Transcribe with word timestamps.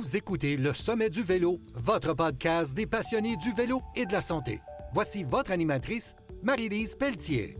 Vous 0.00 0.16
écoutez 0.16 0.56
Le 0.56 0.72
Sommet 0.72 1.10
du 1.10 1.22
Vélo, 1.22 1.60
votre 1.74 2.14
podcast 2.14 2.74
des 2.74 2.86
passionnés 2.86 3.36
du 3.36 3.52
vélo 3.52 3.82
et 3.94 4.06
de 4.06 4.12
la 4.12 4.22
santé. 4.22 4.58
Voici 4.94 5.24
votre 5.24 5.52
animatrice, 5.52 6.16
Marie-Lise 6.42 6.94
Pelletier. 6.94 7.58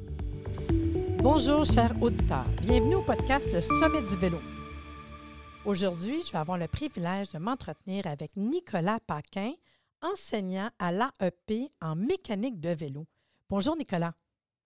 Bonjour, 1.19 1.67
chers 1.67 1.93
auditeurs. 2.03 2.49
Bienvenue 2.63 2.95
au 2.95 3.03
podcast 3.03 3.47
Le 3.53 3.61
Sommet 3.61 4.01
du 4.05 4.17
Vélo. 4.17 4.39
Aujourd'hui, 5.67 6.23
je 6.25 6.33
vais 6.33 6.39
avoir 6.39 6.57
le 6.57 6.67
privilège 6.67 7.31
de 7.33 7.39
m'entretenir 7.39 8.07
avec 8.07 8.35
Nicolas 8.37 9.01
Paquin, 9.07 9.53
enseignant 10.01 10.71
à 10.79 10.93
l'AEP 10.93 11.71
en 11.83 11.95
mécanique 11.95 12.59
de 12.59 12.71
vélo. 12.71 13.07
Bonjour, 13.51 13.77
Nicolas. 13.77 14.15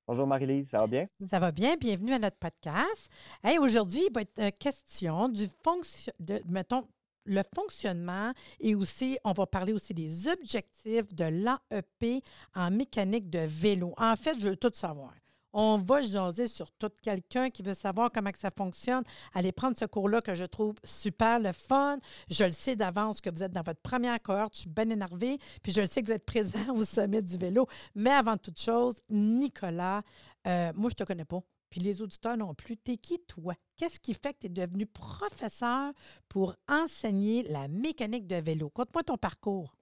Bonjour 0.07 0.29
Marie-Lise, 0.29 0.69
ça 0.69 0.79
va 0.79 0.87
bien? 0.87 1.07
Ça 1.29 1.41
va 1.41 1.51
bien, 1.51 1.77
bienvenue 1.77 2.13
à 2.13 2.19
notre 2.21 2.37
podcast. 2.37 3.11
Hey, 3.43 3.59
Aujourd'hui, 3.59 4.03
il 4.07 4.13
va 4.13 4.21
être 4.21 4.39
euh, 4.39 4.51
question 4.51 5.29
du 5.29 5.49
fonction, 5.65 6.13
de, 6.21 6.43
mettons, 6.47 6.87
le 7.25 7.43
fonctionnement 7.55 8.33
et 8.61 8.75
aussi, 8.75 9.19
on 9.25 9.33
va 9.33 9.47
parler 9.47 9.73
aussi 9.73 9.95
des 9.95 10.29
objectifs 10.29 11.15
de 11.15 11.25
l'AEP 11.25 12.23
en 12.55 12.71
mécanique 12.71 13.31
de 13.31 13.41
vélo. 13.41 13.95
En 13.97 14.17
fait, 14.17 14.39
je 14.39 14.47
veux 14.47 14.57
tout 14.57 14.71
savoir. 14.73 15.13
On 15.57 15.79
va 15.79 16.01
jaser 16.01 16.49
sur 16.49 16.69
tout 16.73 16.91
quelqu'un 17.01 17.49
qui 17.49 17.63
veut 17.63 17.75
savoir 17.75 18.11
comment 18.13 18.31
ça 18.37 18.51
fonctionne. 18.51 19.05
Allez 19.35 19.53
prendre 19.53 19.77
ce 19.79 19.85
cours-là 19.85 20.21
que 20.21 20.35
je 20.35 20.45
trouve 20.45 20.75
super 20.83 21.39
le 21.39 21.53
fun. 21.53 21.99
Je 22.29 22.45
le 22.45 22.51
sais 22.51 22.75
d'avance 22.75 23.21
que 23.21 23.31
vous 23.31 23.41
êtes 23.41 23.53
dans 23.53 23.63
votre 23.63 23.81
première 23.81 24.21
cohorte. 24.21 24.55
Je 24.55 24.61
suis 24.63 24.69
bien 24.69 24.91
énervée. 24.91 25.39
Puis 25.63 25.71
je 25.71 25.81
le 25.81 25.87
sais 25.87 26.03
que 26.03 26.07
vous 26.09 26.13
êtes 26.13 26.27
présent 26.27 26.59
au 26.75 26.83
sommet 26.83 27.23
du 27.23 27.39
vélo. 27.39 27.69
Mais 27.95 28.11
avant 28.11 28.37
toute 28.37 28.61
chose, 28.61 28.97
Nicolas, 29.09 30.03
euh, 30.49 30.73
moi, 30.75 30.91
je 30.91 30.95
ne 30.95 31.05
te 31.05 31.05
connais 31.05 31.25
pas. 31.25 31.41
Puis 31.75 31.83
les 31.83 32.03
auditeurs 32.03 32.37
non 32.37 32.55
plus. 32.55 32.77
T'es 32.77 32.97
qui, 32.97 33.19
toi? 33.19 33.53
Qu'est-ce 33.77 33.99
qui 33.99 34.15
fait 34.15 34.33
que 34.33 34.39
tu 34.43 34.47
es 34.47 34.49
devenu 34.49 34.87
professeur 34.87 35.93
pour 36.29 36.55
enseigner 36.69 37.43
la 37.43 37.67
mécanique 37.67 38.29
de 38.29 38.37
vélo? 38.37 38.71
Conte-moi 38.71 39.03
ton 39.03 39.17
parcours. 39.17 39.77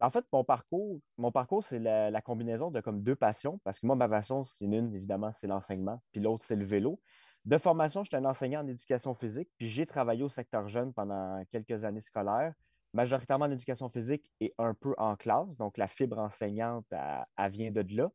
En 0.00 0.08
fait, 0.08 0.24
mon 0.32 0.42
parcours, 0.42 1.00
mon 1.18 1.30
parcours, 1.30 1.64
c'est 1.64 1.78
la, 1.78 2.22
combinaison 2.22 2.70
de 2.70 2.80
comme 2.80 3.02
deux 3.02 3.14
passions, 3.14 3.60
parce 3.62 3.78
que 3.78 3.86
moi, 3.86 3.94
ma 3.94 4.08
passion, 4.08 4.46
c'est 4.46 4.64
une, 4.64 4.94
évidemment, 4.96 5.30
c'est 5.30 5.46
l'enseignement, 5.46 6.00
puis 6.12 6.22
l'autre, 6.22 6.46
c'est 6.46 6.56
le 6.56 6.64
vélo. 6.64 6.98
De 7.44 7.58
formation, 7.58 8.04
j'étais 8.04 8.16
un 8.16 8.24
enseignant 8.24 8.62
en 8.62 8.66
éducation 8.66 9.14
physique, 9.14 9.50
puis 9.58 9.68
j'ai 9.68 9.84
travaillé 9.84 10.22
au 10.22 10.30
secteur 10.30 10.66
jeune 10.68 10.94
pendant 10.94 11.44
quelques 11.50 11.84
années 11.84 12.00
scolaires, 12.00 12.54
majoritairement 12.94 13.44
en 13.44 13.50
éducation 13.50 13.90
physique 13.90 14.24
et 14.40 14.54
un 14.56 14.72
peu 14.72 14.94
en 14.96 15.14
classe. 15.14 15.58
Donc, 15.58 15.76
la 15.76 15.88
fibre 15.88 16.18
enseignante, 16.18 16.86
elle, 16.90 17.50
vient 17.50 17.70
de 17.70 17.84
là. 17.94 18.10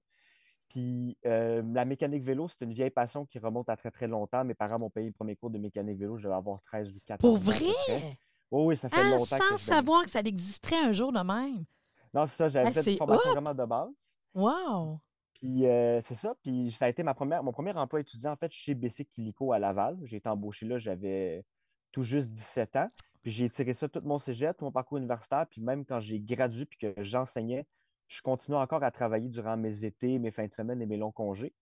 Puis 0.70 1.18
euh, 1.26 1.62
la 1.74 1.86
mécanique 1.86 2.24
vélo, 2.24 2.48
c'est 2.48 2.64
une 2.66 2.74
vieille 2.74 2.90
passion 2.90 3.26
qui 3.26 3.40
remonte 3.40 3.70
à 3.70 3.78
très, 3.78 3.92
très 3.92 4.08
longtemps. 4.08 4.44
Mes 4.44 4.54
parents 4.54 4.80
m'ont 4.80 4.90
payé 4.90 5.08
le 5.08 5.14
premier 5.14 5.36
cours 5.36 5.50
de 5.50 5.58
mécanique 5.58 5.98
vélo, 5.98 6.18
je 6.18 6.24
devais 6.24 6.36
avoir 6.36 6.62
13 6.62 6.96
ou 6.96 7.00
14 7.06 7.30
ans. 7.30 7.36
Pour 7.36 7.44
vrai? 7.44 8.18
oui, 8.52 8.76
ça 8.76 8.90
fait 8.90 9.10
longtemps. 9.10 9.38
Sans 9.50 9.58
savoir 9.58 10.04
que 10.04 10.10
ça 10.10 10.20
existerait 10.20 10.80
un 10.80 10.92
jour 10.92 11.12
de 11.12 11.20
même. 11.20 11.66
Non, 12.14 12.26
c'est 12.26 12.36
ça, 12.36 12.48
j'avais 12.48 12.72
fait 12.72 12.92
une 12.92 12.98
formation 12.98 13.32
vraiment 13.32 13.54
de 13.54 13.66
base. 13.66 14.18
Wow! 14.34 15.00
Puis 15.34 15.68
euh, 15.68 16.02
c'est 16.02 16.16
ça, 16.16 16.34
puis 16.42 16.72
ça 16.72 16.86
a 16.86 16.90
été 16.90 17.04
ma 17.04 17.14
première, 17.14 17.44
mon 17.44 17.52
premier 17.52 17.72
emploi 17.74 18.00
étudiant 18.00 18.32
en 18.32 18.36
fait 18.36 18.52
chez 18.52 18.74
BC 18.74 19.06
Kilico 19.06 19.54
à 19.54 19.60
Laval. 19.60 19.98
J'ai 20.04 20.18
été 20.18 20.28
embauché 20.28 20.66
là, 20.66 20.80
j'avais 20.80 21.46
tout 21.92 22.04
juste 22.04 22.32
17 22.32 22.76
ans. 22.76 22.90
Puis 23.22 23.32
j'ai 23.32 23.50
tiré 23.50 23.74
ça 23.74 23.88
tout 23.88 24.02
mon 24.04 24.20
cégep, 24.20 24.58
tout 24.58 24.66
mon 24.66 24.72
parcours 24.72 24.98
universitaire, 24.98 25.46
puis 25.50 25.62
même 25.62 25.86
quand 25.86 26.00
j'ai 26.00 26.20
gradué 26.20 26.66
puis 26.66 26.78
que 26.78 27.04
j'enseignais, 27.04 27.68
je 28.08 28.22
continue 28.22 28.58
encore 28.58 28.84
à 28.84 28.92
travailler 28.92 29.30
durant 29.30 29.58
mes 29.58 29.86
étés, 29.86 30.20
mes 30.20 30.32
fins 30.32 30.48
de 30.48 30.54
semaine 30.54 30.82
et 30.82 30.86
mes 30.86 30.98
longs 30.98 31.12
congés. 31.12 31.54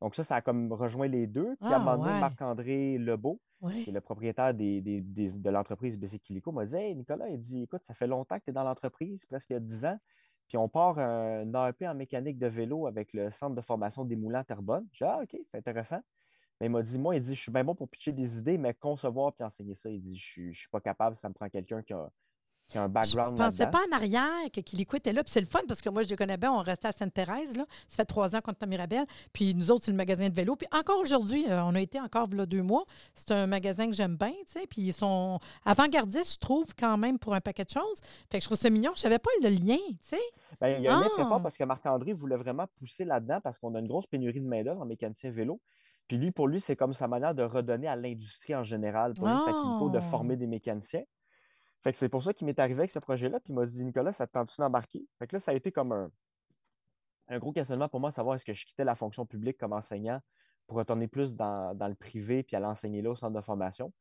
Donc 0.00 0.14
ça, 0.14 0.24
ça 0.24 0.36
a 0.36 0.42
comme 0.42 0.72
rejoint 0.72 1.08
les 1.08 1.26
deux. 1.26 1.56
Puis 1.60 1.72
à 1.72 1.76
un 1.76 1.80
ah, 1.80 1.92
moment 1.92 2.04
donné, 2.04 2.20
Marc-André 2.20 2.98
Lebeau, 2.98 3.40
qui 3.70 3.88
est 3.88 3.92
le 3.92 4.00
propriétaire 4.00 4.52
de 4.52 5.50
l'entreprise 5.50 5.98
BC 5.98 6.18
Kilico, 6.18 6.52
m'a 6.52 6.66
dit 6.66 6.76
Hey 6.76 6.94
Nicolas, 6.94 7.28
il 7.28 7.38
dit 7.38 7.62
Écoute, 7.62 7.84
ça 7.84 7.94
fait 7.94 8.06
longtemps 8.06 8.38
que 8.38 8.44
tu 8.44 8.50
es 8.50 8.52
dans 8.52 8.64
l'entreprise, 8.64 9.24
presque 9.24 9.50
il 9.50 9.54
y 9.54 9.56
a 9.56 9.60
10 9.60 9.86
ans. 9.86 9.98
Puis 10.48 10.58
on 10.58 10.68
part 10.68 10.98
un 10.98 11.46
AEP 11.54 11.82
en 11.82 11.94
mécanique 11.94 12.38
de 12.38 12.46
vélo 12.46 12.86
avec 12.86 13.14
le 13.14 13.30
centre 13.30 13.54
de 13.54 13.62
formation 13.62 14.04
des 14.04 14.16
moulins 14.16 14.44
Terrebonne. 14.44 14.86
J'ai 14.92 15.06
dit 15.06 15.10
Ah, 15.10 15.20
OK, 15.22 15.38
c'est 15.44 15.56
intéressant. 15.56 16.00
Mais 16.60 16.66
il 16.66 16.70
m'a 16.70 16.82
dit 16.82 16.98
Moi, 16.98 17.16
il 17.16 17.22
dit 17.22 17.34
Je 17.34 17.40
suis 17.40 17.52
bien 17.52 17.64
bon 17.64 17.74
pour 17.74 17.88
pitcher 17.88 18.12
des 18.12 18.38
idées, 18.38 18.58
mais 18.58 18.74
concevoir 18.74 19.32
puis 19.32 19.44
enseigner 19.44 19.74
ça, 19.74 19.88
il 19.88 20.00
dit 20.00 20.16
Je 20.16 20.42
ne 20.42 20.52
suis 20.52 20.68
pas 20.68 20.80
capable, 20.80 21.16
ça 21.16 21.28
me 21.28 21.34
prend 21.34 21.48
quelqu'un 21.48 21.82
qui 21.82 21.94
a 21.94 22.10
qui 22.66 22.78
un 22.78 22.88
background. 22.88 23.36
Je 23.38 23.44
pensais 23.44 23.66
pas 23.66 23.80
en 23.90 23.96
arrière 23.96 24.50
que 24.52 24.60
Kilico 24.60 24.96
était 24.96 25.12
là. 25.12 25.22
Puis 25.22 25.32
c'est 25.32 25.40
le 25.40 25.46
fun 25.46 25.60
parce 25.68 25.80
que 25.80 25.88
moi, 25.90 26.02
je 26.02 26.08
les 26.08 26.16
connais 26.16 26.36
bien. 26.36 26.52
On 26.52 26.60
restait 26.60 26.88
à 26.88 26.92
Sainte-Thérèse. 26.92 27.56
Là. 27.56 27.66
Ça 27.88 27.96
fait 27.96 28.04
trois 28.04 28.34
ans 28.34 28.40
qu'on 28.40 28.52
est 28.52 28.62
à 28.62 28.66
Mirabel. 28.66 29.04
Puis 29.32 29.54
nous 29.54 29.70
autres, 29.70 29.84
c'est 29.84 29.90
le 29.90 29.96
magasin 29.96 30.28
de 30.28 30.34
vélo. 30.34 30.56
Puis 30.56 30.68
encore 30.72 30.98
aujourd'hui, 30.98 31.44
euh, 31.48 31.62
on 31.64 31.74
a 31.74 31.80
été 31.80 32.00
encore 32.00 32.28
là 32.32 32.46
deux 32.46 32.62
mois. 32.62 32.84
C'est 33.14 33.32
un 33.32 33.46
magasin 33.46 33.86
que 33.86 33.92
j'aime 33.92 34.16
bien. 34.16 34.32
Tu 34.46 34.52
sais. 34.60 34.66
Puis 34.66 34.82
ils 34.82 34.92
sont 34.92 35.38
avant-gardistes, 35.64 36.34
je 36.34 36.38
trouve, 36.38 36.66
quand 36.78 36.96
même, 36.96 37.18
pour 37.18 37.34
un 37.34 37.40
paquet 37.40 37.64
de 37.64 37.70
choses. 37.70 38.00
Fait 38.30 38.38
que 38.38 38.42
je 38.42 38.48
trouve 38.48 38.58
ça 38.58 38.70
mignon. 38.70 38.92
Je 38.94 39.00
savais 39.00 39.18
pas 39.18 39.30
le 39.42 39.48
lien. 39.48 39.76
Tu 39.76 39.96
sais. 40.00 40.20
Bien, 40.60 40.76
il 40.76 40.82
y 40.82 40.88
a 40.88 40.96
un 40.96 41.00
lien 41.02 41.08
très 41.10 41.24
fort 41.24 41.34
ah! 41.34 41.40
parce 41.42 41.56
que 41.56 41.64
Marc-André 41.64 42.12
voulait 42.12 42.36
vraiment 42.36 42.66
pousser 42.78 43.04
là-dedans 43.04 43.40
parce 43.42 43.58
qu'on 43.58 43.74
a 43.74 43.80
une 43.80 43.88
grosse 43.88 44.06
pénurie 44.06 44.40
de 44.40 44.46
main-d'œuvre 44.46 44.82
en 44.82 44.86
mécanicien 44.86 45.30
vélo. 45.30 45.60
Puis 46.08 46.18
lui, 46.18 46.30
pour 46.30 46.48
lui, 46.48 46.60
c'est 46.60 46.76
comme 46.76 46.92
sa 46.92 47.08
manière 47.08 47.34
de 47.34 47.42
redonner 47.42 47.88
à 47.88 47.96
l'industrie 47.96 48.54
en 48.54 48.62
général, 48.62 49.14
pour 49.14 49.26
lui, 49.26 49.34
de 49.34 49.98
ah! 49.98 50.00
former 50.10 50.36
des 50.36 50.46
mécaniciens. 50.46 51.02
C'est 51.92 52.08
pour 52.08 52.22
ça 52.22 52.32
qu'il 52.32 52.46
m'est 52.46 52.58
arrivé 52.58 52.80
avec 52.80 52.90
ce 52.90 52.98
projet-là. 52.98 53.40
Puis 53.40 53.52
il 53.52 53.56
m'a 53.56 53.66
dit, 53.66 53.84
Nicolas, 53.84 54.12
ça 54.12 54.26
te 54.26 54.32
tente-tu 54.32 54.56
d'embarquer? 54.58 55.06
Fait 55.18 55.26
que 55.26 55.36
là, 55.36 55.40
ça 55.40 55.50
a 55.50 55.54
été 55.54 55.70
comme 55.70 56.10
un, 57.28 57.38
gros 57.38 57.52
questionnement 57.52 57.88
pour 57.88 58.00
moi, 58.00 58.10
savoir 58.10 58.36
est-ce 58.36 58.44
que 58.44 58.54
je 58.54 58.64
quittais 58.64 58.84
la 58.84 58.94
fonction 58.94 59.26
publique 59.26 59.58
comme 59.58 59.72
enseignant 59.72 60.20
pour 60.66 60.78
retourner 60.78 61.08
plus 61.08 61.36
dans, 61.36 61.74
dans 61.74 61.88
le 61.88 61.94
privé 61.94 62.42
puis 62.42 62.56
aller 62.56 62.66
enseigner 62.66 63.02
là 63.02 63.10
au 63.10 63.14
centre 63.14 63.34
de 63.34 63.40
formation. 63.42 63.92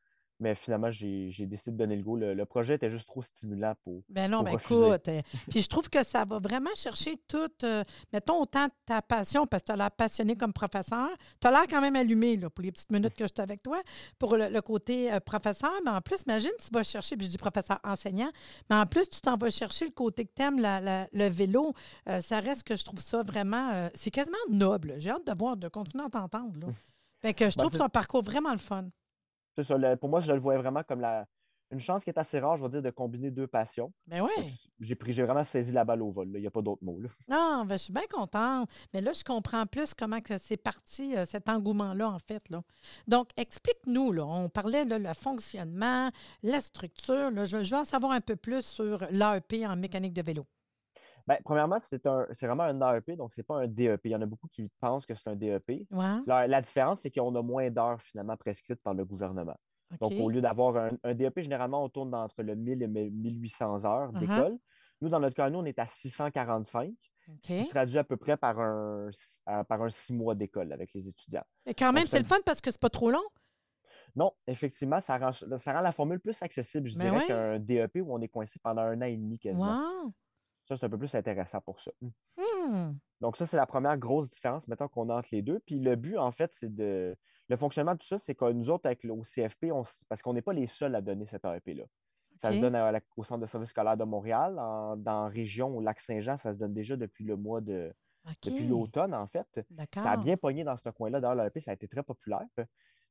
Mais 0.44 0.56
finalement, 0.56 0.92
j'ai 0.92 1.46
décidé 1.46 1.72
de 1.72 1.78
donner 1.78 1.96
le 1.96 2.04
go. 2.04 2.18
Le, 2.18 2.44
projet 2.44 2.76
était 2.76 2.90
juste 2.90 3.08
trop 3.08 3.22
stimulant 3.22 3.76
pour. 3.81 4.04
Ben 4.09 4.30
non, 4.30 4.44
mais 4.44 4.56
écoute. 4.56 5.08
Euh, 5.08 5.22
puis 5.50 5.62
je 5.62 5.70
trouve 5.70 5.90
que 5.90 6.04
ça 6.04 6.26
va 6.26 6.38
vraiment 6.38 6.76
chercher 6.76 7.16
toute, 7.30 7.64
euh, 7.64 7.86
mettons, 8.12 8.42
autant 8.42 8.68
ta 8.86 9.02
passion, 9.02 9.48
parce 9.48 9.64
que 9.64 9.68
tu 9.68 9.72
as 9.72 9.78
l'air 9.78 9.92
passionné 9.92 10.36
comme 10.36 10.52
professeur. 10.52 11.08
Tu 11.40 11.48
as 11.48 11.52
l'air 11.52 11.64
quand 11.70 11.80
même 11.80 11.96
allumé 11.96 12.36
là, 12.36 12.50
pour 12.50 12.62
les 12.62 12.74
petites 12.74 12.92
minutes 12.92 13.16
que 13.16 13.26
j'étais 13.26 13.42
avec 13.42 13.64
toi, 13.64 13.82
pour 14.20 14.36
le, 14.36 14.59
côté 14.59 15.14
euh, 15.14 15.22
professeur. 15.22 15.72
Mais 15.86 15.92
en 15.92 16.02
plus, 16.02 16.24
imagine, 16.24 16.52
tu 16.59 16.68
vas 16.74 16.84
chercher, 16.84 17.16
puis 17.16 17.26
je 17.26 17.32
dis 17.32 17.38
professeur 17.38 17.80
enseignant, 17.86 18.32
mais 18.70 18.76
en 18.76 18.86
plus, 18.86 19.08
tu 19.09 19.22
t'en 19.22 19.38
vas 19.38 19.50
chercher 19.50 19.86
le 19.86 19.92
côté 19.92 20.26
que 20.26 20.32
tu 20.36 20.42
aimes, 20.42 20.59
le 20.59 21.30
vélo. 21.30 21.74
ça 22.20 22.42
reste 22.42 22.64
que 22.64 22.76
je 22.76 22.84
trouve 22.84 23.00
ça 23.00 23.24
vraiment. 23.24 23.90
c'est 23.96 24.12
quasiment 24.12 24.36
noble. 24.50 24.96
J'ai 24.98 25.12
hâte 25.12 25.26
de 25.26 25.34
voir, 25.40 25.56
de 25.56 25.70
continuer 25.70 26.03
à 26.03 26.09
t'entendre. 26.09 26.74
Fait 27.22 27.34
que 27.34 27.50
je 27.50 27.56
ben, 27.56 27.68
trouve 27.68 27.78
ton 27.78 27.88
parcours 27.88 28.22
vraiment 28.22 28.52
le 28.52 28.58
fun 28.58 28.90
pour 30.00 30.09
moi, 30.09 30.19
je 30.19 30.31
le 30.31 30.40
voyais 30.40 30.59
vraiment 30.59 30.84
comme 30.84 31.02
la, 31.02 31.25
une 31.74 31.80
chance 31.80 32.03
qui 32.03 32.09
est 32.09 32.19
assez 32.19 32.40
rare, 32.40 32.56
je 32.58 32.64
vais 32.64 32.69
dire, 32.69 32.81
de 32.81 32.90
combiner 32.91 33.31
deux 33.31 33.47
passions. 33.47 33.91
Ben 34.08 34.22
oui. 34.22 34.53
J'ai, 34.80 34.96
j'ai 35.08 35.24
vraiment 35.24 35.44
saisi 35.44 35.72
la 35.72 35.84
balle 35.84 36.02
au 36.02 36.09
vol. 36.09 36.30
Il 36.36 36.41
n'y 36.41 36.47
a 36.47 36.52
pas 36.52 36.62
d'autre 36.62 36.84
mot. 36.84 37.00
Non, 37.28 37.66
ben, 37.66 37.78
je 37.78 37.84
suis 37.84 37.94
bien 37.94 38.06
contente. 38.09 38.69
Mais 38.94 39.02
là, 39.02 39.12
je 39.14 39.24
comprends 39.24 39.66
plus 39.66 39.94
comment 39.94 40.22
que 40.22 40.38
c'est 40.38 40.58
parti, 40.58 41.18
euh, 41.18 41.25
cet 41.25 41.50
engouement-là, 41.50 42.09
en 42.09 42.19
fait. 42.19 42.47
Là. 42.50 42.62
Donc, 43.08 43.30
explique-nous. 43.38 44.12
Là, 44.12 44.25
on 44.25 44.50
parlait 44.50 44.86
là, 44.86 45.00
le 45.00 45.14
fonctionnement, 45.14 46.12
la 46.44 46.62
structure. 46.62 47.31
Là, 47.31 47.46
je, 47.46 47.64
je 47.64 47.75
veux 47.75 47.81
en 47.81 47.85
savoir 47.85 48.12
un 48.12 48.22
peu 48.22 48.35
plus 48.35 48.64
sur 48.64 49.06
l'AEP 49.09 49.66
en 49.66 49.75
mécanique 49.75 50.14
de 50.14 50.22
vélo. 50.22 50.46
Bien, 51.28 51.38
premièrement, 51.44 51.78
c'est, 51.79 52.06
un, 52.06 52.28
c'est 52.31 52.47
vraiment 52.47 52.63
un 52.63 52.95
AEP, 52.95 53.11
donc 53.16 53.31
ce 53.31 53.39
n'est 53.39 53.45
pas 53.45 53.61
un 53.61 53.67
DEP. 53.67 54.01
Il 54.06 54.11
y 54.11 54.16
en 54.16 54.22
a 54.22 54.25
beaucoup 54.25 54.47
qui 54.50 54.69
pensent 54.81 55.06
que 55.06 55.13
c'est 55.13 55.29
un 55.29 55.35
DEP. 55.35 55.88
La, 56.25 56.61
différence, 56.61 57.01
c'est 57.01 57.11
qu'on 57.11 57.34
a 57.35 57.41
moins 57.41 57.69
d'heures 57.69 58.01
finalement 58.01 58.35
prescrites 58.35 58.81
par 58.81 58.94
le 58.94 59.06
gouvernement. 59.06 59.56
Donc, 60.01 60.13
au 60.19 60.29
lieu 60.29 60.41
d'avoir 60.41 60.89
un, 61.03 61.13
DEP, 61.13 61.41
généralement, 61.41 61.84
on 61.84 61.89
tourne 61.89 62.13
entre 62.13 62.41
le 62.41 62.56
1000 62.56 62.84
et 62.84 62.88
1800 62.88 63.85
heures 63.85 64.11
uh-huh. 64.11 64.19
d'école. 64.19 64.57
Nous, 65.01 65.09
dans 65.09 65.19
notre 65.19 65.35
cas, 65.35 65.50
nous, 65.50 65.59
on 65.59 65.66
est 65.66 65.79
à 65.79 65.88
645, 65.88 66.94
ce 67.40 67.47
qui 67.47 67.63
se 67.63 67.69
traduit 67.69 67.97
à 67.97 68.03
peu 68.03 68.17
près 68.17 68.35
par 68.35 68.59
un, 68.59 69.09
par 69.67 69.81
un 69.81 69.90
six 69.90 70.13
mois 70.13 70.35
d'école 70.35 70.72
avec 70.73 70.94
les 70.94 71.07
étudiants. 71.07 71.44
Mais 71.66 71.73
quand 71.73 71.94
même, 71.94 72.05
c'est 72.05 72.19
le 72.19 72.25
fun 72.25 72.40
parce 72.45 72.59
que 72.59 72.72
c'est 72.72 72.81
pas 72.81 72.90
trop 72.90 73.11
long. 73.11 73.23
Non, 74.16 74.31
effectivement, 74.46 74.99
ça 74.99 75.17
rend, 75.17 75.31
ça 75.31 75.73
rend 75.73 75.81
la 75.81 75.91
formule 75.91 76.19
plus 76.19 76.41
accessible, 76.43 76.87
je 76.87 76.97
ben 76.97 77.11
dirais, 77.11 77.26
qu'un 77.26 77.59
DEP 77.59 77.97
où 78.03 78.14
on 78.14 78.22
est 78.22 78.28
coincé 78.28 78.59
pendant 78.61 78.84
un 78.84 79.02
an 79.02 79.05
et 79.05 79.17
demi 79.17 79.40
quasiment. 79.40 80.14
Ça, 80.66 80.78
c'est 80.78 80.86
un 80.86 80.90
peu 80.90 80.98
plus 80.98 81.14
intéressant 81.16 81.60
pour 81.62 81.80
ça. 81.80 81.92
Hmm. 82.38 82.94
Donc, 83.20 83.38
ça, 83.38 83.46
c'est 83.46 83.58
la 83.58 83.66
première 83.66 83.98
grosse 83.98 84.30
différence, 84.30 84.68
mettons, 84.68 84.88
qu'on 84.88 85.10
a 85.10 85.16
entre 85.16 85.30
les 85.32 85.42
deux. 85.42 85.60
Puis 85.60 85.80
le 85.80 85.96
but, 85.96 86.18
en 86.18 86.32
fait, 86.32 86.54
c'est 86.54 86.74
de. 86.74 87.16
Le 87.50 87.56
fonctionnement 87.58 87.94
de 87.94 87.98
tout 87.98 88.08
ça, 88.08 88.18
c'est 88.18 88.36
que 88.36 88.52
nous 88.52 88.70
autres, 88.70 88.86
avec 88.86 89.04
le 89.04 89.14
CFP, 89.22 89.68
parce 90.08 90.22
qu'on 90.22 90.34
n'est 90.34 90.42
pas 90.42 90.54
les 90.54 90.68
seuls 90.68 90.96
à 90.96 91.02
donner 91.02 91.26
cette 91.26 91.44
AEP-là. 91.44 91.84
Ça 92.38 92.52
se 92.52 92.60
donne 92.60 92.76
au 93.16 93.24
Centre 93.24 93.42
de 93.42 93.46
service 93.46 93.70
scolaire 93.70 93.98
de 93.98 94.04
Montréal. 94.06 94.56
dans 94.56 95.24
la 95.24 95.28
région, 95.28 95.76
au 95.76 95.82
Lac-Saint-Jean, 95.82 96.38
ça 96.38 96.54
se 96.54 96.58
donne 96.58 96.74
déjà 96.74 96.96
depuis 96.96 97.26
le 97.26 97.36
mois 97.36 97.62
de. 97.62 97.94
Depuis 98.42 98.66
l'automne, 98.66 99.14
en 99.14 99.28
fait. 99.28 99.48
Ça 99.98 100.12
a 100.12 100.18
bien 100.18 100.38
pogné 100.38 100.64
dans 100.64 100.78
ce 100.78 100.90
coin-là. 100.90 101.20
D'ailleurs, 101.20 101.36
l'AEP, 101.36 101.60
ça 101.60 101.72
a 101.72 101.74
été 101.74 101.88
très 101.88 102.04
populaire. 102.04 102.46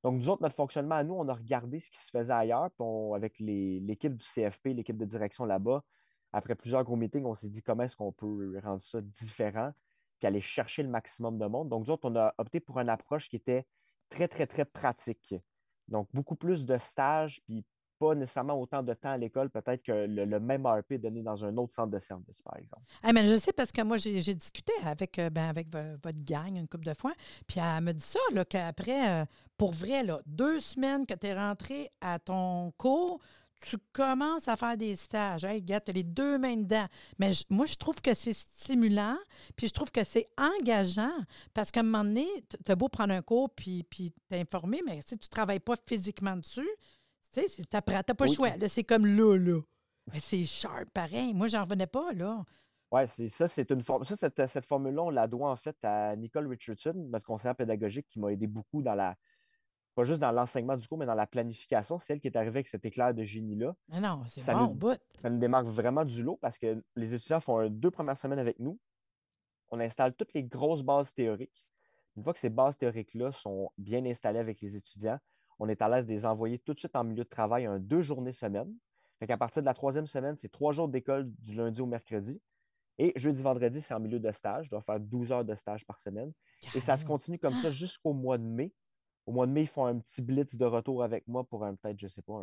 Donc, 0.03 0.15
nous 0.15 0.29
autres, 0.31 0.43
notre 0.43 0.57
fonctionnement 0.57 0.97
à 0.97 1.05
nous, 1.05 1.15
on 1.15 1.29
a 1.29 1.35
regardé 1.35 1.79
ce 1.79 1.91
qui 1.91 2.01
se 2.01 2.11
faisait 2.11 2.33
ailleurs. 2.33 2.71
Puis 2.71 2.87
avec 3.15 3.39
l'équipe 3.39 4.17
du 4.17 4.25
CFP, 4.25 4.69
l'équipe 4.69 4.97
de 4.97 5.05
direction 5.05 5.45
là-bas, 5.45 5.85
après 6.33 6.55
plusieurs 6.55 6.85
gros 6.85 6.97
meetings, 6.97 7.25
on 7.25 7.35
s'est 7.35 7.49
dit 7.49 7.63
comment 7.63 7.83
est-ce 7.85 7.97
qu'on 7.97 8.13
peut 8.13 8.59
rendre 8.63 8.81
ça 8.81 9.01
différent, 9.01 9.73
puis 10.19 10.27
aller 10.27 10.41
chercher 10.41 10.83
le 10.83 10.89
maximum 10.89 11.39
de 11.39 11.47
monde. 11.47 11.69
Donc, 11.69 11.87
nous 11.87 11.93
autres, 11.93 12.09
on 12.09 12.17
a 12.17 12.35
opté 12.39 12.61
pour 12.61 12.79
une 12.81 12.89
approche 12.89 13.29
qui 13.29 13.37
était 13.37 13.67
très, 14.09 14.29
très, 14.29 14.47
très 14.47 14.65
pratique. 14.65 15.35
Donc, 15.89 16.09
beaucoup 16.13 16.37
plus 16.37 16.65
de 16.65 16.79
stages, 16.79 17.41
puis 17.45 17.65
pas 18.03 18.15
nécessairement 18.17 18.61
autant 18.61 18.83
de 18.83 18.95
temps 18.95 19.11
à 19.11 19.17
l'école, 19.17 19.49
peut-être 19.49 19.83
que 19.83 19.93
le, 19.93 20.41
même 20.41 20.67
ARP 20.67 20.91
est 20.91 20.99
donné 20.99 21.23
dans 21.23 21.45
un 21.45 21.57
autre 21.57 21.73
centre 21.73 21.91
de 21.91 22.01
service, 22.01 22.43
par 22.43 22.57
exemple. 22.57 22.83
Ah, 23.03 23.13
mais 23.13 23.25
je 23.25 23.37
sais 23.37 23.53
parce 23.53 23.71
que 23.71 23.83
moi, 23.83 23.97
j'ai 23.97 24.35
discuté 24.35 24.73
avec, 24.85 25.21
euh, 25.21 25.31
ben, 25.31 25.49
avec 25.49 25.69
votre 25.73 26.25
gang 26.25 26.57
une 26.57 26.67
couple 26.67 26.87
de 26.87 26.95
fois, 26.99 27.13
puis 27.47 27.61
elle 27.61 27.85
me 27.85 27.93
dit 27.93 28.05
ça, 28.05 28.19
qu'après, 28.49 29.23
euh, 29.23 29.25
pour 29.57 29.73
vrai, 29.73 30.03
là, 30.03 30.21
deux 30.27 30.59
semaines 30.59 31.07
que 31.07 31.15
tu 31.15 31.29
es 31.29 31.35
rentré 31.35 31.91
à 32.01 32.19
ton 32.19 32.73
cours, 32.77 33.21
tu 33.63 33.77
commences 33.93 34.49
à 34.49 34.57
faire 34.57 34.77
des 34.77 34.97
stages. 34.97 35.45
Hey, 35.45 35.63
gars, 35.63 35.81
tu 35.81 35.91
as 35.91 35.95
les 35.95 36.03
deux 36.03 36.39
mains 36.39 36.57
dedans. 36.57 36.87
Mais 37.19 37.31
moi, 37.49 37.67
je 37.67 37.75
trouve 37.75 38.01
que 38.01 38.15
c'est 38.15 38.33
stimulant, 38.33 39.17
puis 39.57 39.69
je 39.69 39.73
trouve 39.73 39.91
que 39.91 40.05
c'est 40.05 40.29
engageant, 40.37 41.15
parce 41.55 41.71
qu'à 41.71 41.81
un 41.81 41.85
moment 41.85 42.05
donné, 42.05 42.27
tu 42.65 42.73
as 42.73 42.77
beau 42.77 42.89
prendre 42.89 43.15
un 43.15 43.23
cours 43.23 43.51
puis, 43.51 43.85
puis 43.85 44.13
t'informer, 44.29 44.81
mais 44.85 45.01
si 45.01 45.17
tu 45.17 45.27
ne 45.27 45.31
travailles 45.31 45.61
pas 45.61 45.75
physiquement 45.87 46.37
dessus, 46.37 46.69
tu 47.33 47.41
sais, 47.41 47.63
tu 47.63 47.63
n'as 47.73 47.81
pas 47.81 48.27
le 48.27 48.33
choix. 48.33 48.51
c'est 48.69 48.85
comme 48.85 49.07
là, 49.07 49.37
là. 49.37 49.61
Mais 50.13 50.19
c'est 50.19 50.45
sharp, 50.45 50.91
pareil. 50.93 51.33
Moi, 51.33 51.47
j'en 51.47 51.63
revenais 51.63 51.87
pas, 51.87 52.13
là. 52.13 52.45
Oui, 52.91 53.03
c'est 53.07 53.29
ça, 53.29 53.49
c'est 53.49 53.71
une 53.71 53.83
forme. 53.83 54.05
Ça, 54.05 54.17
cette, 54.17 54.47
cette 54.47 54.67
formule-là, 54.67 55.03
on 55.05 55.11
la 55.11 55.27
doit 55.27 55.51
en 55.51 55.57
fait 55.57 55.77
à 55.83 56.15
Nicole 56.15 56.47
Richardson, 56.47 56.93
notre 56.95 57.25
conseillère 57.25 57.57
pédagogique, 57.57 58.07
qui 58.07 58.21
m'a 58.21 58.31
aidé 58.31 58.47
beaucoup 58.47 58.83
dans 58.83 58.95
la, 58.95 59.17
pas 59.95 60.05
juste 60.05 60.21
dans 60.21 60.33
l'enseignement 60.33 60.77
du 60.77 60.87
cours, 60.89 60.99
mais 60.99 61.07
dans 61.07 61.15
la 61.15 61.27
planification. 61.27 61.99
C'est 61.99 62.15
elle 62.15 62.21
qui 62.21 62.29
est 62.29 62.37
arrivée 62.37 62.59
avec 62.59 62.69
cet 62.69 62.85
éclair 62.85 63.15
de 63.15 63.25
génie-là. 63.25 63.75
Ah 63.91 64.01
non, 64.01 64.23
c'est 64.27 64.41
bon, 64.55 64.69
nous. 64.69 64.75
Ça 65.19 65.31
nous 65.31 65.39
démarque 65.39 65.67
vraiment 65.67 66.05
du 66.05 66.23
lot 66.23 66.39
parce 66.41 66.59
que 66.59 66.83
les 66.97 67.15
étudiants 67.15 67.41
font 67.41 67.69
deux 67.69 67.91
premières 67.91 68.17
semaines 68.17 68.39
avec 68.39 68.59
nous. 68.59 68.79
On 69.71 69.81
installe 69.81 70.15
toutes 70.15 70.35
les 70.35 70.45
grosses 70.45 70.83
bases 70.83 71.15
théoriques. 71.15 71.67
Une 72.17 72.25
fois 72.25 72.35
que 72.35 72.41
ces 72.41 72.51
bases 72.51 72.77
théoriques-là 72.77 73.33
sont 73.33 73.71
bien 73.79 74.05
installées 74.05 74.39
avec 74.39 74.61
les 74.61 74.77
étudiants, 74.77 75.19
on 75.59 75.69
est 75.69 75.81
à 75.81 75.89
l'aise 75.89 76.07
de 76.07 76.11
les 76.11 76.27
envoyer 76.27 76.59
tout 76.59 76.75
de 76.75 76.79
suite 76.79 76.97
en 76.97 77.05
milieu 77.05 77.25
de 77.25 77.29
travail 77.29 77.67
un 77.67 77.79
deux 77.79 78.03
journées 78.03 78.33
semaine. 78.33 78.75
Fait 79.19 79.27
qu'à 79.27 79.39
partir 79.39 79.63
de 79.63 79.67
la 79.67 79.75
troisième 79.75 80.07
semaine, 80.07 80.37
c'est 80.37 80.51
trois 80.51 80.73
jours 80.73 80.89
d'école 80.89 81.31
du 81.39 81.55
lundi 81.55 81.81
au 81.81 81.87
mercredi. 81.87 82.43
Et 82.99 83.13
jeudi, 83.17 83.43
vendredi, 83.43 83.81
c'est 83.81 83.95
en 83.95 84.01
milieu 84.01 84.19
de 84.19 84.31
stage. 84.33 84.67
Je 84.67 84.71
dois 84.71 84.83
faire 84.83 85.01
12 85.01 85.33
heures 85.33 85.45
de 85.45 85.55
stage 85.55 85.87
par 85.87 86.01
semaine. 86.01 86.33
Et 86.75 86.81
ça 86.81 86.97
se 86.97 87.07
continue 87.07 87.39
comme 87.39 87.55
ça 87.55 87.71
jusqu'au 87.71 88.13
mois 88.13 88.39
de 88.39 88.45
mai. 88.45 88.73
Au 89.27 89.33
mois 89.33 89.47
de 89.47 89.53
mai, 89.53 89.63
ils 89.63 89.69
font 89.69 89.87
un 89.87 89.99
petit 89.99 90.23
blitz 90.23 90.57
de 90.57 90.65
retour 90.65 91.03
avec 91.03 91.27
moi 91.29 91.45
pour 91.45 91.65
un 91.65 91.75
peut-être, 91.75 91.99
je 91.99 92.09
sais 92.09 92.23
pas, 92.23 92.43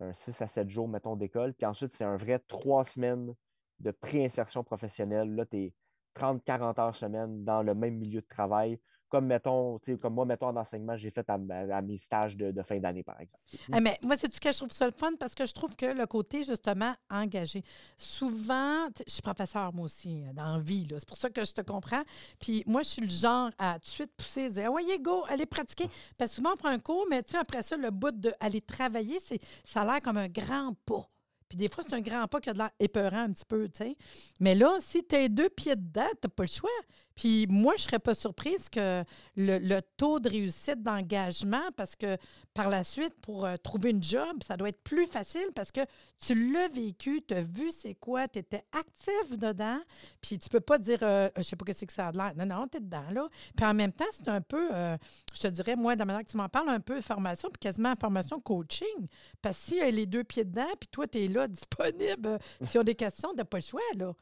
un, 0.00 0.12
6 0.12 0.42
à 0.42 0.46
7 0.46 0.68
jours, 0.68 0.88
mettons, 0.88 1.16
d'école. 1.16 1.54
Puis 1.54 1.66
ensuite, 1.66 1.92
c'est 1.92 2.04
un 2.04 2.16
vrai 2.16 2.38
trois 2.40 2.84
semaines 2.84 3.34
de 3.78 3.90
pré-insertion 3.90 4.64
professionnelle. 4.64 5.34
Là, 5.34 5.46
tu 5.46 5.58
es 5.58 5.74
30-40 6.14 6.80
heures 6.80 6.96
semaine 6.96 7.44
dans 7.44 7.62
le 7.62 7.74
même 7.74 7.96
milieu 7.96 8.20
de 8.20 8.26
travail 8.26 8.80
comme 9.12 9.26
mettons, 9.26 9.78
comme 10.00 10.14
moi, 10.14 10.24
mettons 10.24 10.46
en 10.46 10.56
enseignement, 10.56 10.96
j'ai 10.96 11.10
fait 11.10 11.28
à, 11.28 11.36
mes 11.82 11.98
stages 11.98 12.34
de, 12.34 12.62
fin 12.62 12.78
d'année, 12.78 13.02
par 13.02 13.20
exemple. 13.20 13.44
Ah, 13.70 13.78
mais 13.78 13.98
moi, 14.02 14.16
c'est 14.18 14.32
ce 14.32 14.40
que 14.40 14.50
je 14.50 14.56
trouve 14.56 14.70
ça 14.70 14.86
le 14.86 14.92
fun? 14.92 15.12
Parce 15.20 15.34
que 15.34 15.44
je 15.44 15.52
trouve 15.52 15.76
que 15.76 15.84
le 15.84 16.06
côté 16.06 16.44
justement 16.44 16.94
engagé. 17.10 17.62
Souvent, 17.98 18.88
je 19.06 19.12
suis 19.12 19.20
professeur 19.20 19.74
moi 19.74 19.84
aussi 19.84 20.24
euh, 20.24 20.32
dans 20.32 20.56
la 20.56 20.62
vie, 20.62 20.88
c'est 20.96 21.06
pour 21.06 21.18
ça 21.18 21.28
que 21.28 21.44
je 21.44 21.52
te 21.52 21.60
comprends. 21.60 22.02
Puis 22.40 22.64
moi, 22.66 22.80
je 22.82 22.88
suis 22.88 23.02
le 23.02 23.10
genre 23.10 23.50
à 23.58 23.74
tout 23.74 23.84
de 23.84 23.90
suite 23.90 24.12
pousser, 24.16 24.48
dire 24.48 24.64
Ah 24.68 24.70
ouais, 24.70 24.98
go, 24.98 25.24
allez 25.28 25.44
pratiquer. 25.44 25.90
Parce 26.16 26.30
que 26.30 26.36
souvent, 26.36 26.54
on 26.54 26.56
prend 26.56 26.70
un 26.70 26.78
cours, 26.78 27.06
mais 27.10 27.20
après 27.38 27.62
ça, 27.62 27.76
le 27.76 27.90
bout 27.90 28.12
d'aller 28.12 28.62
travailler, 28.62 29.18
ça 29.20 29.82
a 29.82 29.84
l'air 29.84 30.00
comme 30.00 30.16
un 30.16 30.28
grand 30.28 30.74
pas. 30.86 31.06
Puis 31.50 31.58
des 31.58 31.68
fois, 31.68 31.84
c'est 31.86 31.94
un 31.94 32.00
grand 32.00 32.26
pas 32.28 32.40
qui 32.40 32.48
a 32.48 32.54
de 32.54 32.58
l'air 32.58 32.70
épeurant 32.80 33.24
un 33.24 33.30
petit 33.30 33.44
peu, 33.44 33.68
tu 33.68 33.84
sais. 33.84 33.94
Mais 34.40 34.54
là, 34.54 34.78
si 34.80 35.04
tu 35.04 35.16
es 35.16 35.28
deux 35.28 35.50
pieds 35.50 35.76
dedans, 35.76 36.08
tu 36.22 36.26
pas 36.30 36.44
le 36.44 36.48
choix. 36.48 36.70
Puis 37.14 37.46
moi, 37.48 37.74
je 37.76 37.82
ne 37.82 37.86
serais 37.88 37.98
pas 37.98 38.14
surprise 38.14 38.68
que 38.68 39.04
le, 39.36 39.80
taux 39.96 40.20
de 40.20 40.28
réussite 40.28 40.82
d'engagement, 40.82 41.70
parce 41.76 41.96
que 41.96 42.16
par 42.54 42.68
la 42.68 42.84
suite, 42.84 43.14
pour 43.20 43.44
euh, 43.44 43.56
trouver 43.56 43.90
une 43.90 44.02
job, 44.02 44.42
ça 44.46 44.56
doit 44.56 44.68
être 44.68 44.82
plus 44.82 45.06
facile 45.06 45.48
parce 45.54 45.72
que 45.72 45.80
tu 46.24 46.52
l'as 46.52 46.68
vécu, 46.68 47.22
tu 47.26 47.34
as 47.34 47.42
vu 47.42 47.70
c'est 47.70 47.94
quoi, 47.94 48.28
tu 48.28 48.38
étais 48.38 48.64
actif 48.72 49.38
dedans, 49.38 49.78
puis 50.20 50.38
tu 50.38 50.48
peux 50.48 50.60
pas 50.60 50.78
dire, 50.78 50.98
euh, 51.02 51.28
je 51.36 51.42
sais 51.42 51.56
pas 51.56 51.72
ce 51.72 51.84
que 51.84 51.92
ça 51.92 52.08
a 52.08 52.12
de 52.12 52.18
l'air. 52.18 52.32
Non, 52.36 52.46
non, 52.46 52.66
tu 52.68 52.78
es 52.78 52.80
dedans, 52.80 53.10
là. 53.10 53.28
Puis 53.56 53.66
en 53.66 53.74
même 53.74 53.92
temps, 53.92 54.04
c'est 54.12 54.28
un 54.28 54.40
peu, 54.40 54.68
euh, 54.72 54.96
je 55.34 55.40
te 55.40 55.48
dirais, 55.48 55.76
moi, 55.76 55.94
de 55.94 56.00
la 56.00 56.04
manière 56.04 56.24
que 56.24 56.30
tu 56.30 56.36
m'en 56.36 56.48
parles, 56.48 56.68
un 56.68 56.80
peu 56.80 57.00
formation, 57.00 57.48
puis 57.50 57.60
quasiment 57.60 57.94
formation 57.98 58.40
coaching. 58.40 59.08
Parce 59.40 59.58
que 59.58 59.64
si 59.64 59.92
les 59.92 60.06
deux 60.06 60.24
pieds 60.24 60.44
dedans, 60.44 60.70
puis 60.78 60.88
toi, 60.90 61.06
tu 61.06 61.24
es 61.24 61.28
là, 61.28 61.48
disponible, 61.48 62.38
si 62.62 62.78
on 62.78 62.82
a 62.82 62.84
des 62.84 62.94
questions, 62.94 63.30
tu 63.36 63.44
pas 63.44 63.58
le 63.58 63.62
choix, 63.62 63.80
là. 63.96 64.12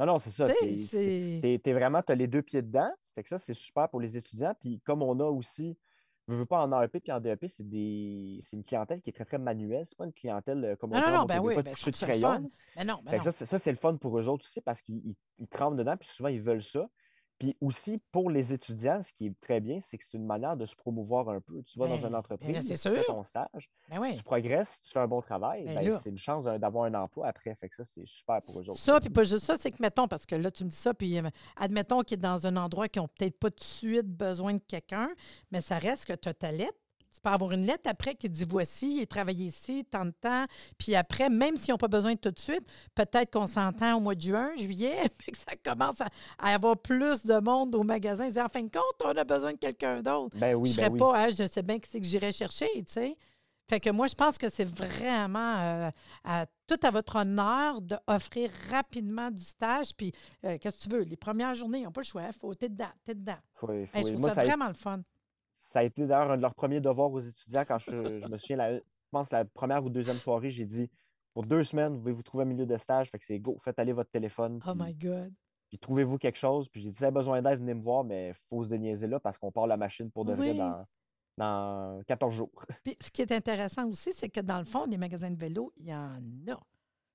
Non, 0.00 0.06
non, 0.06 0.18
c'est 0.18 0.30
ça. 0.30 0.48
Tu 0.48 0.96
es, 1.44 1.72
vraiment, 1.72 2.02
tu 2.02 2.12
as 2.12 2.14
les 2.14 2.26
deux 2.26 2.40
pieds 2.40 2.62
dedans. 2.62 2.90
Fait 3.14 3.22
que 3.22 3.28
ça, 3.28 3.36
c'est 3.36 3.52
super 3.52 3.88
pour 3.90 4.00
les 4.00 4.16
étudiants. 4.16 4.54
Puis 4.58 4.80
comme 4.80 5.02
on 5.02 5.20
a 5.20 5.24
aussi, 5.24 5.76
je 6.26 6.34
veux 6.34 6.46
pas 6.46 6.64
en 6.64 6.82
AEP 6.82 7.02
puis 7.02 7.12
en 7.12 7.20
DEP, 7.20 7.44
c'est 7.48 7.68
des... 7.68 8.40
une 8.54 8.64
clientèle 8.64 9.02
qui 9.02 9.10
est 9.10 9.12
très, 9.12 9.26
très 9.26 9.36
manuelle. 9.36 9.84
C'est 9.84 9.98
pas 9.98 10.06
une 10.06 10.12
clientèle 10.14 10.64
euh, 10.64 10.76
comme 10.76 10.92
on 10.92 10.98
dit, 10.98 11.06
non, 11.06 11.18
non, 11.18 11.24
ben 11.26 11.40
oui, 11.40 11.54
ben, 11.54 11.62
de 11.62 11.96
crayon. 11.96 12.50
Mais 12.76 12.84
non, 12.84 12.98
ben 13.04 13.20
Ça, 13.20 13.58
c'est 13.58 13.70
le 13.70 13.76
fun 13.76 13.96
pour 13.96 14.18
eux 14.18 14.26
autres 14.26 14.46
aussi 14.46 14.62
parce 14.62 14.80
qu'ils 14.80 15.14
tremblent 15.50 15.76
dedans, 15.76 15.96
puis 15.98 16.08
souvent, 16.08 16.30
ils 16.30 16.40
veulent 16.40 16.62
ça. 16.62 16.88
Puis 17.40 17.56
aussi, 17.62 17.98
pour 18.12 18.28
les 18.28 18.52
étudiants, 18.52 19.00
ce 19.00 19.14
qui 19.14 19.28
est 19.28 19.40
très 19.40 19.60
bien, 19.60 19.80
c'est 19.80 19.96
que 19.96 20.04
c'est 20.04 20.18
une 20.18 20.26
manière 20.26 20.58
de 20.58 20.66
se 20.66 20.76
promouvoir 20.76 21.30
un 21.30 21.40
peu. 21.40 21.62
Tu 21.62 21.78
vas 21.78 21.88
dans 21.88 21.96
une 21.96 22.10
ben, 22.10 22.16
entreprise, 22.16 22.68
tu 22.68 22.76
fais 22.76 23.02
ton 23.02 23.24
stage, 23.24 23.70
ben 23.88 24.12
tu 24.12 24.22
progresses, 24.22 24.82
tu 24.82 24.90
fais 24.92 24.98
un 24.98 25.08
bon 25.08 25.22
travail, 25.22 25.64
ben 25.64 25.98
c'est 25.98 26.10
une 26.10 26.18
chance 26.18 26.44
d'avoir 26.44 26.84
un 26.84 26.92
emploi 26.92 27.28
après. 27.28 27.54
Fait 27.54 27.70
que 27.70 27.74
ça, 27.74 27.82
c'est 27.82 28.06
super 28.06 28.42
pour 28.42 28.60
eux 28.60 28.68
autres. 28.68 28.78
Ça, 28.78 29.00
puis 29.00 29.08
pas 29.08 29.22
juste 29.22 29.44
ça, 29.44 29.56
c'est 29.56 29.70
que, 29.70 29.78
mettons, 29.80 30.06
parce 30.06 30.26
que 30.26 30.36
là, 30.36 30.50
tu 30.50 30.64
me 30.64 30.68
dis 30.68 30.76
ça, 30.76 30.92
puis 30.92 31.18
euh, 31.18 31.30
admettons 31.56 32.02
qu'ils 32.02 32.18
est 32.18 32.20
dans 32.20 32.46
un 32.46 32.58
endroit 32.58 32.88
qui 32.88 32.98
n'ont 32.98 33.08
peut-être 33.08 33.38
pas 33.38 33.48
de 33.48 33.60
suite 33.60 34.06
besoin 34.06 34.52
de 34.52 34.62
quelqu'un, 34.68 35.08
mais 35.50 35.62
ça 35.62 35.78
reste 35.78 36.04
que 36.04 36.12
tu 36.12 36.28
as 36.28 36.34
ta 36.34 36.52
lettre, 36.52 36.78
tu 37.12 37.20
peux 37.20 37.30
avoir 37.30 37.52
une 37.52 37.66
lettre 37.66 37.88
après 37.88 38.14
qui 38.14 38.28
dit 38.28 38.46
voici, 38.48 38.98
il 39.00 39.06
travaillé 39.06 39.46
ici, 39.46 39.84
tant 39.90 40.04
de 40.04 40.12
temps. 40.12 40.46
Puis 40.78 40.94
après, 40.94 41.28
même 41.28 41.56
s'ils 41.56 41.72
n'ont 41.72 41.78
pas 41.78 41.88
besoin 41.88 42.14
de 42.14 42.18
tout 42.18 42.30
de 42.30 42.38
suite, 42.38 42.66
peut-être 42.94 43.32
qu'on 43.32 43.46
s'entend 43.46 43.96
au 43.96 44.00
mois 44.00 44.14
de 44.14 44.20
juin, 44.20 44.50
juillet, 44.56 44.98
mais 45.26 45.32
que 45.32 45.38
ça 45.38 45.56
commence 45.62 46.00
à, 46.00 46.08
avoir 46.38 46.76
plus 46.76 47.24
de 47.24 47.40
monde 47.40 47.74
au 47.74 47.82
magasin. 47.82 48.24
Ils 48.24 48.32
disent 48.32 48.42
en 48.42 48.48
fin 48.48 48.62
de 48.62 48.70
compte, 48.70 49.02
on 49.04 49.16
a 49.16 49.24
besoin 49.24 49.52
de 49.52 49.58
quelqu'un 49.58 50.02
d'autre. 50.02 50.36
Ben 50.38 50.54
oui, 50.54 50.70
je 50.70 50.80
ne 50.80 50.86
serais 50.86 50.96
pas, 50.96 51.18
hein, 51.18 51.28
je 51.28 51.46
sais 51.46 51.62
bien 51.62 51.78
que 51.78 51.88
c'est 51.88 52.00
que 52.00 52.06
j'irais 52.06 52.32
chercher, 52.32 52.68
tu 52.76 52.84
sais. 52.86 53.16
Fait 53.68 53.78
que 53.78 53.90
moi, 53.90 54.08
je 54.08 54.16
pense 54.16 54.36
que 54.36 54.48
c'est 54.50 54.64
vraiment 54.64 55.58
euh, 55.60 55.90
à, 56.24 56.44
tout 56.66 56.78
à 56.82 56.90
votre 56.90 57.14
honneur 57.14 57.80
d'offrir 57.80 58.50
rapidement 58.68 59.30
du 59.30 59.42
stage. 59.42 59.94
Puis, 59.96 60.12
euh, 60.44 60.58
qu'est-ce 60.60 60.88
que 60.88 60.90
tu 60.90 60.96
veux? 60.96 61.02
Les 61.02 61.16
premières 61.16 61.54
journées, 61.54 61.78
ils 61.78 61.84
n'ont 61.84 61.92
pas 61.92 62.00
le 62.00 62.06
choix. 62.06 62.24
Il 62.26 62.32
faut, 62.32 62.52
t'es 62.52 62.68
dedans, 62.68 62.90
t'es 63.04 63.14
dedans. 63.14 63.38
Faut, 63.54 63.68
faut, 63.68 63.74
je 63.94 64.14
trouve 64.14 64.32
ça, 64.32 64.42
vraiment 64.42 64.66
le 64.66 64.74
fun 64.74 65.00
ça 65.70 65.78
a 65.78 65.82
été 65.84 66.04
d'ailleurs 66.04 66.32
un 66.32 66.36
de 66.36 66.42
leurs 66.42 66.56
premiers 66.56 66.80
devoirs 66.80 67.12
aux 67.12 67.20
étudiants 67.20 67.64
quand 67.66 67.78
je, 67.78 67.94
me 68.26 68.36
souviens, 68.38 68.72
je 68.72 68.80
pense 69.12 69.30
la 69.30 69.44
première 69.44 69.84
ou 69.84 69.88
deuxième 69.88 70.18
soirée, 70.18 70.50
j'ai 70.50 70.64
dit 70.64 70.90
pour 71.32 71.46
deux 71.46 71.62
semaines, 71.62 71.92
vous 71.92 72.00
pouvez 72.00 72.12
vous 72.12 72.24
trouver 72.24 72.42
un 72.42 72.48
milieu 72.48 72.66
de 72.66 72.76
stage, 72.76 73.08
fait 73.08 73.20
que 73.20 73.24
c'est 73.24 73.38
go, 73.38 73.56
faites 73.60 73.78
aller 73.78 73.92
votre 73.92 74.10
téléphone. 74.10 74.60
oh 74.66 74.72
my 74.74 74.92
God. 74.94 75.32
Puis 75.68 75.78
trouvez-vous 75.78 76.18
quelque 76.18 76.38
chose. 76.38 76.68
Puis 76.68 76.80
j'ai 76.82 76.88
dit, 76.88 76.96
si 76.96 76.98
vous 76.98 77.04
avez 77.04 77.14
besoin 77.14 77.40
d'aide, 77.40 77.60
venez 77.60 77.74
me 77.74 77.80
voir, 77.80 78.02
mais 78.02 78.30
il 78.30 78.34
faut 78.48 78.64
se 78.64 78.68
déniaiser 78.68 79.06
là 79.06 79.20
parce 79.20 79.38
qu'on 79.38 79.52
part 79.52 79.68
la 79.68 79.76
machine 79.76 80.10
pour 80.10 80.24
de 80.24 80.32
vrai 80.32 80.54
dans, 80.54 80.84
dans 81.38 82.02
14 82.08 82.34
jours. 82.34 82.66
Puis 82.82 82.96
ce 83.00 83.12
qui 83.12 83.22
est 83.22 83.30
intéressant 83.30 83.86
aussi, 83.86 84.12
c'est 84.12 84.28
que 84.28 84.40
dans 84.40 84.58
le 84.58 84.64
fond, 84.64 84.86
les 84.86 84.98
magasins 84.98 85.30
de 85.30 85.38
vélo, 85.38 85.72
il 85.76 85.86
y 85.86 85.94
en 85.94 86.20
a. 86.48 86.60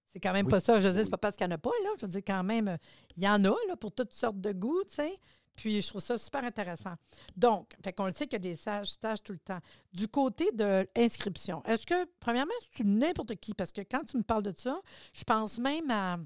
C'est 0.07 0.21
quand 0.21 0.31
même 0.31 0.47
pas 0.47 0.61
ça. 0.61 0.79
Je 0.79 0.87
veux 0.87 0.93
dire, 0.93 1.03
c'est 1.03 1.09
pas 1.09 1.17
parce 1.17 1.35
qu'il 1.35 1.45
n'y 1.45 1.51
en 1.51 1.57
a 1.57 1.59
pas, 1.59 1.71
là. 1.83 1.89
Je 1.99 2.05
veux 2.05 2.11
dire, 2.13 2.21
quand 2.25 2.43
même, 2.45 2.77
il 3.17 3.23
y 3.23 3.27
en 3.27 3.43
a 3.43 3.53
là, 3.67 3.75
pour 3.75 3.91
toutes 3.91 4.13
sortes 4.13 4.39
de 4.39 4.53
goûts, 4.53 4.85
tu 4.85 4.95
sais. 4.95 5.19
Puis 5.55 5.81
je 5.81 5.87
trouve 5.87 6.01
ça 6.01 6.17
super 6.17 6.43
intéressant. 6.43 6.93
Donc, 7.35 7.75
fait 7.83 7.93
qu'on 7.93 8.05
le 8.05 8.11
sait 8.11 8.27
qu'il 8.27 8.33
y 8.33 8.35
a 8.35 8.39
des 8.39 8.55
stages, 8.55 8.91
stages 8.91 9.23
tout 9.23 9.33
le 9.33 9.39
temps. 9.39 9.59
Du 9.93 10.07
côté 10.07 10.51
de 10.51 10.87
l'inscription, 10.95 11.63
est-ce 11.65 11.85
que, 11.85 12.05
premièrement, 12.19 12.53
c'est 12.71 12.85
n'importe 12.85 13.35
qui? 13.35 13.53
Parce 13.53 13.71
que 13.71 13.81
quand 13.81 14.03
tu 14.03 14.17
me 14.17 14.23
parles 14.23 14.43
de 14.43 14.53
ça, 14.55 14.79
je 15.13 15.23
pense 15.23 15.57
même 15.57 15.89
à 15.89 16.17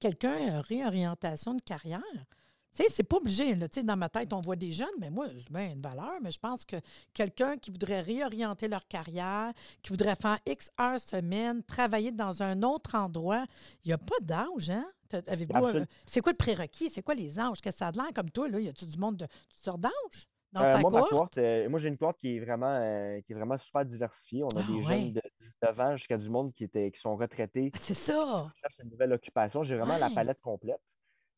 quelqu'un, 0.00 0.60
réorientation 0.62 1.54
de 1.54 1.62
carrière. 1.62 2.00
Tu 2.74 2.82
sais, 2.82 2.88
c'est 2.88 3.02
pas 3.02 3.18
obligé. 3.18 3.54
Là. 3.54 3.66
Dans 3.84 3.96
ma 3.96 4.08
tête, 4.08 4.32
on 4.32 4.40
voit 4.40 4.56
des 4.56 4.72
jeunes, 4.72 4.88
mais 4.98 5.10
moi, 5.10 5.26
c'est 5.28 5.52
bien 5.52 5.72
une 5.72 5.82
valeur, 5.82 6.14
mais 6.22 6.30
je 6.30 6.38
pense 6.38 6.64
que 6.64 6.76
quelqu'un 7.12 7.58
qui 7.58 7.70
voudrait 7.70 8.00
réorienter 8.00 8.66
leur 8.66 8.86
carrière, 8.88 9.52
qui 9.82 9.90
voudrait 9.90 10.16
faire 10.16 10.38
X 10.46 10.70
heures 10.80 10.98
semaine, 10.98 11.62
travailler 11.62 12.12
dans 12.12 12.42
un 12.42 12.62
autre 12.62 12.94
endroit, 12.94 13.44
il 13.84 13.88
n'y 13.88 13.92
a 13.92 13.98
pas 13.98 14.18
d'âge, 14.22 14.70
hein? 14.70 14.86
Euh, 15.14 15.84
c'est 16.06 16.20
quoi 16.20 16.32
le 16.32 16.36
prérequis? 16.36 16.90
C'est 16.90 17.02
quoi 17.02 17.14
les 17.14 17.38
âges? 17.38 17.60
Qu'est-ce 17.60 17.76
que 17.76 17.78
ça 17.78 17.88
a 17.88 17.92
de 17.92 17.98
l'air 17.98 18.12
comme 18.14 18.30
toi? 18.30 18.48
Là? 18.48 18.60
Y 18.60 18.68
a-tu 18.68 18.86
du 18.86 18.98
monde 18.98 19.16
de 19.16 19.26
toutes 19.26 19.64
sortes 19.64 19.80
d'âges? 19.80 20.28
Euh, 20.56 20.78
moi, 20.80 21.08
euh, 21.38 21.68
moi, 21.70 21.78
j'ai 21.78 21.88
une 21.88 21.96
cohorte 21.96 22.18
qui 22.18 22.36
est 22.36 22.40
vraiment, 22.40 22.78
qui 23.22 23.32
est 23.32 23.34
vraiment 23.34 23.56
super 23.56 23.84
diversifiée. 23.86 24.44
On 24.44 24.48
a 24.50 24.60
ah 24.62 24.70
des 24.70 24.82
jeunes 24.82 25.12
de 25.12 25.22
19 25.62 25.80
ans 25.80 25.96
jusqu'à 25.96 26.18
du 26.18 26.28
monde 26.28 26.52
qui, 26.52 26.68
qui 26.68 27.00
sont 27.00 27.16
retraités. 27.16 27.70
Ah, 27.72 27.78
c'est 27.80 27.94
ça. 27.94 28.50
Qui 28.54 28.60
cherchent 28.60 28.84
une 28.84 28.90
nouvelle 28.90 29.12
occupation. 29.12 29.62
J'ai 29.62 29.76
vraiment 29.76 29.96
la 29.96 30.10
palette 30.10 30.40
complète. 30.42 30.80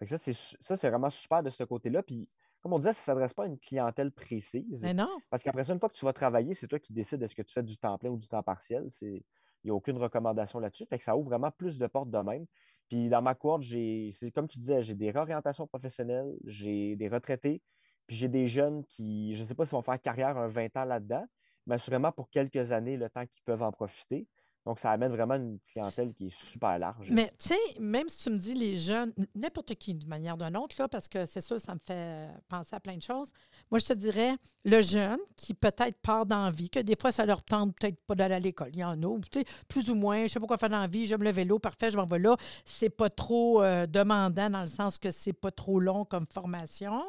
ça, 0.04 0.18
c'est, 0.18 0.32
ça, 0.32 0.76
c'est 0.76 0.90
vraiment 0.90 1.10
super 1.10 1.44
de 1.44 1.50
ce 1.50 1.62
côté-là. 1.62 2.02
Puis, 2.02 2.28
comme 2.60 2.72
on 2.72 2.78
disait, 2.78 2.92
ça 2.92 3.02
ne 3.02 3.16
s'adresse 3.16 3.34
pas 3.34 3.44
à 3.44 3.46
une 3.46 3.58
clientèle 3.58 4.10
précise. 4.10 4.82
Mais 4.82 4.94
non. 4.94 5.18
Parce 5.30 5.42
qu'après 5.42 5.64
ça, 5.64 5.74
une 5.74 5.78
fois 5.78 5.90
que 5.90 5.96
tu 5.96 6.04
vas 6.04 6.12
travailler, 6.12 6.54
c'est 6.54 6.66
toi 6.66 6.80
qui 6.80 6.92
décides 6.92 7.22
est-ce 7.22 7.36
que 7.36 7.42
tu 7.42 7.52
fais 7.52 7.62
du 7.62 7.76
temps 7.76 7.96
plein 7.98 8.10
ou 8.10 8.16
du 8.16 8.26
temps 8.26 8.42
partiel. 8.42 8.88
Il 9.02 9.22
n'y 9.66 9.70
a 9.70 9.74
aucune 9.74 9.98
recommandation 9.98 10.58
là-dessus. 10.58 10.86
Fait 10.86 10.98
que 10.98 11.04
ça 11.04 11.16
ouvre 11.16 11.28
vraiment 11.28 11.50
plus 11.50 11.78
de 11.78 11.86
portes 11.86 12.10
de 12.10 12.18
même. 12.18 12.46
Puis 12.88 13.08
dans 13.08 13.22
ma 13.22 13.34
cohorte, 13.34 13.62
j'ai, 13.62 14.10
c'est 14.12 14.30
comme 14.30 14.48
tu 14.48 14.58
disais, 14.58 14.82
j'ai 14.82 14.94
des 14.94 15.10
réorientations 15.10 15.66
professionnelles, 15.66 16.32
j'ai 16.44 16.96
des 16.96 17.08
retraités, 17.08 17.62
puis 18.06 18.16
j'ai 18.16 18.28
des 18.28 18.46
jeunes 18.48 18.84
qui, 18.86 19.34
je 19.34 19.42
ne 19.42 19.46
sais 19.46 19.54
pas 19.54 19.64
s'ils 19.64 19.76
vont 19.76 19.82
faire 19.82 20.00
carrière 20.00 20.36
un 20.36 20.48
20 20.48 20.76
ans 20.76 20.84
là-dedans, 20.84 21.24
mais 21.66 21.76
assurément 21.76 22.12
pour 22.12 22.30
quelques 22.30 22.72
années, 22.72 22.96
le 22.96 23.08
temps 23.08 23.26
qu'ils 23.26 23.42
peuvent 23.44 23.62
en 23.62 23.72
profiter. 23.72 24.26
Donc, 24.66 24.78
ça 24.78 24.90
amène 24.90 25.12
vraiment 25.12 25.34
une 25.34 25.58
clientèle 25.66 26.14
qui 26.14 26.28
est 26.28 26.34
super 26.34 26.78
large. 26.78 27.10
Mais 27.10 27.28
tu 27.38 27.48
sais, 27.48 27.80
même 27.80 28.08
si 28.08 28.24
tu 28.24 28.30
me 28.30 28.38
dis 28.38 28.54
les 28.54 28.78
jeunes, 28.78 29.12
n'importe 29.34 29.74
qui 29.74 29.94
d'une 29.94 30.08
manière 30.08 30.34
ou 30.34 30.38
d'une 30.38 30.56
autre, 30.56 30.86
parce 30.86 31.06
que 31.06 31.26
c'est 31.26 31.42
sûr, 31.42 31.60
ça 31.60 31.74
me 31.74 31.80
fait 31.84 32.28
penser 32.48 32.74
à 32.74 32.80
plein 32.80 32.96
de 32.96 33.02
choses. 33.02 33.30
Moi, 33.70 33.78
je 33.78 33.86
te 33.86 33.92
dirais, 33.92 34.32
le 34.64 34.80
jeune 34.80 35.18
qui 35.36 35.52
peut-être 35.52 35.98
part 36.00 36.24
d'envie, 36.24 36.70
que 36.70 36.80
des 36.80 36.96
fois, 36.98 37.12
ça 37.12 37.26
leur 37.26 37.42
tente 37.42 37.76
peut-être 37.78 38.00
pas 38.06 38.14
d'aller 38.14 38.34
à 38.36 38.40
l'école. 38.40 38.70
Il 38.72 38.78
y 38.78 38.84
en 38.84 39.02
a, 39.02 39.18
tu 39.30 39.40
sais, 39.40 39.44
plus 39.68 39.90
ou 39.90 39.94
moins, 39.94 40.26
je 40.26 40.32
sais 40.32 40.40
pas 40.40 40.46
quoi 40.46 40.56
faire 40.56 40.70
d'envie, 40.70 41.04
j'aime 41.04 41.22
le 41.22 41.30
vélo, 41.30 41.58
parfait, 41.58 41.90
je 41.90 41.98
m'en 41.98 42.06
vais 42.06 42.18
là. 42.18 42.36
C'est 42.64 42.90
pas 42.90 43.10
trop 43.10 43.62
euh, 43.62 43.86
demandant 43.86 44.48
dans 44.48 44.60
le 44.60 44.66
sens 44.66 44.98
que 44.98 45.10
c'est 45.10 45.34
pas 45.34 45.50
trop 45.50 45.78
long 45.78 46.06
comme 46.06 46.26
formation. 46.26 47.02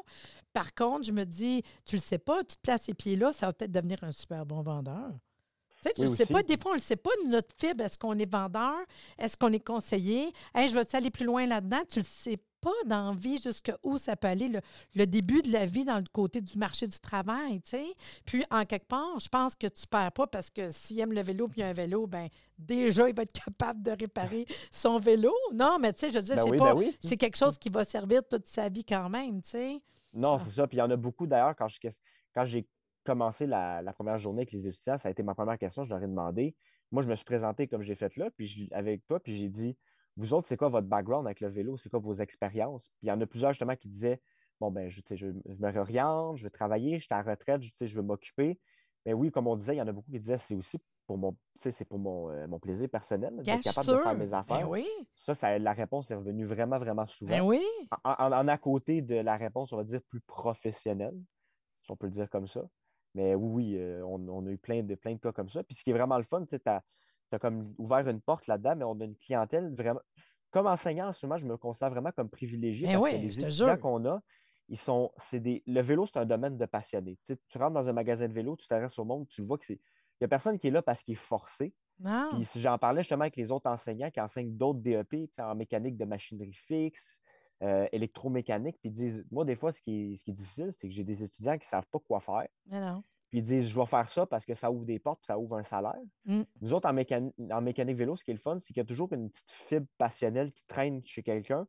Par 0.52 0.74
contre, 0.74 1.06
je 1.06 1.12
me 1.12 1.24
dis, 1.24 1.64
tu 1.86 1.96
le 1.96 2.02
sais 2.02 2.18
pas, 2.18 2.44
tu 2.44 2.56
te 2.56 2.62
places 2.62 2.84
ces 2.84 2.94
pieds 2.94 3.16
là, 3.16 3.32
ça 3.34 3.48
va 3.48 3.54
peut-être 3.54 3.72
devenir 3.72 4.04
un 4.04 4.12
super 4.12 4.46
bon 4.46 4.62
vendeur. 4.62 5.12
Tu 5.94 6.02
ne 6.02 6.08
sais 6.08 6.26
pas, 6.26 6.44
des 6.44 6.58
fois, 6.58 6.72
on 6.72 6.76
ne 6.76 6.80
sait 6.80 6.96
pas, 6.96 7.12
notre 7.28 7.56
fibre, 7.58 7.84
est-ce 7.84 7.98
qu'on 7.98 8.18
est 8.18 8.32
vendeur, 8.32 8.78
est-ce 9.18 9.38
qu'on 9.38 9.52
est 9.52 9.60
conseiller, 9.60 10.32
hey, 10.54 10.70
je 10.70 10.76
veux 10.76 10.84
aller 10.94 11.12
plus 11.12 11.26
loin 11.26 11.46
là-dedans, 11.46 11.82
tu 11.88 12.00
ne 12.00 12.04
le 12.04 12.10
sais 12.10 12.38
pas 12.62 12.72
d'envie 12.88 13.40
jusqu'où 13.40 14.00
ça 14.00 14.16
peut 14.16 14.28
aller, 14.28 14.52
le, 14.96 15.06
début 15.06 15.44
de 15.44 15.52
la 15.52 15.68
vie 15.68 15.86
dans 15.86 15.98
le 15.98 16.06
côté 16.12 16.42
du 16.42 16.58
marché 16.58 16.88
du 16.88 17.00
travail, 17.00 17.62
tu 17.62 17.72
sais. 17.72 17.86
Puis, 18.26 18.44
en 18.50 18.66
quelque 18.66 18.88
part, 18.88 19.20
je 19.20 19.30
pense 19.30 19.54
que 19.54 19.68
tu 19.68 19.84
ne 19.84 19.88
perds 19.88 20.12
pas 20.12 20.26
parce 20.26 20.50
que 20.50 20.70
s'il 20.72 21.00
aime 21.00 21.14
le 21.14 21.22
vélo 21.22 21.48
puis 21.48 21.62
un 21.62 21.74
vélo, 21.74 22.08
ben 22.08 22.28
déjà, 22.58 23.08
il 23.08 23.16
va 23.16 23.22
être 23.22 23.40
capable 23.40 23.84
de 23.84 23.92
réparer 23.92 24.46
son 24.72 24.98
vélo. 24.98 25.32
Non, 25.54 25.78
mais 25.80 25.94
tu 25.94 26.00
sais, 26.00 26.10
je 26.10 26.16
veux 26.16 26.24
dire, 26.24 26.36
ben 26.38 26.44
c'est 26.44 26.58
pas, 26.58 26.74
ben 26.74 26.92
c'est 27.02 27.18
quelque 27.18 27.38
chose 27.38 27.58
qui 27.60 27.70
va 27.70 27.84
servir 27.84 28.22
toute 28.28 28.48
sa 28.48 28.68
vie 28.68 28.84
quand 28.84 29.10
même, 29.10 29.42
tu 29.42 29.50
sais. 29.50 29.82
Non, 30.12 30.40
c'est 30.40 30.50
ça. 30.50 30.66
Puis 30.66 30.78
il 30.78 30.80
y 30.80 30.84
en 30.84 30.90
a 30.90 30.96
beaucoup 30.96 31.28
d'ailleurs, 31.28 31.56
quand 31.56 31.68
quand 32.34 32.46
j'ai 32.46 32.68
commencé 33.06 33.46
la, 33.46 33.82
première 33.94 34.18
journée 34.18 34.42
avec 34.42 34.52
les 34.52 34.68
étudiants, 34.68 34.98
ça 34.98 35.08
a 35.08 35.12
été 35.12 35.24
ma 35.24 35.34
première 35.34 35.58
question. 35.58 35.84
Je 35.84 35.90
leur 35.90 36.04
ai 36.04 36.08
demandé. 36.08 36.56
Moi, 36.92 37.02
je 37.04 37.10
me 37.10 37.16
suis 37.16 37.26
présenté 37.26 37.68
comme 37.68 37.82
j'ai 37.82 37.96
fait 37.96 38.16
là, 38.18 38.30
puis 38.32 38.70
avec 38.72 39.06
toi, 39.08 39.20
puis 39.20 39.38
j'ai 39.38 39.50
dit 39.50 39.78
Vous 40.18 40.34
autres, 40.34 40.48
c'est 40.48 40.58
quoi 40.58 40.70
votre 40.70 40.88
background 40.88 41.26
avec 41.26 41.40
le 41.40 41.48
vélo? 41.48 41.78
C'est 41.78 41.90
quoi 41.90 42.00
vos 42.00 42.14
expériences? 42.16 42.90
Puis 42.98 43.08
il 43.08 43.08
y 43.08 43.12
en 43.12 43.22
a 43.22 43.26
plusieurs 43.26 43.54
justement 43.54 43.76
qui 43.76 43.88
disaient 43.88 44.22
Bon, 44.60 44.72
ben, 44.72 44.90
je, 44.90 45.02
je, 45.10 45.16
je 45.16 45.58
me 45.60 45.70
réoriente, 45.70 46.38
je 46.38 46.44
veux 46.44 46.50
travailler, 46.50 46.98
je 46.98 47.06
suis 47.06 47.14
à 47.14 47.22
la 47.24 47.32
retraite, 47.32 47.62
je, 47.62 47.86
je 47.86 47.96
veux 47.96 48.02
m'occuper. 48.02 48.60
Mais 49.06 49.14
oui, 49.14 49.32
comme 49.32 49.48
on 49.48 49.56
disait, 49.56 49.76
il 49.76 49.78
y 49.78 49.82
en 49.82 49.88
a 49.88 49.92
beaucoup 49.92 50.12
qui 50.12 50.20
disaient 50.20 50.38
c'est 50.38 50.56
aussi 50.56 50.80
pour 51.06 51.18
mon, 51.18 51.38
c'est 51.56 51.86
pour 51.86 52.00
mon, 52.00 52.32
euh, 52.32 52.48
mon, 52.48 52.60
plaisir 52.60 52.90
personnel, 52.90 53.36
d'être 53.38 53.62
capable 53.62 53.88
de 53.88 53.98
faire 53.98 54.16
mes 54.16 54.26
ben 54.26 54.34
affaires. 54.34 54.70
oui. 54.70 54.88
ça, 55.14 55.36
ça, 55.36 55.60
la 55.60 55.74
réponse 55.74 56.10
est 56.10 56.16
revenue 56.16 56.46
vraiment, 56.46 56.80
vraiment 56.80 57.06
souvent. 57.06 57.30
Ben 57.30 57.42
oui. 57.42 57.64
En, 58.04 58.32
en, 58.32 58.48
à 58.48 58.58
côté 58.58 59.02
de 59.02 59.16
la 59.16 59.38
réponse, 59.38 59.72
on 59.72 59.78
va 59.78 59.84
dire, 59.84 60.02
plus 60.10 60.22
professionnelle, 60.22 61.16
si 61.74 61.92
on 61.92 61.96
peut 61.96 62.08
le 62.08 62.12
dire 62.12 62.30
comme 62.30 62.48
ça. 62.48 62.64
Mais 63.16 63.34
oui, 63.34 63.76
euh, 63.78 64.04
on, 64.06 64.46
a 64.46 64.50
eu 64.50 64.58
plein 64.58 64.84
de, 64.84 64.94
plein 64.94 65.14
de 65.14 65.20
cas 65.20 65.32
comme 65.32 65.50
ça. 65.50 65.64
Puis 65.64 65.76
ce 65.76 65.84
qui 65.84 65.90
est 65.90 65.94
vraiment 65.94 66.18
le 66.18 66.24
fun, 66.24 66.46
tu 66.46 66.60
as, 66.66 66.84
as, 67.32 67.40
comme 67.40 67.74
ouvert 67.78 68.08
une 68.08 68.22
porte 68.22 68.46
là-dedans, 68.46 68.76
mais 68.76 68.84
on 68.84 69.00
a 69.00 69.06
une 69.06 69.16
clientèle 69.16 69.74
vraiment. 69.74 70.02
Comme 70.52 70.68
enseignant 70.68 71.08
en 71.08 71.14
ce 71.14 71.26
moment, 71.26 71.40
je 71.40 71.46
me 71.46 71.58
considère 71.58 71.90
vraiment 71.90 72.12
comme 72.12 72.30
privilégié 72.30 72.88
ben 72.88 73.00
parce 73.00 73.12
que 73.12 73.18
les 73.18 73.40
étudiants 73.40 73.78
qu'on 73.78 74.06
a, 74.06 74.22
ils 74.68 74.78
sont. 74.78 75.12
C'est 75.18 75.40
des, 75.40 75.64
le 75.66 75.82
vélo, 75.82 76.06
c'est 76.06 76.20
un 76.20 76.26
domaine 76.26 76.58
de 76.58 76.66
passionnés. 76.66 77.18
Tu, 77.26 77.38
tu 77.48 77.58
rentres 77.58 77.74
dans 77.74 77.90
un 77.90 77.94
magasin 77.94 78.28
de 78.28 78.34
vélo, 78.34 78.56
tu 78.56 78.68
t'arrêtes 78.68 78.98
au 79.00 79.06
monde, 79.06 79.28
tu 79.30 79.42
vois 79.42 79.58
que 79.58 79.66
c'est. 79.66 79.80
Il 80.20 80.24
n'y 80.24 80.26
a 80.26 80.28
personne 80.30 80.60
qui 80.60 80.68
est 80.68 80.72
là 80.72 80.82
parce 80.82 81.04
qu'il 81.04 81.14
est 81.14 81.18
forcé. 81.18 81.74
Puis 82.32 82.46
si 82.46 82.62
j'en 82.62 82.78
parlais 82.78 83.02
justement 83.02 83.22
avec 83.22 83.36
les 83.38 83.52
autres 83.52 83.70
enseignants 83.70 84.12
qui 84.12 84.20
enseignent 84.20 84.56
d'autres 84.56 84.80
DEP 84.80 85.30
en 85.40 85.56
mécanique 85.56 85.98
de 85.98 86.06
machinerie 86.06 86.54
fixe, 86.54 87.22
euh, 87.66 87.88
électromécanique, 87.92 88.78
puis 88.80 88.90
ils 88.90 88.94
disent, 88.94 89.26
moi, 89.32 89.44
des 89.44 89.56
fois, 89.56 89.72
ce 89.72 89.82
qui 89.82 90.14
est, 90.14 90.16
ce 90.18 90.24
qui 90.24 90.30
est 90.30 90.36
difficile, 90.36 90.72
c'est 90.72 90.88
que 90.88 90.94
j'ai 90.94 91.04
des 91.04 91.24
étudiants 91.24 91.54
qui 91.54 91.66
ne 91.66 91.70
savent 91.70 91.88
pas 91.92 91.98
quoi 91.98 92.20
faire. 92.20 92.48
Puis 93.30 93.40
ils 93.40 93.42
disent, 93.42 93.70
je 93.70 93.80
vais 93.80 93.88
faire 93.88 94.08
ça 94.08 94.28
parce 94.28 94.46
que 94.46 94.54
ça 94.54 94.70
ouvre 94.70 94.86
des 94.86 95.00
portes, 95.00 95.24
ça 95.24 95.40
ouvre 95.40 95.58
un 95.58 95.64
salaire. 95.64 96.00
Mm. 96.26 96.44
Nous 96.62 96.74
autres, 96.74 96.88
en, 96.88 96.96
en, 96.96 97.62
mécanique 97.62 97.98
vélo, 97.98 98.16
ce 98.16 98.24
qui 98.24 98.30
est 98.30 98.36
le 98.36 98.40
fun, 98.40 98.60
c'est 98.60 98.68
qu'il 98.68 98.78
y 98.78 98.82
a 98.82 98.86
toujours 98.86 99.12
une 99.14 99.32
petite 99.32 99.50
fibre 99.50 99.88
passionnelle 99.98 100.52
qui 100.52 100.64
traîne 100.68 101.02
chez 101.06 101.24
quelqu'un. 101.24 101.66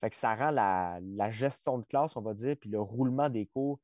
Fait 0.00 0.08
que 0.08 0.16
ça 0.16 0.34
rend 0.34 0.50
la, 0.50 1.30
gestion 1.30 1.78
de 1.78 1.84
classe, 1.84 2.16
on 2.16 2.22
va 2.22 2.32
dire, 2.32 2.56
puis 2.58 2.70
le 2.70 2.80
roulement 2.80 3.28
des 3.28 3.44
cours 3.44 3.80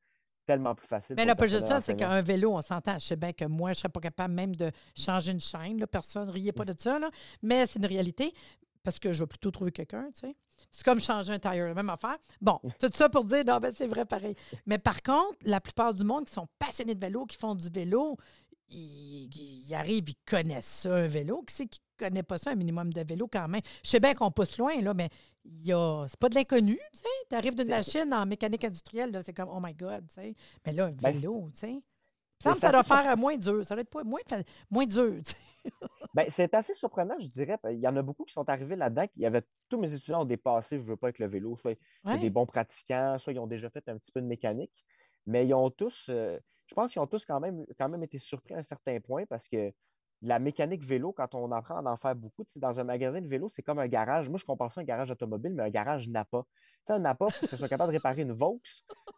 tellement 0.47 0.73
plus 0.73 0.87
facile. 0.87 1.15
Mais 1.15 1.25
là, 1.25 1.35
pas 1.35 1.45
juste 1.45 1.67
ça, 1.67 1.79
c'est 1.79 1.95
qu'un 1.95 2.21
vélo, 2.23 2.53
on 2.53 2.61
s'entend. 2.61 2.97
Je 2.97 3.05
sais 3.05 3.15
bien 3.15 3.33
que 3.33 3.45
moi, 3.45 3.69
je 3.69 3.77
ne 3.77 3.81
serais 3.81 3.89
pas 3.89 3.99
capable 3.99 4.33
même 4.33 4.55
de 4.55 4.71
changer 4.95 5.31
une 5.31 5.39
chaîne. 5.39 5.85
Personne 5.85 6.27
ne 6.27 6.31
riait 6.31 6.51
pas 6.51 6.65
de 6.65 6.73
ça, 6.75 6.97
là. 6.97 7.11
mais 7.43 7.67
c'est 7.67 7.77
une 7.77 7.85
réalité 7.85 8.33
parce 8.83 8.99
que 8.99 9.13
je 9.13 9.23
vais 9.23 9.27
plutôt 9.27 9.51
trouver 9.51 9.71
quelqu'un, 9.71 10.09
tu 10.13 10.21
sais. 10.21 10.35
C'est 10.71 10.83
comme 10.83 10.99
changer 10.99 11.33
un 11.33 11.39
tire, 11.39 11.67
la 11.67 11.73
même 11.73 11.89
affaire. 11.89 12.17
Bon, 12.39 12.59
tout 12.79 12.89
ça 12.93 13.09
pour 13.09 13.25
dire, 13.25 13.43
non, 13.45 13.57
ben 13.57 13.73
c'est 13.75 13.87
vrai 13.87 14.05
pareil. 14.05 14.35
Mais 14.65 14.77
par 14.77 15.01
contre, 15.01 15.37
la 15.43 15.59
plupart 15.59 15.93
du 15.93 16.03
monde 16.03 16.25
qui 16.25 16.33
sont 16.33 16.47
passionnés 16.59 16.95
de 16.95 16.99
vélo, 16.99 17.25
qui 17.25 17.37
font 17.37 17.55
du 17.55 17.69
vélo, 17.69 18.17
ils, 18.69 19.73
arrivent, 19.73 20.09
ils 20.09 20.15
connaissent 20.25 20.65
ça, 20.65 20.95
un 20.95 21.07
vélo. 21.07 21.43
Qui 21.43 21.53
c'est 21.53 21.67
qui 21.67 21.81
ne 21.99 22.05
connaît 22.05 22.23
pas 22.23 22.37
ça, 22.37 22.51
un 22.51 22.55
minimum 22.55 22.93
de 22.93 23.01
vélo 23.01 23.27
quand 23.27 23.47
même? 23.47 23.61
Je 23.83 23.89
sais 23.89 23.99
bien 23.99 24.13
qu'on 24.13 24.31
pousse 24.31 24.57
loin, 24.57 24.79
là, 24.81 24.93
mais 24.93 25.09
c'est 25.43 26.19
pas 26.19 26.29
de 26.29 26.35
l'inconnu, 26.35 26.79
tu 26.93 26.99
sais. 26.99 27.05
Tu 27.29 27.35
arrives 27.35 27.55
d'une 27.55 27.69
machine 27.69 28.13
en 28.13 28.25
mécanique 28.25 28.63
industrielle, 28.63 29.19
c'est 29.23 29.33
comme, 29.33 29.49
oh 29.49 29.59
my 29.61 29.73
God, 29.73 30.07
tu 30.07 30.15
sais. 30.15 30.35
Mais 30.65 30.73
là, 30.73 30.85
un 30.85 30.91
ben, 30.91 31.11
vélo, 31.11 31.49
tu 31.53 31.59
sais. 31.59 31.81
Ça, 32.39 32.53
ça 32.53 32.71
doit 32.71 32.83
faire 32.83 33.15
moins 33.17 33.37
dur. 33.37 33.63
Ça 33.65 33.75
doit 33.75 33.83
être 33.83 34.03
moins, 34.03 34.21
moins 34.69 34.85
dur. 34.85 35.21
ben, 36.13 36.25
c'est 36.29 36.53
assez 36.53 36.73
surprenant, 36.73 37.15
je 37.19 37.27
dirais. 37.27 37.57
Il 37.71 37.79
y 37.79 37.87
en 37.87 37.95
a 37.95 38.01
beaucoup 38.01 38.25
qui 38.25 38.33
sont 38.33 38.47
arrivés 38.49 38.75
là-dedans. 38.75 39.05
Il 39.15 39.23
y 39.23 39.25
avait, 39.25 39.41
tous 39.69 39.79
mes 39.79 39.93
étudiants 39.93 40.21
ont 40.21 40.25
dépassé, 40.25 40.77
je 40.77 40.83
ne 40.83 40.87
veux 40.87 40.97
pas, 40.97 41.07
avec 41.07 41.19
le 41.19 41.27
vélo. 41.27 41.55
Soit 41.55 41.77
c'est 42.05 42.19
des 42.19 42.29
bons 42.29 42.45
pratiquants, 42.45 43.17
soit 43.19 43.33
ils 43.33 43.39
ont 43.39 43.47
déjà 43.47 43.69
fait 43.69 43.87
un 43.89 43.97
petit 43.97 44.11
peu 44.11 44.21
de 44.21 44.27
mécanique. 44.27 44.85
Mais 45.27 45.45
ils 45.45 45.53
ont 45.53 45.69
tous, 45.69 46.07
euh, 46.09 46.39
je 46.67 46.73
pense 46.73 46.91
qu'ils 46.91 47.01
ont 47.01 47.07
tous 47.07 47.25
quand 47.25 47.39
même, 47.39 47.65
quand 47.77 47.89
même 47.89 48.03
été 48.03 48.17
surpris 48.17 48.55
à 48.55 48.57
un 48.57 48.63
certain 48.63 48.99
point 48.99 49.25
parce 49.27 49.47
que 49.47 49.71
la 50.23 50.39
mécanique 50.39 50.83
vélo, 50.83 51.11
quand 51.11 51.33
on 51.33 51.51
apprend 51.51 51.83
à 51.83 51.91
en 51.91 51.97
faire 51.97 52.15
beaucoup, 52.15 52.43
dans 52.57 52.79
un 52.79 52.83
magasin 52.83 53.21
de 53.21 53.27
vélo, 53.27 53.49
c'est 53.49 53.63
comme 53.63 53.79
un 53.79 53.87
garage. 53.87 54.29
Moi, 54.29 54.37
je 54.37 54.45
compare 54.45 54.71
ça 54.71 54.81
à 54.81 54.83
un 54.83 54.85
garage 54.85 55.09
automobile, 55.09 55.53
mais 55.53 55.63
un 55.63 55.69
garage 55.69 56.07
Napa. 56.09 56.43
Tu 56.43 56.79
sais, 56.85 56.93
un 56.93 56.99
Napa, 56.99 57.25
pour 57.25 57.39
que 57.39 57.47
ce 57.47 57.57
soit 57.57 57.67
capable 57.67 57.91
de 57.91 57.97
réparer 57.97 58.21
une 58.21 58.31
Vaux, 58.31 58.61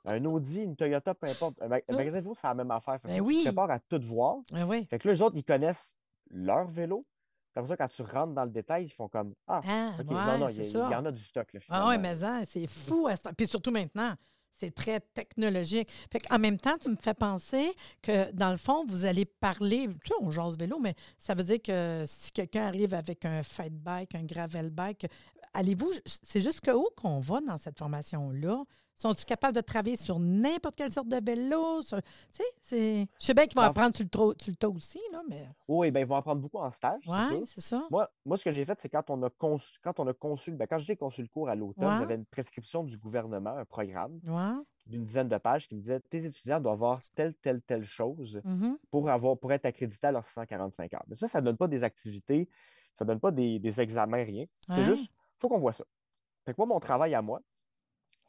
un 0.06 0.24
Audi, 0.24 0.62
une 0.62 0.76
Toyota, 0.76 1.14
peu 1.14 1.28
importe. 1.28 1.62
Un, 1.62 1.68
magasin 1.68 2.20
de 2.20 2.24
vélo, 2.24 2.34
c'est 2.36 2.48
la 2.48 2.54
même 2.54 2.72
affaire. 2.72 3.00
Fait 3.02 3.10
ben 3.10 3.22
oui. 3.22 3.46
Tu 3.46 3.60
à 3.60 3.80
tout 3.80 4.02
voir. 4.02 4.38
Ben 4.52 4.66
oui. 4.66 4.88
Fait 4.90 4.98
que 4.98 5.08
là, 5.08 5.14
les 5.14 5.22
autres, 5.22 5.36
ils 5.36 5.44
connaissent 5.44 5.96
leur 6.34 6.68
vélo. 6.68 7.06
Comme 7.54 7.68
ça, 7.68 7.78
quand 7.78 7.88
tu 7.88 8.02
rentres 8.02 8.34
dans 8.34 8.46
le 8.46 8.52
détail, 8.52 8.86
ils 8.86 8.92
font 8.92 9.08
comme 9.08 9.34
Ah, 9.48 9.62
ah 9.64 10.04
non, 10.04 10.40
non, 10.40 10.48
il 10.50 10.72
y, 10.72 10.78
en 10.78 11.06
a 11.06 11.12
du 11.12 11.22
stock. 11.24 11.54
Là, 11.54 11.60
ah 11.70 11.88
oui, 11.90 12.00
mais 12.00 12.16
c'est 12.46 12.68
fou. 12.68 13.08
Puis 13.38 13.48
surtout 13.48 13.72
maintenant. 13.72 14.16
C'est 14.56 14.74
très 14.74 15.00
technologique. 15.00 15.90
Fait 16.12 16.22
en 16.32 16.38
même 16.38 16.60
temps, 16.60 16.78
tu 16.78 16.88
me 16.88 16.96
fais 16.96 17.16
penser 17.16 17.74
que, 18.04 18.32
dans 18.34 18.52
le 18.52 18.58
fond, 18.58 18.86
vous 18.86 19.06
allez 19.06 19.26
parler, 19.26 19.88
tu 19.88 20.10
sais, 20.10 20.14
on 20.22 20.30
jase 20.30 20.58
vélo, 20.58 20.78
mais 20.80 20.94
ça 21.18 21.34
veut 21.34 21.44
dire 21.44 21.60
que 21.60 22.04
si 22.06 22.32
quelqu'un 22.32 22.68
arrive 22.68 22.94
avec 22.94 23.26
un 23.26 23.42
fight 23.42 23.74
bike, 23.74 24.14
un 24.14 24.24
gravel 24.24 24.70
bike, 24.70 25.08
allez-vous, 25.54 25.92
c'est 26.06 26.42
jusqu'où 26.42 26.88
qu'on 26.96 27.20
va 27.20 27.42
dans 27.42 27.58
cette 27.58 27.80
formation-là? 27.80 28.64
Sont-ils 28.96 29.26
capables 29.26 29.56
de 29.56 29.62
travailler 29.62 29.98
sur 29.98 30.20
n'importe 30.20 30.76
quelle 30.76 30.92
sorte 30.92 31.08
de 31.08 31.20
vélo? 31.24 31.82
Tu 31.82 31.96
sais, 32.62 33.08
je 33.20 33.26
sais 33.26 33.34
bien 33.34 33.48
qu'ils 33.48 33.56
vont 33.56 33.64
apprendre 33.64 33.96
sur 33.96 34.06
le, 34.06 34.34
sur 34.40 34.54
le 34.62 34.68
aussi, 34.70 35.00
là, 35.12 35.22
mais... 35.28 35.50
Oui, 35.68 35.92
bien, 35.92 36.02
ils 36.02 36.08
vont 36.08 36.16
apprendre 36.16 36.42
beaucoup 36.42 36.60
en 36.60 36.72
stage. 36.72 37.02
Oui, 37.08 37.44
c'est 37.46 37.62
ça. 37.62 37.86
Moi, 37.90 38.10
moi, 38.26 38.38
ce 38.38 38.44
que 38.44 38.52
j'ai 38.52 38.66
fait, 38.66 38.80
c'est 38.80 38.90
quand 38.90 39.10
on 39.10 39.22
a 39.24 39.30
conçu, 39.30 39.80
quand 39.84 40.00
on 40.00 40.08
a 40.08 40.14
conçu, 40.14 40.52
ben, 40.52 40.68
quand 40.68 40.78
j'ai 40.78 40.96
conçu 40.96 41.22
le 41.22 41.28
cours 41.28 41.50
à 41.50 41.56
l'automne, 41.56 41.98
j'avais 41.98 42.16
une 42.16 42.26
prescription 42.26 42.84
du 42.84 42.98
gouvernement, 42.98 43.58
un 43.58 43.66
programme 43.66 44.20
d'une 44.86 45.06
dizaine 45.06 45.30
de 45.30 45.38
pages 45.38 45.68
qui 45.68 45.76
me 45.76 45.80
disait 45.80 46.02
tes 46.02 46.26
étudiants 46.26 46.60
doivent 46.60 46.74
avoir 46.74 47.02
telle, 47.16 47.34
telle, 47.36 47.62
telle 47.62 47.86
chose 47.86 48.42
mm-hmm. 48.46 48.76
pour, 48.92 49.10
avoir, 49.10 49.38
pour 49.38 49.54
être 49.54 49.66
accrédités 49.66 50.08
à 50.08 50.12
leurs 50.12 50.26
645 50.26 50.94
heures. 50.94 51.06
Mais 51.08 51.16
ça, 51.16 51.28
ça 51.28 51.40
ne 51.40 51.46
donne 51.46 51.58
pas 51.58 51.70
des 51.70 51.86
activités, 51.86 52.50
ça 52.94 53.06
ne 53.06 53.08
donne 53.08 53.20
pas 53.20 53.32
des, 53.32 53.60
des 53.60 53.82
examens, 53.82 54.24
rien. 54.24 54.44
C'est 54.70 54.84
juste, 54.84 55.10
il 55.12 55.40
faut 55.40 55.48
qu'on 55.48 55.60
voit 55.60 55.72
ça. 55.72 55.86
Fait 56.46 56.52
que 56.52 56.58
moi, 56.58 56.66
mon 56.66 56.80
travail 56.82 57.16
à 57.16 57.22
moi, 57.22 57.42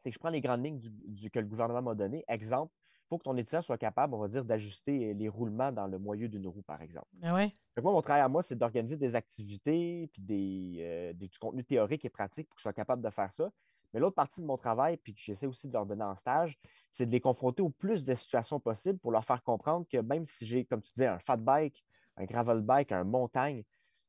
c'est 0.04 0.10
que 0.10 0.14
je 0.14 0.20
prends 0.20 0.28
les 0.28 0.42
grandes 0.42 0.62
lignes 0.62 0.78
du, 0.78 1.30
que 1.30 1.38
le 1.38 1.46
gouvernement 1.46 1.80
m'a 1.80 1.94
donné. 1.94 2.24
Exemple, 2.28 2.70
il 2.76 3.06
faut 3.08 3.16
que 3.16 3.24
ton 3.24 3.36
étudiant 3.38 3.62
soit 3.62 3.78
capable, 3.78 4.12
on 4.14 4.18
va 4.18 4.28
dire, 4.28 4.44
d'ajuster 4.44 5.14
les 5.14 5.28
roulements 5.30 5.72
dans 5.72 5.86
le 5.86 5.98
moyeu 5.98 6.28
d'une 6.28 6.46
roue, 6.46 6.60
par 6.60 6.82
exemple. 6.82 7.06
Ouais. 7.22 7.50
moi, 7.82 7.90
mon 7.90 8.02
travail 8.02 8.20
à 8.20 8.28
moi, 8.28 8.42
c'est 8.42 8.54
d'organiser 8.54 8.98
des 8.98 9.16
activités 9.16 10.10
puis 10.12 10.20
des, 10.20 10.76
euh, 10.80 11.12
du 11.14 11.38
contenu 11.38 11.64
théorique 11.64 12.04
et 12.04 12.10
pratique 12.10 12.48
pour 12.48 12.56
qu'ils 12.56 12.62
soient 12.62 12.74
capables 12.74 13.02
de 13.02 13.08
faire 13.08 13.32
ça. 13.32 13.50
Mais 13.94 14.00
l'autre 14.00 14.14
partie 14.14 14.42
de 14.42 14.46
mon 14.46 14.58
travail, 14.58 14.98
puis 14.98 15.14
que 15.14 15.20
j'essaie 15.22 15.46
aussi 15.46 15.68
de 15.68 15.72
leur 15.72 15.86
donner 15.86 16.04
en 16.04 16.16
stage, 16.16 16.58
c'est 16.90 17.06
de 17.06 17.10
les 17.10 17.20
confronter 17.20 17.62
au 17.62 17.70
plus 17.70 18.04
de 18.04 18.14
situations 18.14 18.60
possibles 18.60 18.98
pour 18.98 19.10
leur 19.10 19.24
faire 19.24 19.42
comprendre 19.42 19.86
que 19.90 19.98
même 19.98 20.26
si 20.26 20.44
j'ai, 20.44 20.66
comme 20.66 20.82
tu 20.82 20.92
disais, 20.92 21.06
un 21.06 21.18
fat 21.18 21.38
bike, 21.38 21.82
un 22.18 22.24
gravel 22.24 22.60
bike, 22.60 22.92
un 22.92 23.04
montagne, 23.04 23.64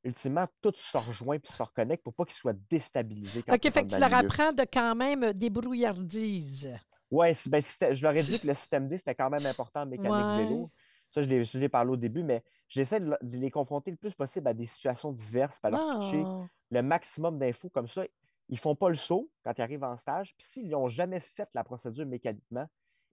ultimement, 0.05 0.47
tout 0.61 0.73
se 0.75 0.97
rejoint 0.97 1.35
et 1.35 1.41
se 1.43 1.61
reconnecte 1.61 2.03
pour 2.03 2.13
pas 2.13 2.25
qu'ils 2.25 2.35
soient 2.35 2.53
déstabilisés. 2.69 3.43
OK, 3.47 3.61
fait 3.61 3.83
que 3.83 3.93
tu 3.93 3.99
leur 3.99 4.13
apprends 4.13 4.53
de 4.53 4.63
quand 4.71 4.95
même 4.95 5.23
euh, 5.23 5.33
débrouillardise. 5.33 6.69
Oui, 7.11 7.27
ben, 7.47 7.61
je 7.61 8.03
leur 8.03 8.15
ai 8.15 8.23
dit 8.23 8.39
que 8.39 8.47
le 8.47 8.53
système 8.55 8.87
D, 8.87 8.97
c'était 8.97 9.15
quand 9.15 9.29
même 9.29 9.45
important 9.45 9.81
en 9.81 9.85
mécanique 9.85 10.47
vélo. 10.47 10.71
Ça, 11.11 11.21
je 11.21 11.57
l'ai 11.57 11.69
parlé 11.69 11.91
au 11.91 11.97
début, 11.97 12.23
mais 12.23 12.43
j'essaie 12.67 12.99
de, 12.99 13.17
les 13.21 13.51
confronter 13.51 13.91
le 13.91 13.97
plus 13.97 14.13
possible 14.13 14.47
à 14.47 14.53
des 14.53 14.65
situations 14.65 15.11
diverses, 15.11 15.59
pour 15.59 15.71
leur 15.71 15.99
toucher 15.99 16.23
ah. 16.25 16.43
le 16.71 16.81
maximum 16.81 17.37
d'infos. 17.37 17.69
Comme 17.69 17.87
ça, 17.87 18.03
ils 18.49 18.55
ne 18.55 18.57
font 18.57 18.75
pas 18.75 18.89
le 18.89 18.95
saut 18.95 19.29
quand 19.43 19.53
ils 19.57 19.61
arrivent 19.61 19.83
en 19.83 19.95
stage. 19.95 20.35
Puis 20.37 20.47
s'ils 20.47 20.69
n'ont 20.69 20.87
jamais 20.87 21.19
fait 21.19 21.47
la 21.53 21.63
procédure 21.63 22.05
mécaniquement, 22.05 22.67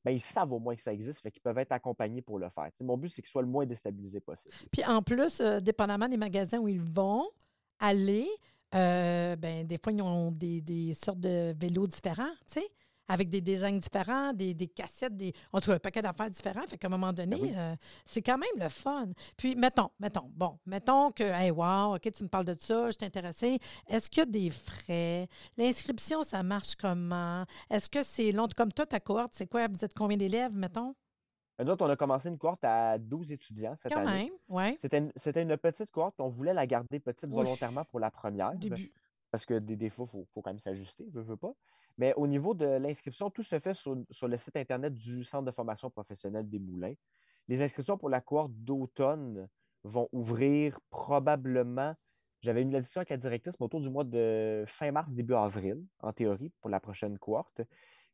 ben, 0.04 0.12
ils 0.12 0.20
savent 0.20 0.52
au 0.52 0.58
moins 0.58 0.74
que 0.74 0.82
ça 0.82 0.92
existe, 0.92 1.20
fait 1.20 1.30
qu'ils 1.30 1.42
peuvent 1.42 1.58
être 1.58 1.72
accompagnés 1.72 2.22
pour 2.22 2.38
le 2.38 2.48
faire. 2.48 2.68
mon 2.80 2.96
but, 2.96 3.08
c'est 3.08 3.22
qu'ils 3.22 3.30
soient 3.30 3.42
le 3.42 3.48
moins 3.48 3.66
déstabilisés 3.66 4.20
possible. 4.20 4.54
Puis 4.70 4.84
en 4.84 5.02
plus, 5.02 5.40
euh, 5.40 5.60
dépendamment 5.60 6.08
des 6.08 6.16
magasins 6.16 6.58
où 6.58 6.68
ils 6.68 6.82
vont 6.82 7.28
aller, 7.78 8.28
euh, 8.74 9.36
ben, 9.36 9.66
des 9.66 9.78
fois, 9.78 9.92
ils 9.92 10.02
ont 10.02 10.32
des, 10.32 10.94
sortes 10.94 11.20
de 11.20 11.54
vélos 11.58 11.86
différents, 11.86 12.32
tu 12.50 12.60
avec 13.08 13.28
des 13.28 13.40
designs 13.40 13.78
différents, 13.78 14.32
des, 14.32 14.54
cassettes, 14.68 15.16
des, 15.16 15.32
tout 15.32 15.60
cas, 15.60 15.74
un 15.74 15.78
paquet 15.78 16.02
d'affaires 16.02 16.30
différents. 16.30 16.66
Fait 16.66 16.78
qu'à 16.78 16.86
un 16.86 16.90
moment 16.90 17.12
donné, 17.12 17.36
ben 17.36 17.56
euh, 17.56 17.76
c'est 18.04 18.22
quand 18.22 18.38
même 18.38 18.58
le 18.58 18.68
fun. 18.68 19.08
Puis, 19.36 19.54
mettons, 19.54 19.90
mettons, 19.98 20.30
bon, 20.34 20.58
mettons 20.66 21.10
que, 21.10 21.24
hey, 21.24 21.50
wow, 21.50 21.96
OK, 21.96 22.10
tu 22.12 22.22
me 22.22 22.28
parles 22.28 22.44
de 22.44 22.56
ça, 22.58 22.90
je 22.90 22.96
t'intéressais. 22.96 23.58
Est-ce 23.88 24.08
qu'il 24.08 24.20
y 24.20 24.22
a 24.22 24.26
des 24.26 24.50
frais? 24.50 25.28
L'inscription, 25.56 26.22
ça 26.22 26.42
marche 26.42 26.74
comment? 26.76 27.44
Est-ce 27.70 27.90
que 27.90 28.02
c'est 28.02 28.32
long? 28.32 28.46
Comme 28.56 28.72
toi, 28.72 28.86
ta 28.86 29.00
cohorte, 29.00 29.32
c'est 29.34 29.46
quoi? 29.46 29.68
Vous 29.68 29.84
êtes 29.84 29.94
combien 29.94 30.16
d'élèves, 30.16 30.52
mettons? 30.54 30.94
Nous 31.58 31.70
autres, 31.70 31.84
on 31.84 31.90
a 31.90 31.96
commencé 31.96 32.28
une 32.28 32.38
cohorte 32.38 32.64
à 32.64 32.98
12 32.98 33.32
étudiants 33.32 33.76
cette 33.76 33.92
Quand 33.92 34.04
même, 34.04 34.30
oui. 34.48 34.74
C'était 34.78 34.98
une, 34.98 35.56
petite 35.56 35.90
cohorte, 35.90 36.18
on 36.18 36.28
voulait 36.28 36.54
la 36.54 36.66
garder 36.66 36.98
petite 36.98 37.28
volontairement 37.28 37.84
pour 37.84 38.00
la 38.00 38.10
première. 38.10 38.52
Parce 39.30 39.46
que 39.46 39.58
des 39.58 39.76
défauts, 39.76 40.04
il 40.04 40.10
faut, 40.10 40.26
faut, 40.34 40.42
quand 40.42 40.50
même 40.50 40.58
s'ajuster, 40.58 41.08
veut, 41.10 41.22
veut 41.22 41.38
pas. 41.38 41.54
Mais 41.98 42.14
au 42.16 42.26
niveau 42.26 42.54
de 42.54 42.66
l'inscription, 42.66 43.30
tout 43.30 43.42
se 43.42 43.58
fait 43.58 43.74
sur, 43.74 43.94
le 43.94 44.36
site 44.36 44.56
Internet 44.56 44.96
du 44.96 45.24
Centre 45.24 45.44
de 45.44 45.50
formation 45.50 45.90
professionnelle 45.90 46.48
des 46.48 46.58
Moulins. 46.58 46.94
Les 47.48 47.62
inscriptions 47.62 47.98
pour 47.98 48.08
la 48.08 48.20
cohorte 48.20 48.52
d'automne 48.52 49.48
vont 49.84 50.08
ouvrir 50.12 50.78
probablement, 50.90 51.94
j'avais 52.40 52.64
mis 52.64 52.72
la 52.72 52.80
discussion 52.80 53.00
avec 53.00 53.10
la 53.10 53.16
directrice, 53.16 53.58
mais 53.58 53.64
autour 53.64 53.80
du 53.80 53.90
mois 53.90 54.04
de 54.04 54.64
fin 54.66 54.90
mars, 54.92 55.14
début 55.14 55.34
avril, 55.34 55.84
en 56.00 56.12
théorie, 56.12 56.52
pour 56.60 56.70
la 56.70 56.80
prochaine 56.80 57.18
cohorte. 57.18 57.62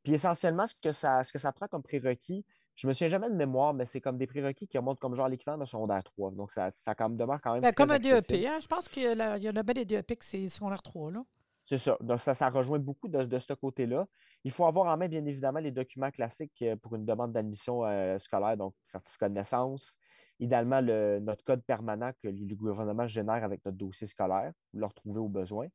Puis 0.02 0.14
essentiellement, 0.14 0.66
ce 0.66 0.74
que 0.82 0.92
ça, 0.92 1.22
ce 1.24 1.32
que 1.32 1.38
ça 1.38 1.52
prend 1.52 1.68
comme 1.68 1.82
prérequis, 1.82 2.44
je 2.74 2.86
me 2.86 2.92
souviens 2.92 3.08
jamais 3.08 3.28
de 3.28 3.34
mémoire, 3.34 3.74
mais 3.74 3.84
c'est 3.84 4.00
comme 4.00 4.16
des 4.16 4.28
prérequis 4.28 4.68
qui 4.68 4.78
remontent 4.78 5.00
comme 5.00 5.16
genre 5.16 5.28
l'équivalent 5.28 5.58
de 5.58 5.64
secondaire 5.64 6.04
3. 6.04 6.30
Donc, 6.30 6.52
ça, 6.52 6.70
ça 6.70 6.94
quand 6.94 7.08
même 7.08 7.18
demeure 7.18 7.40
quand 7.42 7.54
même. 7.54 7.60
Ben, 7.60 7.72
comme 7.72 7.90
un 7.90 7.98
DEP. 7.98 8.46
Hein? 8.46 8.58
Je 8.60 8.68
pense 8.68 8.88
qu'il 8.88 9.02
y, 9.02 9.42
y 9.42 9.48
a 9.48 9.62
des 9.62 9.84
DEP 9.84 10.16
que 10.16 10.24
c'est 10.24 10.48
secondaire 10.48 10.80
3. 10.80 11.10
Là. 11.10 11.24
C'est 11.68 11.76
ça. 11.76 11.98
Donc, 12.00 12.18
ça, 12.18 12.32
ça 12.32 12.48
rejoint 12.48 12.78
beaucoup 12.78 13.08
de, 13.08 13.38
ce 13.38 13.52
côté-là. 13.52 14.06
Il 14.42 14.50
faut 14.50 14.64
avoir 14.64 14.86
en 14.86 14.96
main, 14.96 15.06
bien 15.06 15.26
évidemment, 15.26 15.58
les 15.58 15.70
documents 15.70 16.10
classiques 16.10 16.62
euh, 16.62 16.76
pour 16.76 16.94
une 16.96 17.04
demande 17.04 17.32
d'admission 17.32 17.84
euh, 17.84 18.16
scolaire, 18.16 18.56
donc 18.56 18.72
certificat 18.82 19.28
de 19.28 19.34
naissance, 19.34 19.98
idéalement 20.40 20.80
notre 20.80 21.44
code 21.44 21.62
permanent 21.62 22.10
que 22.22 22.28
le 22.28 22.54
gouvernement 22.54 23.06
génère 23.06 23.44
avec 23.44 23.62
notre 23.66 23.76
dossier 23.76 24.06
scolaire, 24.06 24.50
vous 24.72 24.80
le 24.80 24.86
retrouvez 24.86 25.18
au 25.18 25.28
besoin. 25.28 25.66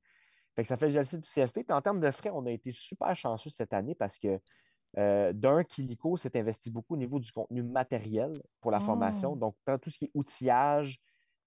Fait 0.55 0.63
que 0.63 0.67
ça 0.67 0.77
fait 0.77 0.87
le 0.87 0.93
GLC 0.93 1.17
du 1.17 1.29
CFP. 1.29 1.63
Puis 1.63 1.73
en 1.73 1.81
termes 1.83 1.99
de 1.99 2.09
frais, 2.09 2.31
on 2.33 2.47
a 2.47 2.51
été 2.51 2.71
super 2.71 3.15
chanceux 3.15 3.51
cette 3.51 3.73
année 3.73 3.93
parce 3.93 4.17
que 4.17 4.39
euh, 4.97 5.31
d'un, 5.31 5.63
Kilico 5.63 6.17
s'est 6.17 6.35
investi 6.39 6.71
beaucoup 6.71 6.95
au 6.95 6.97
niveau 6.97 7.19
du 7.19 7.31
contenu 7.31 7.61
matériel 7.61 8.31
pour 8.61 8.71
la 8.71 8.79
formation. 8.79 9.33
Oh. 9.33 9.35
Donc, 9.35 9.55
tout 9.79 9.91
ce 9.91 9.99
qui 9.99 10.05
est 10.05 10.11
outillage, 10.15 10.99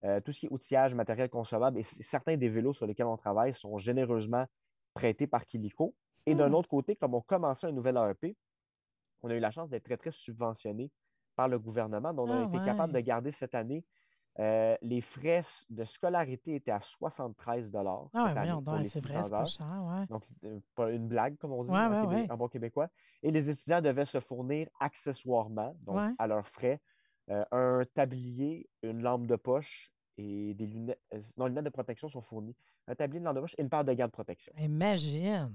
euh, 0.05 0.21
tout 0.21 0.33
ce 0.33 0.41
qui 0.41 0.47
est 0.47 0.53
outillage, 0.53 0.95
matériel 0.95 1.29
consommable 1.29 1.79
et 1.79 1.83
certains 1.83 2.37
des 2.37 2.49
vélos 2.49 2.75
sur 2.75 2.87
lesquels 2.87 3.07
on 3.07 3.17
travaille 3.17 3.55
sont 3.55 3.79
généreusement 3.79 4.47
prêtés 4.95 5.27
par 5.27 5.47
Kilico. 5.47 5.95
Et 6.27 6.35
d'un 6.35 6.51
hmm. 6.51 6.55
autre 6.55 6.69
côté, 6.69 6.97
comme 6.97 7.15
on 7.15 7.21
commençait 7.21 7.69
un 7.69 7.73
nouvel 7.73 7.97
AEP, 7.97 8.37
on 9.23 9.31
a 9.31 9.35
eu 9.35 9.41
la 9.41 9.51
chance 9.51 9.71
d'être 9.71 9.85
très, 9.85 9.97
très 9.97 10.11
subventionné 10.11 10.91
par 11.35 11.49
le 11.49 11.59
gouvernement. 11.59 12.13
Donc, 12.13 12.29
on 12.29 12.33
a 12.33 12.45
ah, 12.45 12.49
été 12.49 12.65
capable 12.65 12.93
de 12.93 13.01
garder 13.01 13.31
cette 13.31 13.55
année. 13.55 13.85
Euh, 14.39 14.77
les 14.83 15.01
frais 15.01 15.43
de 15.71 15.85
scolarité 15.85 16.57
étaient 16.57 16.71
à 16.71 16.81
73 16.81 17.73
ah, 17.75 18.29
cette 18.29 18.37
année 18.37 18.53
pour 18.63 18.75
les 18.77 18.89
600 18.89 19.33
heures. 19.33 20.07
Donc, 20.09 20.25
euh, 20.45 20.61
pas 20.75 20.91
une 20.91 21.09
blague, 21.09 21.39
comme 21.39 21.53
on 21.53 21.65
dit 21.65 21.71
en, 21.71 22.37
bon 22.37 22.49
québécois. 22.49 22.89
Et 23.23 23.31
les 23.31 23.49
étudiants 23.49 23.81
devaient 23.81 24.05
se 24.05 24.21
fournir 24.21 24.69
accessoirement, 24.79 25.75
donc 25.83 26.15
à 26.19 26.27
leurs 26.27 26.49
frais, 26.49 26.81
euh, 27.31 27.45
un 27.51 27.85
tablier, 27.95 28.69
une 28.83 29.03
lampe 29.03 29.27
de 29.27 29.37
poche 29.37 29.91
et 30.17 30.55
des 30.55 30.67
lunettes. 30.67 31.01
Euh, 31.15 31.21
non, 31.37 31.47
les 31.47 31.51
lunettes 31.51 31.65
de 31.65 31.71
protection 31.71 32.09
sont 32.09 32.21
fournies. 32.21 32.57
Un 32.87 32.95
tablier, 32.95 33.19
une 33.19 33.25
lampe 33.25 33.37
de 33.37 33.41
poche 33.41 33.55
et 33.59 33.63
une 33.63 33.71
paire 33.71 33.85
de 33.85 33.93
garde 33.93 34.13
protection. 34.13 34.53
Imagine! 34.59 35.53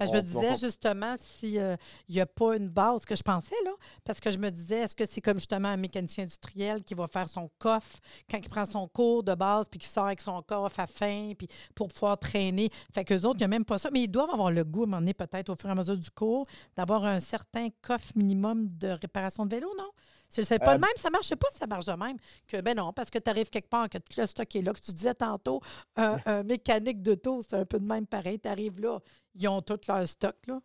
je 0.00 0.12
me 0.12 0.20
disais 0.20 0.56
justement 0.56 1.14
s'il 1.18 1.58
euh, 1.58 1.76
n'y 2.08 2.20
a 2.20 2.26
pas 2.26 2.56
une 2.56 2.68
base 2.68 3.04
que 3.04 3.14
je 3.14 3.22
pensais, 3.22 3.54
là, 3.64 3.70
parce 4.04 4.20
que 4.20 4.30
je 4.30 4.38
me 4.38 4.50
disais, 4.50 4.80
est-ce 4.80 4.94
que 4.94 5.06
c'est 5.06 5.20
comme 5.20 5.38
justement 5.38 5.68
un 5.68 5.76
mécanicien 5.76 6.24
industriel 6.24 6.82
qui 6.82 6.94
va 6.94 7.06
faire 7.06 7.28
son 7.28 7.50
coffre 7.58 7.98
quand 8.30 8.38
il 8.38 8.48
prend 8.48 8.64
son 8.64 8.88
cours 8.88 9.22
de 9.22 9.34
base, 9.34 9.68
puis 9.68 9.78
qui 9.78 9.88
sort 9.88 10.06
avec 10.06 10.20
son 10.20 10.42
coffre 10.42 10.80
à 10.80 10.86
fin, 10.86 11.32
puis 11.36 11.48
pour 11.74 11.88
pouvoir 11.88 12.18
traîner? 12.18 12.70
Fait 12.92 13.04
qu'eux 13.04 13.22
autres, 13.22 13.36
il 13.36 13.42
n'y 13.42 13.44
a 13.44 13.48
même 13.48 13.64
pas 13.64 13.78
ça. 13.78 13.90
Mais 13.92 14.02
ils 14.02 14.08
doivent 14.08 14.30
avoir 14.30 14.50
le 14.50 14.64
goût, 14.64 14.82
à 14.82 14.84
un 14.84 14.86
moment 14.86 15.00
donné, 15.00 15.14
peut-être 15.14 15.50
au 15.50 15.56
fur 15.56 15.68
et 15.68 15.72
à 15.72 15.74
mesure 15.74 15.96
du 15.96 16.10
cours, 16.10 16.44
d'avoir 16.76 17.04
un 17.04 17.20
certain 17.20 17.68
coffre 17.82 18.12
minimum 18.16 18.68
de 18.76 18.88
réparation 18.88 19.46
de 19.46 19.54
vélo, 19.54 19.68
non? 19.78 19.90
C'est 20.42 20.58
pas 20.58 20.76
de 20.76 20.78
euh, 20.78 20.86
même, 20.86 20.96
ça 20.96 21.10
marche 21.10 21.34
pas, 21.34 21.48
ça 21.54 21.66
marche 21.66 21.86
de 21.86 21.92
même. 21.92 22.16
Que, 22.46 22.60
ben 22.60 22.76
non, 22.76 22.92
parce 22.92 23.10
que 23.10 23.18
tu 23.18 23.30
arrives 23.30 23.50
quelque 23.50 23.68
part, 23.68 23.88
que 23.88 23.98
tout 23.98 24.18
le 24.18 24.26
stock 24.26 24.54
est 24.56 24.62
là, 24.62 24.72
que 24.72 24.80
tu 24.80 24.92
disais 24.92 25.14
tantôt, 25.14 25.60
un, 25.96 26.42
mécanique 26.42 27.02
de 27.02 27.14
taux, 27.14 27.42
c'est 27.42 27.54
un 27.54 27.64
peu 27.64 27.78
de 27.78 27.86
même 27.86 28.06
pareil. 28.06 28.40
Tu 28.40 28.48
arrives 28.48 28.80
là, 28.80 29.00
ils 29.34 29.48
ont 29.48 29.62
tout 29.62 29.78
leur 29.88 30.06
stock, 30.08 30.36
là. 30.46 30.60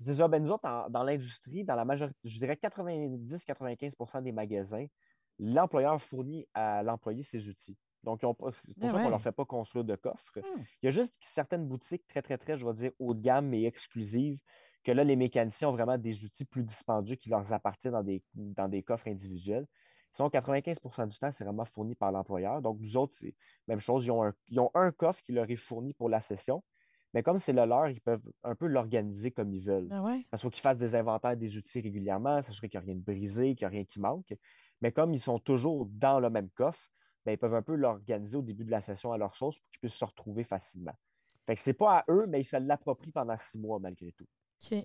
C'est 0.00 0.14
ça. 0.14 0.28
Ben 0.28 0.40
nous 0.40 0.50
autres, 0.50 0.90
dans 0.90 1.02
l'industrie, 1.02 1.64
dans 1.64 1.74
la 1.74 1.84
majorité, 1.84 2.16
je 2.22 2.38
dirais 2.38 2.56
90-95% 2.62 4.22
des 4.22 4.30
magasins, 4.30 4.86
l'employeur 5.38 6.00
fournit 6.00 6.46
à 6.54 6.82
l'employé 6.82 7.22
ses 7.22 7.48
outils. 7.48 7.76
Donc, 8.04 8.20
c'est 8.20 8.26
pour 8.26 8.50
ben 8.76 8.90
ça 8.90 8.98
qu'on 8.98 9.04
ne 9.04 9.10
leur 9.10 9.20
fait 9.20 9.32
pas 9.32 9.44
construire 9.44 9.84
de 9.84 9.96
coffre. 9.96 10.32
Hmm. 10.36 10.62
Il 10.82 10.86
y 10.86 10.88
a 10.88 10.90
juste 10.90 11.18
certaines 11.20 11.66
boutiques 11.66 12.06
très, 12.06 12.22
très, 12.22 12.38
très, 12.38 12.56
je 12.56 12.64
vais 12.64 12.72
dire, 12.72 12.92
haut 12.98 13.12
de 13.12 13.20
gamme 13.20 13.52
et 13.54 13.64
exclusives 13.64 14.38
que 14.88 14.92
là, 14.92 15.04
les 15.04 15.16
mécaniciens 15.16 15.68
ont 15.68 15.72
vraiment 15.72 15.98
des 15.98 16.24
outils 16.24 16.46
plus 16.46 16.64
dispendieux 16.64 17.16
qui 17.16 17.28
leur 17.28 17.52
appartiennent 17.52 17.92
dans 17.92 18.02
des, 18.02 18.22
dans 18.32 18.68
des 18.68 18.82
coffres 18.82 19.08
individuels. 19.08 19.66
Sinon, 20.14 20.30
95% 20.30 21.08
du 21.08 21.18
temps, 21.18 21.30
c'est 21.30 21.44
vraiment 21.44 21.66
fourni 21.66 21.94
par 21.94 22.10
l'employeur. 22.10 22.62
Donc, 22.62 22.78
nous 22.80 22.96
autres, 22.96 23.12
c'est 23.12 23.34
la 23.66 23.74
même 23.74 23.80
chose. 23.80 24.06
Ils 24.06 24.10
ont, 24.10 24.24
un, 24.24 24.32
ils 24.48 24.58
ont 24.58 24.70
un 24.72 24.90
coffre 24.90 25.22
qui 25.22 25.32
leur 25.32 25.50
est 25.50 25.56
fourni 25.56 25.92
pour 25.92 26.08
la 26.08 26.22
session. 26.22 26.64
Mais 27.12 27.22
comme 27.22 27.38
c'est 27.38 27.52
le 27.52 27.66
leur, 27.66 27.90
ils 27.90 28.00
peuvent 28.00 28.22
un 28.44 28.54
peu 28.54 28.66
l'organiser 28.66 29.30
comme 29.30 29.52
ils 29.52 29.62
veulent. 29.62 29.88
Ben 29.88 30.00
Parce 30.30 30.40
qu'il 30.40 30.46
faut 30.46 30.50
qu'ils 30.50 30.62
fassent 30.62 30.78
des 30.78 30.94
inventaires 30.94 31.36
des 31.36 31.58
outils 31.58 31.82
régulièrement, 31.82 32.40
s'assurer 32.40 32.70
qu'il 32.70 32.80
n'y 32.80 32.84
a 32.84 32.86
rien 32.86 32.96
de 32.96 33.04
brisé, 33.04 33.54
qu'il 33.54 33.66
n'y 33.66 33.66
a 33.66 33.76
rien 33.76 33.84
qui 33.84 34.00
manque. 34.00 34.34
Mais 34.80 34.90
comme 34.90 35.12
ils 35.12 35.20
sont 35.20 35.38
toujours 35.38 35.86
dans 35.90 36.18
le 36.18 36.30
même 36.30 36.48
coffre, 36.48 36.88
ben, 37.26 37.32
ils 37.32 37.38
peuvent 37.38 37.54
un 37.54 37.62
peu 37.62 37.74
l'organiser 37.74 38.38
au 38.38 38.42
début 38.42 38.64
de 38.64 38.70
la 38.70 38.80
session 38.80 39.12
à 39.12 39.18
leur 39.18 39.34
sauce 39.34 39.58
pour 39.58 39.70
qu'ils 39.70 39.80
puissent 39.80 39.98
se 39.98 40.04
retrouver 40.06 40.44
facilement. 40.44 40.94
Fait 41.44 41.56
que 41.56 41.60
c'est 41.60 41.74
pas 41.74 41.98
à 41.98 42.04
eux, 42.08 42.24
mais 42.26 42.40
ils 42.40 42.46
se 42.46 42.56
l'approprient 42.56 43.12
pendant 43.12 43.36
six 43.36 43.58
mois 43.58 43.78
malgré 43.78 44.12
tout. 44.12 44.26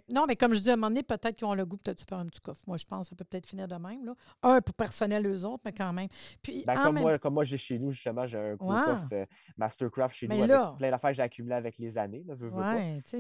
Non, 0.09 0.25
mais 0.27 0.36
comme 0.36 0.53
je 0.53 0.59
dis, 0.59 0.69
à 0.69 0.73
un 0.73 0.75
moment 0.75 0.89
donné, 0.89 1.03
peut-être 1.03 1.36
qu'ils 1.36 1.47
ont 1.47 1.53
le 1.53 1.65
goût 1.65 1.77
peut-être 1.77 1.99
de 1.99 2.07
faire 2.07 2.19
un 2.19 2.25
petit 2.25 2.41
coffre. 2.41 2.62
Moi, 2.67 2.77
je 2.77 2.86
pense 2.86 3.07
que 3.07 3.09
ça 3.09 3.15
peut 3.15 3.25
peut-être 3.25 3.47
finir 3.47 3.67
de 3.67 3.75
même. 3.75 4.05
Là. 4.05 4.15
Un 4.43 4.62
pour 4.62 4.75
personnel, 4.75 5.25
eux 5.25 5.45
autres, 5.45 5.63
mais 5.65 5.73
quand 5.73 5.91
même. 5.93 6.07
Puis, 6.41 6.63
ben, 6.65 6.75
comme, 6.81 6.99
moi, 6.99 7.17
comme 7.17 7.33
moi, 7.33 7.43
j'ai 7.43 7.57
chez 7.57 7.79
nous, 7.79 7.91
justement, 7.91 8.25
j'ai 8.25 8.38
un 8.38 8.57
coffre 8.57 9.07
euh, 9.13 9.25
Mastercraft 9.57 10.15
chez 10.15 10.27
nous 10.27 10.41
avec 10.41 10.77
plein 10.77 10.91
d'affaires 10.91 11.12
que 11.12 11.15
j'ai 11.17 11.23
accumulées 11.23 11.55
avec 11.55 11.77
les 11.77 11.97
années. 11.97 12.23
Là, 12.25 12.36
veux, 12.36 12.51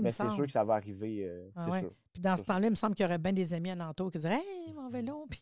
mais 0.01 0.11
c'est 0.11 0.29
sûr 0.29 0.45
que 0.45 0.51
ça 0.51 0.63
va 0.63 0.75
arriver, 0.75 1.25
euh, 1.25 1.49
ah 1.55 1.65
c'est 1.65 1.79
sûr. 1.79 1.91
Puis 2.13 2.21
dans 2.21 2.37
ce 2.37 2.43
temps-là, 2.43 2.67
il 2.67 2.69
me 2.69 2.75
semble 2.75 2.93
qu'il 2.93 3.03
y 3.03 3.07
aurait 3.07 3.17
bien 3.17 3.33
des 3.33 3.55
amis 3.55 3.71
alentour 3.71 4.11
qui 4.11 4.19
diraient 4.19 4.35
Hey, 4.35 4.71
mon 4.73 4.89
vélo. 4.89 5.25
Puis, 5.29 5.41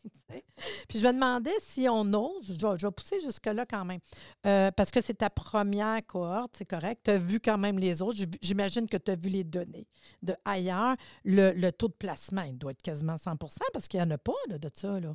puis 0.88 1.00
je 1.00 1.08
me 1.08 1.12
demandais 1.12 1.54
si 1.60 1.88
on 1.89 2.02
ose, 2.13 2.56
je 2.58 2.86
vais, 2.86 2.91
pousser 2.91 3.19
jusque-là 3.19 3.65
quand 3.65 3.84
même, 3.84 4.00
euh, 4.45 4.71
parce 4.71 4.91
que 4.91 5.02
c'est 5.02 5.15
ta 5.15 5.30
première 5.30 6.06
cohorte, 6.06 6.52
c'est 6.58 6.65
correct. 6.65 7.02
Tu 7.04 7.12
as 7.12 7.17
vu 7.17 7.39
quand 7.39 7.58
même 7.58 7.78
les 7.78 8.02
autres. 8.02 8.17
J'imagine 8.41 8.88
que 8.88 8.97
tu 8.97 9.12
as 9.12 9.15
vu 9.15 9.30
les 9.30 9.43
données 9.43 9.88
de 10.21 10.36
ailleurs. 10.45 10.95
Le, 11.24 11.70
taux 11.72 11.88
de 11.88 11.94
placement, 11.94 12.44
il 12.44 12.58
doit 12.58 12.72
être 12.72 12.82
quasiment 12.82 13.16
100% 13.16 13.58
parce 13.74 13.88
qu'il 13.88 14.00
n'y 14.00 14.06
en 14.06 14.12
a 14.12 14.18
pas 14.18 14.34
de 14.48 14.70
ça. 14.74 15.00
Là. 15.00 15.14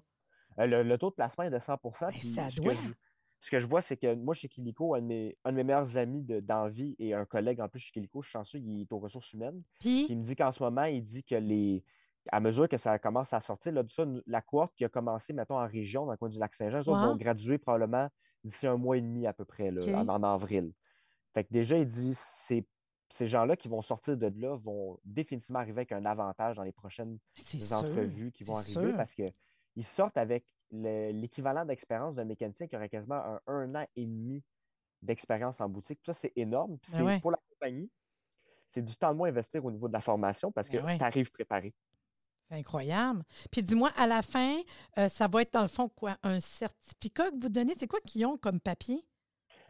Euh, 0.59 0.83
le, 0.83 0.99
taux 0.99 1.11
de 1.11 1.15
placement 1.15 1.45
est 1.45 1.51
de 1.51 1.59
100% 1.59 2.13
ben, 2.13 2.13
ça 2.23 2.49
doit 2.61 2.75
ce 3.39 3.51
que 3.51 3.61
je 3.61 3.67
vois, 3.67 3.81
c'est 3.81 3.97
que 3.97 4.15
moi, 4.15 4.35
chez 4.35 4.49
Kilico, 4.49 4.95
un 4.95 5.03
de 5.03 5.07
mes, 5.07 5.37
meilleurs 5.45 5.97
amis 5.97 6.25
d'envie 6.43 6.97
et 6.99 7.15
un 7.15 7.25
collègue 7.25 7.61
en 7.61 7.69
plus 7.69 7.81
chez 7.81 7.93
Kilico, 7.93 8.23
je 8.23 8.29
suis 8.29 8.33
chanceux, 8.33 8.59
il 8.59 8.81
est 8.81 8.93
aux 8.93 8.99
ressources 8.99 9.33
humaines. 9.35 9.63
Puis? 9.79 10.07
Il 10.09 10.19
me 10.19 10.23
dit 10.25 10.35
qu'en 10.35 10.51
ce 10.51 10.63
moment, 10.63 10.85
il 10.85 11.03
dit 11.03 11.23
que 11.23 11.35
les. 11.35 11.85
À 12.33 12.41
mesure 12.41 12.69
que 12.69 12.77
ça 12.77 12.99
commence 12.99 13.33
à 13.33 13.41
sortir, 13.41 13.73
là, 13.73 13.85
ça, 13.89 14.05
la 14.27 14.41
cohorte 14.41 14.75
qui 14.75 14.85
a 14.85 14.89
commencé, 14.89 15.33
mettons, 15.33 15.61
en 15.61 15.67
région, 15.69 16.07
dans 16.07 16.11
le 16.11 16.17
coin 16.17 16.29
du 16.29 16.41
lac 16.41 16.55
Saint-Jean, 16.55 16.81
ils 16.81 16.87
vont 16.87 17.15
graduer 17.15 17.57
probablement 17.57 18.09
d'ici 18.43 18.67
un 18.67 18.77
mois 18.77 18.97
et 18.97 19.01
demi 19.01 19.29
à 19.29 19.33
peu 19.33 19.45
près, 19.45 19.71
là, 19.71 20.05
en, 20.09 20.23
avril. 20.25 20.73
Fait 21.35 21.45
que 21.45 21.53
déjà, 21.53 21.79
il 21.79 21.87
dit 21.87 22.15
ces, 23.09 23.17
ces 23.19 23.27
gens-là 23.27 23.57
qui 23.57 23.69
vont 23.69 23.83
sortir 23.83 24.17
de 24.17 24.33
là 24.41 24.57
vont 24.57 24.99
définitivement 25.05 25.61
arriver 25.61 25.81
avec 25.81 25.93
un 25.93 26.05
avantage 26.05 26.57
dans 26.57 26.63
les 26.63 26.73
prochaines 26.73 27.19
entrevues 27.73 28.33
qui 28.33 28.45
vont 28.45 28.57
arriver 28.57 28.93
parce 28.95 29.15
qu'ils 29.15 29.85
sortent 29.85 30.17
avec 30.17 30.45
l'équivalent 30.71 31.65
d'expérience 31.65 32.17
d'un 32.17 32.25
mécanicien 32.25 32.67
qui 32.67 32.77
aurait 32.77 32.89
quasiment 32.89 33.39
un, 33.47 33.75
an 33.75 33.87
et 33.97 34.05
demi 34.07 34.43
d'expérience 35.03 35.61
en 35.61 35.69
boutique. 35.69 36.01
Ça, 36.05 36.15
c'est 36.15 36.33
énorme. 36.37 36.79
Ben 36.99 37.21
pour 37.21 37.31
la 37.31 37.39
compagnie, 37.51 37.91
c'est 38.67 38.83
du 38.83 38.97
temps 38.97 39.13
de 39.13 39.17
moins 39.17 39.29
investir 39.29 39.65
au 39.65 39.71
niveau 39.71 39.89
de 39.89 39.93
la 39.93 40.01
formation 40.01 40.51
parce 40.51 40.69
que 40.69 40.79
ben 40.79 40.99
tu 40.99 41.05
arrives 41.05 41.31
préparé. 41.31 41.75
C'est 42.49 42.57
incroyable. 42.57 43.25
Puis 43.51 43.63
dis-moi, 43.63 43.91
à 43.97 44.07
la 44.07 44.23
fin, 44.23 44.61
euh, 44.99 45.09
ça 45.09 45.27
va 45.27 45.43
être 45.43 45.53
dans 45.53 45.63
le 45.63 45.69
fond 45.69 45.89
quoi? 45.89 46.17
Un 46.23 46.41
certificat 46.41 47.31
que 47.31 47.41
vous 47.41 47.49
donnez? 47.49 47.75
C'est 47.77 47.89
quoi 47.89 48.01
qu'ils 48.01 48.25
ont 48.27 48.39
comme 48.39 48.61
papier? 48.61 49.05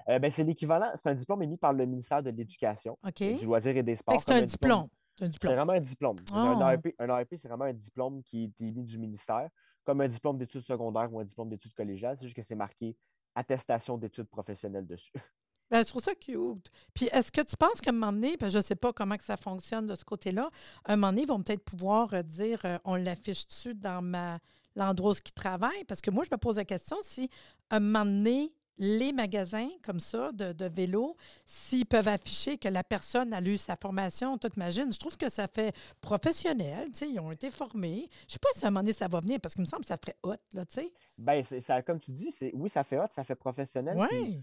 Euh, 0.08 0.18
ben, 0.18 0.30
c'est 0.30 0.44
l'équivalent, 0.44 0.90
c'est 0.94 1.08
un 1.08 1.14
diplôme 1.14 1.42
émis 1.42 1.56
par 1.56 1.72
le 1.72 1.84
ministère 1.84 2.22
de 2.22 2.30
l'Éducation, 2.30 2.96
du 3.16 3.44
loisir 3.44 3.76
et 3.76 3.82
des 3.82 3.96
sports. 3.96 4.20
C'est 4.20 4.32
un 4.32 4.42
diplôme. 4.42 4.88
C'est 5.18 5.44
vraiment 5.44 5.72
un 5.72 5.80
diplôme. 5.80 6.16
Un. 6.32 6.60
AEP, 6.76 7.36
c'est 7.36 7.48
vraiment 7.48 7.64
un 7.64 7.72
diplôme 7.72 8.22
qui 8.22 8.44
est 8.44 8.64
émis 8.64 8.84
du 8.84 8.98
ministère, 8.98 9.48
comme 9.84 10.00
un 10.00 10.08
diplôme 10.08 10.38
d'études 10.38 10.62
secondaires 10.62 11.12
ou 11.12 11.20
un 11.20 11.24
diplôme 11.24 11.48
d'études 11.48 11.74
collégiales. 11.74 12.16
C'est 12.16 12.24
juste 12.24 12.36
que 12.36 12.42
c'est 12.42 12.54
marqué 12.54 12.96
attestation 13.34 13.98
d'études 13.98 14.28
professionnelles 14.28 14.86
dessus. 14.86 15.12
Ben, 15.68 15.82
je 15.82 15.88
trouve 15.88 16.02
ça 16.02 16.14
cute. 16.14 16.70
Puis 16.94 17.06
est-ce 17.06 17.32
que 17.32 17.40
tu 17.40 17.56
penses 17.56 17.80
qu'à 17.80 17.90
un 17.90 17.92
moment 17.92 18.12
donné, 18.12 18.36
je 18.40 18.56
ne 18.56 18.62
sais 18.62 18.76
pas 18.76 18.92
comment 18.92 19.16
que 19.16 19.24
ça 19.24 19.36
fonctionne 19.36 19.88
de 19.88 19.96
ce 19.96 20.04
côté-là, 20.04 20.48
à 20.84 20.92
un 20.92 20.96
moment 20.96 21.08
donné, 21.08 21.22
ils 21.22 21.28
vont 21.28 21.42
peut-être 21.42 21.64
pouvoir 21.64 22.14
euh, 22.14 22.22
dire 22.22 22.60
euh, 22.64 22.78
on 22.84 22.94
l'affiche 22.94 23.44
dessus 23.48 23.74
dans 23.74 24.00
ma 24.00 24.38
l'endroit 24.76 25.10
où 25.10 25.14
ils 25.14 25.32
travaillent? 25.32 25.84
Parce 25.84 26.00
que 26.00 26.12
moi, 26.12 26.22
je 26.22 26.28
me 26.30 26.36
pose 26.36 26.56
la 26.56 26.64
question 26.64 26.98
si 27.02 27.28
à 27.70 27.76
un 27.76 27.80
moment 27.80 28.04
donné, 28.04 28.52
les 28.78 29.12
magasins 29.12 29.68
comme 29.82 30.00
ça 30.00 30.32
de, 30.32 30.52
de 30.52 30.66
vélo, 30.66 31.16
s'ils 31.44 31.86
peuvent 31.86 32.08
afficher 32.08 32.58
que 32.58 32.68
la 32.68 32.84
personne 32.84 33.32
a 33.32 33.40
lu 33.40 33.56
sa 33.58 33.76
formation, 33.76 34.36
tu 34.38 34.50
t'imagines, 34.50 34.92
je 34.92 34.98
trouve 34.98 35.16
que 35.16 35.28
ça 35.28 35.48
fait 35.48 35.74
professionnel, 36.00 36.88
tu 36.92 36.98
sais, 36.98 37.08
ils 37.08 37.20
ont 37.20 37.32
été 37.32 37.50
formés. 37.50 38.08
Je 38.28 38.34
sais 38.34 38.38
pas 38.38 38.48
si 38.54 38.64
à 38.64 38.68
un 38.68 38.70
moment 38.70 38.80
donné 38.80 38.92
ça 38.92 39.08
va 39.08 39.20
venir, 39.20 39.40
parce 39.40 39.54
qu'il 39.54 39.62
me 39.62 39.66
semble 39.66 39.82
que 39.82 39.88
ça 39.88 39.96
ferait 39.96 40.16
hot, 40.22 40.36
là, 40.52 40.64
tu 40.66 40.80
sais. 40.80 40.92
Bien, 41.16 41.42
ça, 41.42 41.82
comme 41.82 42.00
tu 42.00 42.12
dis, 42.12 42.30
c'est 42.30 42.52
oui, 42.54 42.68
ça 42.68 42.84
fait 42.84 42.98
hot, 42.98 43.06
ça 43.10 43.24
fait 43.24 43.34
professionnel. 43.34 43.96
Oui. 43.98 44.42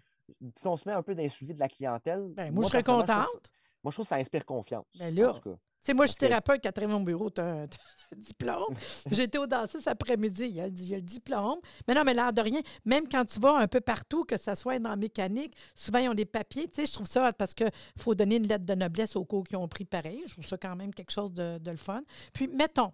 Si 0.56 0.68
on 0.68 0.78
se 0.78 0.88
met 0.88 0.96
un 0.96 1.04
peu 1.04 1.14
dans 1.14 1.22
les 1.22 1.54
de 1.54 1.60
la 1.60 1.68
clientèle. 1.68 2.32
Ben, 2.36 2.54
moi, 2.54 2.66
je 2.66 2.70
serais 2.70 2.84
contente. 2.84 3.52
moi, 3.84 3.92
je 3.92 3.96
trouve 3.96 4.06
que 4.06 4.10
ça 4.10 4.16
inspire 4.16 4.46
confiance. 4.46 4.86
Ben 4.98 5.14
là, 5.14 5.34
sais, 5.84 5.94
moi, 5.94 6.06
je 6.06 6.12
suis 6.12 6.20
thérapeute 6.20 6.62
qui 6.62 6.68
a 6.68 6.72
travaillé 6.72 6.98
mon 6.98 7.04
bureau, 7.04 7.30
tu 7.30 7.42
as, 7.42 7.64
un 8.14 8.16
diplôme. 8.16 8.76
J'étais 9.12 9.38
au 9.38 9.48
danseur 9.48 9.82
cet 9.82 9.88
après-midi, 9.88 10.46
il, 10.46 10.56
y 10.56 10.62
a 10.62 10.68
le 10.68 11.02
diplôme. 11.02 11.60
Mais 11.88 11.94
non, 11.94 12.04
mais 12.04 12.14
l'air 12.14 12.32
de 12.32 12.42
rien, 12.42 12.62
même 12.86 13.08
quand 13.08 13.26
tu 13.26 13.40
vas 13.40 13.58
un 13.58 13.68
peu 13.68 13.82
partout, 13.82 14.24
que 14.24 14.38
ce 14.38 14.56
soit 14.56 14.80
dans 14.80 14.92
la 14.92 14.96
mécanique, 14.96 15.56
souvent, 15.76 16.00
ils 16.00 16.10
ont 16.10 16.14
des 16.14 16.26
papiers. 16.26 16.68
Tu 16.68 16.82
sais, 16.82 16.86
je 16.86 16.94
trouve 16.94 17.08
ça 17.08 17.34
parce 17.34 17.54
qu'il 17.54 17.72
faut 17.98 18.16
donner 18.16 18.38
une 18.38 18.48
lettre 18.48 18.66
de 18.66 18.76
noblesse 18.76 19.16
aux 19.16 19.26
cours 19.26 19.46
qui 19.46 19.56
ont 19.56 19.68
pris 19.68 19.86
pareil. 19.86 20.24
Je 20.28 20.34
trouve 20.34 20.46
ça 20.46 20.58
quand 20.58 20.76
même 20.76 20.94
quelque 20.94 21.12
chose 21.12 21.34
de, 21.34 21.60
le 21.66 21.78
fun. 21.78 22.02
Puis, 22.34 22.48
mettons, 22.48 22.94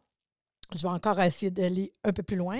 je 0.73 0.81
vais 0.81 0.93
encore 0.93 1.19
essayer 1.19 1.51
d'aller 1.51 1.93
un 2.03 2.13
peu 2.13 2.23
plus 2.23 2.37
loin. 2.37 2.59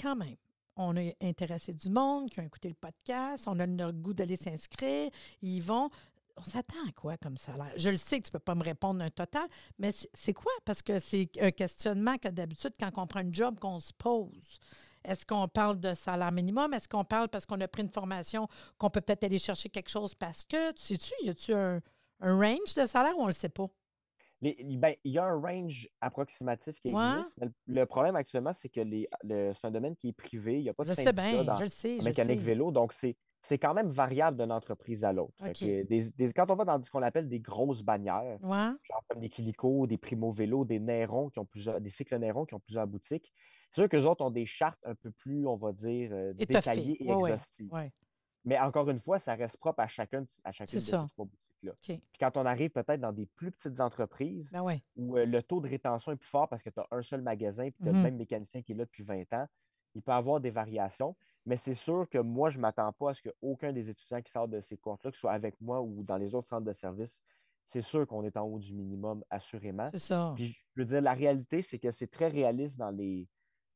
Quand 0.00 0.16
même, 0.16 0.36
on 0.76 0.96
a 0.96 1.12
intéressé 1.22 1.72
du 1.72 1.90
monde 1.90 2.30
qui 2.30 2.40
ont 2.40 2.44
écouté 2.44 2.68
le 2.68 2.74
podcast, 2.74 3.46
on 3.48 3.58
a 3.58 3.66
le 3.66 3.92
goût 3.92 4.14
d'aller 4.14 4.36
s'inscrire, 4.36 5.10
ils 5.42 5.60
vont 5.60 5.90
on 6.38 6.42
s'attend 6.42 6.86
à 6.88 6.92
quoi 6.92 7.16
comme 7.16 7.36
salaire? 7.36 7.72
Je 7.76 7.90
le 7.90 7.96
sais 7.96 8.18
que 8.18 8.24
tu 8.24 8.30
ne 8.30 8.38
peux 8.38 8.44
pas 8.44 8.54
me 8.54 8.62
répondre 8.62 9.02
un 9.02 9.10
total, 9.10 9.46
mais 9.78 9.90
c'est 10.14 10.32
quoi? 10.32 10.52
Parce 10.64 10.82
que 10.82 10.98
c'est 10.98 11.28
un 11.40 11.50
questionnement 11.50 12.16
que 12.18 12.28
d'habitude, 12.28 12.72
quand 12.78 12.90
on 12.96 13.06
prend 13.06 13.20
un 13.20 13.32
job, 13.32 13.58
qu'on 13.58 13.80
se 13.80 13.92
pose. 13.92 14.58
Est-ce 15.04 15.24
qu'on 15.24 15.48
parle 15.48 15.80
de 15.80 15.94
salaire 15.94 16.32
minimum? 16.32 16.74
Est-ce 16.74 16.88
qu'on 16.88 17.04
parle 17.04 17.28
parce 17.28 17.46
qu'on 17.46 17.60
a 17.60 17.68
pris 17.68 17.82
une 17.82 17.90
formation 17.90 18.48
qu'on 18.78 18.90
peut 18.90 19.00
peut-être 19.00 19.24
aller 19.24 19.38
chercher 19.38 19.68
quelque 19.68 19.90
chose 19.90 20.14
parce 20.14 20.44
que, 20.44 20.72
tu 20.72 20.82
sais-tu, 20.82 21.12
y 21.24 21.30
a-tu 21.30 21.54
un, 21.54 21.80
range 22.20 22.74
de 22.76 22.86
salaire 22.86 23.16
ou 23.16 23.20
on 23.20 23.24
ne 23.24 23.28
le 23.28 23.32
sait 23.32 23.48
pas? 23.48 23.66
Ben, 24.40 24.94
il 25.04 25.12
y 25.12 25.18
a 25.18 25.24
un 25.24 25.40
range 25.40 25.88
approximatif 26.00 26.80
qui 26.80 26.88
existe. 26.88 27.36
Mais 27.40 27.48
le 27.66 27.86
problème 27.86 28.14
actuellement, 28.14 28.52
c'est 28.52 28.68
que 28.68 28.80
c'est 29.52 29.66
un 29.66 29.70
domaine 29.70 29.96
qui 29.96 30.08
est 30.08 30.12
privé. 30.12 30.58
Il 30.58 30.62
n'y 30.62 30.68
a 30.68 30.74
pas 30.74 30.84
de 30.84 30.90
je 30.90 30.94
sais 30.94 31.12
bien, 31.12 31.54
je 31.54 31.64
sais, 31.64 31.98
mécanique 32.02 32.40
vélo. 32.40 32.70
Donc, 32.70 32.92
c'est 32.92 33.16
c'est 33.40 33.58
quand 33.58 33.74
même 33.74 33.88
variable 33.88 34.36
d'une 34.36 34.52
entreprise 34.52 35.04
à 35.04 35.12
l'autre. 35.12 35.34
quand 36.34 36.50
on 36.50 36.54
va 36.56 36.64
dans 36.64 36.82
ce 36.82 36.90
qu'on 36.90 37.02
appelle 37.02 37.28
des 37.28 37.40
grosses 37.40 37.82
bannières, 37.82 38.38
genre 38.82 39.04
comme 39.08 39.20
des 39.20 39.28
Kilico, 39.28 39.86
des 39.86 39.98
Primo 39.98 40.32
Vélo, 40.32 40.64
des 40.64 40.80
Néron 40.80 41.30
qui 41.30 41.38
ont 41.38 41.44
plusieurs, 41.44 41.80
des 41.80 41.90
cycles 41.90 42.16
Néron 42.18 42.46
qui 42.46 42.54
ont 42.54 42.60
plusieurs 42.60 42.86
boutiques, 42.86 43.32
c'est 43.70 43.82
sûr 43.82 43.88
qu'eux 43.88 44.04
autres 44.04 44.24
ont 44.24 44.30
des 44.30 44.46
chartes 44.46 44.80
un 44.84 44.94
peu 44.94 45.10
plus, 45.10 45.46
on 45.46 45.56
va 45.56 45.72
dire, 45.72 46.10
euh, 46.12 46.32
détaillées 46.32 47.02
et 47.02 47.10
exhaustives. 47.10 47.70
Mais 48.44 48.58
encore 48.58 48.88
une 48.88 49.00
fois, 49.00 49.18
ça 49.18 49.34
reste 49.34 49.58
propre 49.58 49.80
à 49.80 49.88
chacun 49.88 50.24
à 50.44 50.52
chacune 50.52 50.78
de 50.78 50.84
ces 50.84 50.92
trois 50.92 51.26
boutiques-là. 51.26 51.72
Puis 51.82 52.00
quand 52.18 52.36
on 52.36 52.46
arrive 52.46 52.70
peut-être 52.70 53.00
dans 53.00 53.12
des 53.12 53.26
plus 53.26 53.50
petites 53.52 53.80
entreprises 53.80 54.50
ben 54.52 54.80
où 54.96 55.18
euh, 55.18 55.26
le 55.26 55.42
taux 55.42 55.60
de 55.60 55.68
rétention 55.68 56.12
est 56.12 56.16
plus 56.16 56.28
fort 56.28 56.48
parce 56.48 56.62
que 56.62 56.70
tu 56.70 56.80
as 56.80 56.86
un 56.90 57.02
seul 57.02 57.20
magasin 57.20 57.64
et 57.64 57.72
tu 57.72 57.82
as 57.82 57.86
le 57.86 57.92
mmh 57.92 58.02
même 58.02 58.16
mécanicien 58.16 58.62
qui 58.62 58.72
est 58.72 58.74
là 58.74 58.84
depuis 58.84 59.02
20 59.02 59.32
ans, 59.34 59.46
il 59.94 60.02
peut 60.02 60.12
y 60.12 60.14
avoir 60.14 60.40
des 60.40 60.50
variations. 60.50 61.16
Mais 61.46 61.56
c'est 61.56 61.74
sûr 61.74 62.06
que 62.10 62.18
moi, 62.18 62.50
je 62.50 62.58
ne 62.58 62.62
m'attends 62.62 62.92
pas 62.92 63.10
à 63.10 63.14
ce 63.14 63.22
qu'aucun 63.22 63.72
des 63.72 63.90
étudiants 63.90 64.20
qui 64.20 64.30
sortent 64.30 64.50
de 64.50 64.60
ces 64.60 64.76
cours-là, 64.76 65.10
soit 65.12 65.32
avec 65.32 65.60
moi 65.60 65.80
ou 65.80 66.02
dans 66.02 66.16
les 66.16 66.34
autres 66.34 66.48
centres 66.48 66.66
de 66.66 66.72
service, 66.72 67.22
c'est 67.64 67.82
sûr 67.82 68.06
qu'on 68.06 68.24
est 68.24 68.36
en 68.36 68.44
haut 68.44 68.58
du 68.58 68.74
minimum, 68.74 69.22
assurément. 69.30 69.90
C'est 69.92 69.98
ça. 69.98 70.32
Puis 70.36 70.56
je 70.74 70.82
veux 70.82 70.86
dire, 70.86 71.00
la 71.02 71.12
réalité, 71.12 71.62
c'est 71.62 71.78
que 71.78 71.90
c'est 71.90 72.10
très 72.10 72.28
réaliste 72.28 72.78
dans 72.78 72.90
les, 72.90 73.26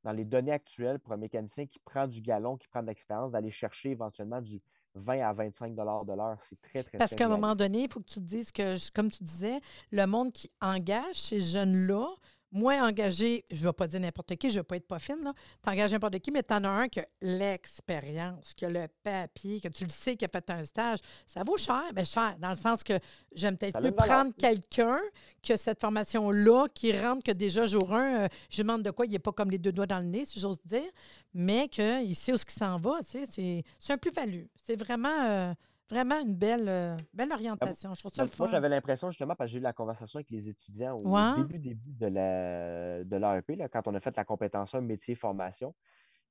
dans 0.03 0.12
les 0.12 0.25
données 0.25 0.53
actuelles 0.53 0.98
pour 0.98 1.12
un 1.12 1.18
mécanicien 1.18 1.66
qui 1.66 1.79
prend 1.79 2.07
du 2.07 2.20
galon, 2.20 2.57
qui 2.57 2.68
prend 2.68 2.83
de 2.83 2.87
l'expérience, 2.88 3.33
d'aller 3.33 3.51
chercher 3.51 3.90
éventuellement 3.90 4.40
du 4.40 4.62
20 4.94 5.20
à 5.20 5.33
25 5.33 5.75
de 5.75 6.16
l'heure. 6.16 6.37
C'est 6.40 6.61
très, 6.61 6.83
très 6.83 6.98
Parce 6.98 7.14
qu'à 7.14 7.27
un 7.27 7.29
moment 7.29 7.55
donné, 7.55 7.85
il 7.85 7.92
faut 7.92 8.01
que 8.01 8.09
tu 8.09 8.20
te 8.20 8.25
dises 8.25 8.53
que, 8.53 8.77
comme 8.92 9.11
tu 9.11 9.25
disais, 9.25 9.61
le 9.90 10.07
monde 10.07 10.33
qui 10.33 10.51
engage 10.61 11.16
ces 11.16 11.40
jeunes-là, 11.40 12.09
moins 12.53 12.87
engagé, 12.87 13.45
je 13.51 13.61
ne 13.61 13.69
vais 13.69 13.73
pas 13.73 13.87
dire 13.87 14.01
n'importe 14.01 14.37
qui, 14.37 14.51
je 14.51 14.55
ne 14.55 14.61
vais 14.61 14.65
pas 14.65 14.77
être 14.77 14.87
pas 14.87 14.99
fine, 14.99 15.33
tu 15.62 15.71
engages 15.71 15.93
n'importe 15.93 16.19
qui, 16.19 16.31
mais 16.31 16.43
tu 16.43 16.55
en 16.55 16.62
as 16.65 16.69
un 16.69 16.88
qui 16.88 17.01
a 17.01 17.07
l'expérience, 17.21 18.55
qui 18.55 18.65
a 18.67 18.69
le 18.69 18.87
papier, 19.03 19.61
que 19.61 19.69
tu 19.69 19.85
le 19.85 19.91
sais, 19.91 20.17
qui 20.17 20.25
a 20.25 20.29
fait 20.29 20.51
un 20.51 20.62
stage. 20.62 20.99
Ça 21.27 21.43
vaut 21.45 21.57
cher, 21.57 21.85
mais 21.95 22.05
cher, 22.05 22.37
dans 22.38 22.51
le 22.51 22.55
sens 22.55 22.85
que 22.85 22.95
j'aime 23.35 23.57
peut-être 23.57 23.81
mieux 23.81 23.93
prendre 23.93 24.33
quelqu'un 24.37 25.01
que 25.43 25.57
cette 25.57 25.81
formation-là, 25.81 26.67
qui 26.75 26.97
rentre 26.97 27.25
que 27.25 27.33
déjà 27.33 27.67
jour 27.67 27.93
1, 27.93 28.25
euh, 28.25 28.29
je 28.51 28.62
demande 28.62 28.83
de 28.83 28.91
quoi, 28.91 29.07
il 29.07 29.12
n'est 29.12 29.19
pas 29.19 29.33
comme 29.33 29.51
les 29.51 29.59
deux 29.59 29.73
doigts 29.73 29.87
dans 29.87 30.01
le 30.01 30.07
nez, 30.07 30.25
si 30.25 30.38
j'ose 30.38 30.61
dire, 30.65 30.91
mais 31.33 31.69
qu'il 31.69 32.15
sait 32.15 32.33
où 32.33 32.38
ce 32.38 32.45
qui 32.45 32.55
s'en 32.55 32.77
va. 32.79 32.99
C'est 33.03 33.65
un 33.88 33.99
plus-value. 33.99 34.45
C'est 34.57 34.77
vraiment. 34.77 35.21
Euh, 35.23 35.55
Vraiment 35.92 36.18
une 36.20 36.35
belle, 36.35 36.68
euh, 36.68 36.96
belle 37.12 37.28
ah, 37.33 37.35
orientation. 37.35 37.92
Je 37.92 38.00
trouve 38.00 38.12
ça 38.14 38.24
le 38.24 38.31
Moi, 38.38 38.48
j'avais 38.48 38.70
l'impression, 38.70 39.11
justement, 39.11 39.35
parce 39.35 39.48
que 39.50 39.52
j'ai 39.52 39.59
eu 39.59 39.62
la 39.62 39.74
conversation 39.74 40.16
avec 40.16 40.31
les 40.31 40.48
étudiants 40.48 40.96
au 40.96 41.37
début, 41.37 41.59
début 41.59 41.92
de 41.92 42.07
l'AEP, 42.07 43.59
de 43.59 43.66
quand 43.66 43.87
on 43.87 43.94
a 43.94 44.00
fait 44.00 44.16
la 44.16 44.24
compétence 44.24 44.72
métier 44.74 45.14
formation. 45.14 45.74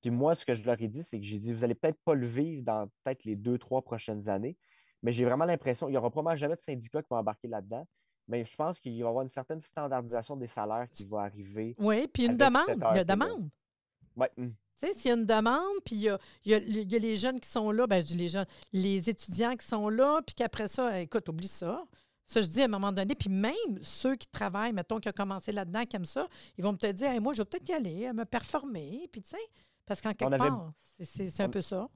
Puis 0.02 0.10
moi, 0.10 0.34
ce 0.34 0.46
que 0.46 0.56
je 0.56 0.64
leur 0.64 0.82
ai 0.82 0.88
dit, 0.88 1.04
c'est 1.04 1.20
que 1.20 1.26
j'ai 1.26 1.38
dit, 1.38 1.54
vous 1.54 1.62
n'allez 1.62 1.76
peut-être 1.76 2.00
pas 2.04 2.16
le 2.16 2.26
vivre 2.26 2.64
dans 2.64 2.88
peut-être 3.04 3.24
les 3.24 3.36
deux, 3.36 3.60
trois 3.60 3.84
prochaines 3.84 4.30
années, 4.30 4.58
mais 5.04 5.12
j'ai 5.12 5.26
vraiment 5.26 5.46
l'impression, 5.46 5.88
il 5.88 5.92
n'y 5.92 5.98
aura 5.98 6.10
probablement 6.10 6.36
jamais 6.36 6.56
de 6.56 6.62
syndicats 6.62 7.04
qui 7.04 7.10
vont 7.12 7.18
embarquer 7.18 7.48
là-dedans. 7.48 7.88
Mais 8.28 8.44
je 8.46 8.56
pense 8.56 8.80
qu'il 8.80 8.94
va 8.94 8.98
y 8.98 9.04
avoir 9.04 9.22
une 9.22 9.30
certaine 9.30 9.62
standardisation 9.62 10.36
des 10.38 10.48
salaires 10.48 10.88
qui 10.92 11.06
va 11.06 11.22
arriver. 11.22 11.76
Oui, 11.78 12.08
puis 12.08 12.26
une 12.26 12.38
demande. 12.38 12.66
De 12.96 13.04
demande. 13.04 13.50
Oui. 14.16 14.28
Hum 14.40 14.56
s'il 14.96 15.10
y 15.10 15.12
a 15.12 15.18
une 15.18 15.26
demande, 15.26 15.78
puis 15.86 15.96
il 15.96 16.18
y 16.46 16.54
a, 16.54 16.60
les 16.60 17.16
jeunes 17.16 17.40
qui 17.40 17.50
sont 17.50 17.72
là, 17.72 17.88
ben, 17.88 18.02
je 18.02 18.08
dis 18.08 18.18
les 18.18 18.30
jeunes, 18.30 18.46
les 18.74 19.10
étudiants 19.10 19.56
qui 19.56 19.66
sont 19.66 19.90
là, 19.90 20.22
puis 20.26 20.36
qu'après 20.36 20.68
ça, 20.68 21.00
écoute, 21.00 21.28
oublie 21.30 21.48
ça. 21.48 21.84
Ça, 22.26 22.42
je 22.42 22.48
dis 22.48 22.62
à 22.62 22.66
un 22.66 22.70
moment 22.70 22.92
donné, 22.92 23.14
puis 23.14 23.30
même 23.30 23.54
ceux 23.82 24.16
qui 24.16 24.28
travaillent, 24.28 24.72
mettons, 24.72 25.00
qui 25.00 25.10
ont 25.10 25.14
commencé 25.14 25.52
là-dedans, 25.52 25.86
qui 25.86 25.98
aiment 25.98 26.06
ça, 26.06 26.28
ils 26.58 26.64
vont 26.64 26.76
peut-être 26.76 26.96
dire, 26.96 27.22
moi, 27.22 27.34
je 27.34 27.42
vais 27.42 27.46
peut-être 27.46 27.68
y 27.68 27.74
aller, 27.74 28.12
me 28.14 28.24
performer, 28.24 29.10
puis 29.12 29.22
tu 29.22 29.30
sais, 29.30 29.38
parce 29.86 30.00
qu'en 30.00 30.14
quelque 30.14 30.38
part, 30.38 30.72
c'est 31.00 31.42
un 31.42 31.50
peu 31.50 31.62
ça. 31.62 31.90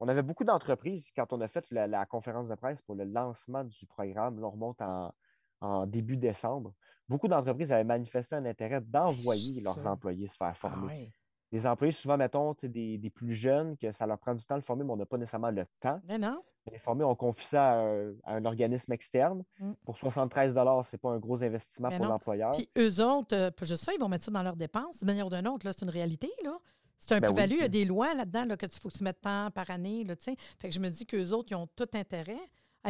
On 0.00 0.06
avait 0.06 0.22
beaucoup 0.22 0.44
d'entreprises, 0.44 1.10
quand 1.16 1.32
on 1.32 1.40
a 1.40 1.48
fait 1.48 1.64
la, 1.70 2.06
conférence 2.06 2.48
de 2.48 2.54
presse 2.54 2.82
pour 2.82 2.94
le 2.94 3.04
lancement 3.04 3.64
du 3.64 3.86
programme, 3.86 4.38
on 4.42 4.50
remonte 4.50 4.80
en, 4.80 5.86
début 5.86 6.16
décembre, 6.16 6.72
beaucoup 7.08 7.26
d'entreprises 7.26 7.72
avaient 7.72 7.82
manifesté 7.82 8.36
un 8.36 8.44
intérêt 8.44 8.80
d'envoyer 8.80 9.60
leurs 9.60 9.88
employés 9.88 10.28
se 10.28 10.36
faire 10.36 10.56
former. 10.56 11.12
Ah 11.12 11.17
des 11.50 11.66
employés, 11.66 11.92
souvent, 11.92 12.16
mettons, 12.16 12.54
des, 12.62 12.98
des, 12.98 13.10
plus 13.10 13.34
jeunes, 13.34 13.76
que 13.76 13.90
ça 13.90 14.06
leur 14.06 14.18
prend 14.18 14.34
du 14.34 14.44
temps 14.44 14.56
de 14.56 14.62
former, 14.62 14.84
mais 14.84 14.92
on 14.92 14.96
n'a 14.96 15.06
pas 15.06 15.16
nécessairement 15.16 15.50
le 15.50 15.64
temps. 15.80 16.00
Mais 16.06 16.18
non. 16.18 16.42
Les 16.70 16.78
former, 16.78 17.04
on 17.04 17.14
confie 17.14 17.46
ça 17.46 17.80
à 18.24 18.34
un, 18.34 18.44
organisme 18.44 18.92
externe. 18.92 19.42
Mm. 19.58 19.72
Pour 19.84 19.96
73 19.96 20.54
ce 20.54 20.58
n'est 20.58 20.98
pas 20.98 21.10
un 21.10 21.18
gros 21.18 21.42
investissement 21.42 21.90
pour 21.90 22.06
l'employeur. 22.06 22.52
Puis 22.52 22.68
eux 22.76 23.02
autres, 23.02 23.34
euh, 23.34 23.50
je 23.62 23.74
sais, 23.74 23.92
ils 23.94 24.00
vont 24.00 24.08
mettre 24.08 24.26
ça 24.26 24.30
dans 24.30 24.42
leurs 24.42 24.56
dépenses. 24.56 24.98
De 25.00 25.06
manière 25.06 25.26
ou 25.26 25.30
d'une 25.30 25.48
autre, 25.48 25.66
c'est 25.70 25.82
une 25.82 25.90
réalité. 25.90 26.30
là. 26.44 26.58
C'est 26.98 27.14
un 27.14 27.20
ben 27.20 27.28
plus-value. 27.28 27.54
Il 27.54 27.60
y 27.60 27.64
a 27.64 27.68
des 27.68 27.84
lois 27.84 28.12
là-dedans 28.12 28.44
là, 28.44 28.56
que 28.56 28.66
tu 28.66 28.78
faut 28.80 28.88
que 28.88 28.98
tu 28.98 29.04
mettes 29.04 29.20
tant 29.20 29.50
par 29.50 29.70
année. 29.70 30.04
Là, 30.04 30.14
fait 30.16 30.36
que 30.68 30.74
je 30.74 30.80
me 30.80 30.88
dis 30.90 31.06
qu'eux 31.06 31.30
autres, 31.30 31.48
ils 31.50 31.54
ont 31.54 31.68
tout 31.68 31.88
intérêt 31.94 32.40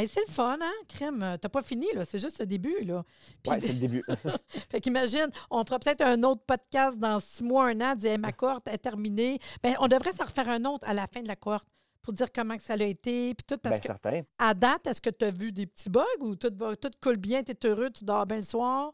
c'est 0.06 0.26
le 0.26 0.32
fun, 0.32 0.58
hein, 0.60 0.72
crème? 0.88 1.22
Euh, 1.22 1.36
t'as 1.36 1.48
pas 1.48 1.62
fini, 1.62 1.86
là. 1.94 2.04
C'est 2.04 2.18
juste 2.18 2.40
le 2.40 2.46
début, 2.46 2.84
là. 2.84 3.04
Oui, 3.46 3.56
c'est 3.60 3.72
le 3.72 3.78
début. 3.78 4.04
fait 4.70 4.80
qu'imagine, 4.80 5.28
on 5.50 5.64
fera 5.64 5.78
peut-être 5.78 6.02
un 6.02 6.22
autre 6.22 6.42
podcast 6.46 6.98
dans 6.98 7.18
six 7.20 7.42
mois, 7.42 7.68
un 7.68 7.80
an, 7.80 7.94
dire 7.94 8.18
ma 8.18 8.32
cohorte 8.32 8.68
est 8.68 8.78
terminée. 8.78 9.38
Ben, 9.62 9.74
on 9.80 9.88
devrait 9.88 10.12
s'en 10.12 10.24
refaire 10.24 10.48
un 10.48 10.64
autre 10.64 10.86
à 10.86 10.94
la 10.94 11.06
fin 11.06 11.22
de 11.22 11.28
la 11.28 11.36
cohorte 11.36 11.68
pour 12.02 12.12
dire 12.12 12.32
comment 12.32 12.56
que 12.56 12.62
ça 12.62 12.74
a 12.74 12.82
été, 12.82 13.34
puis 13.34 13.44
tout. 13.46 13.58
Parce 13.58 13.76
ben, 13.76 13.82
certain. 13.82 14.22
À 14.38 14.54
date, 14.54 14.86
est-ce 14.86 15.00
que 15.00 15.10
tu 15.10 15.24
as 15.24 15.30
vu 15.30 15.52
des 15.52 15.66
petits 15.66 15.90
bugs 15.90 16.04
ou 16.20 16.36
tout, 16.36 16.52
va, 16.56 16.76
tout 16.76 16.90
coule 17.02 17.16
bien, 17.16 17.42
tu 17.42 17.52
es 17.52 17.66
heureux, 17.66 17.90
tu 17.90 18.04
dors 18.04 18.26
bien 18.26 18.38
le 18.38 18.42
soir? 18.42 18.92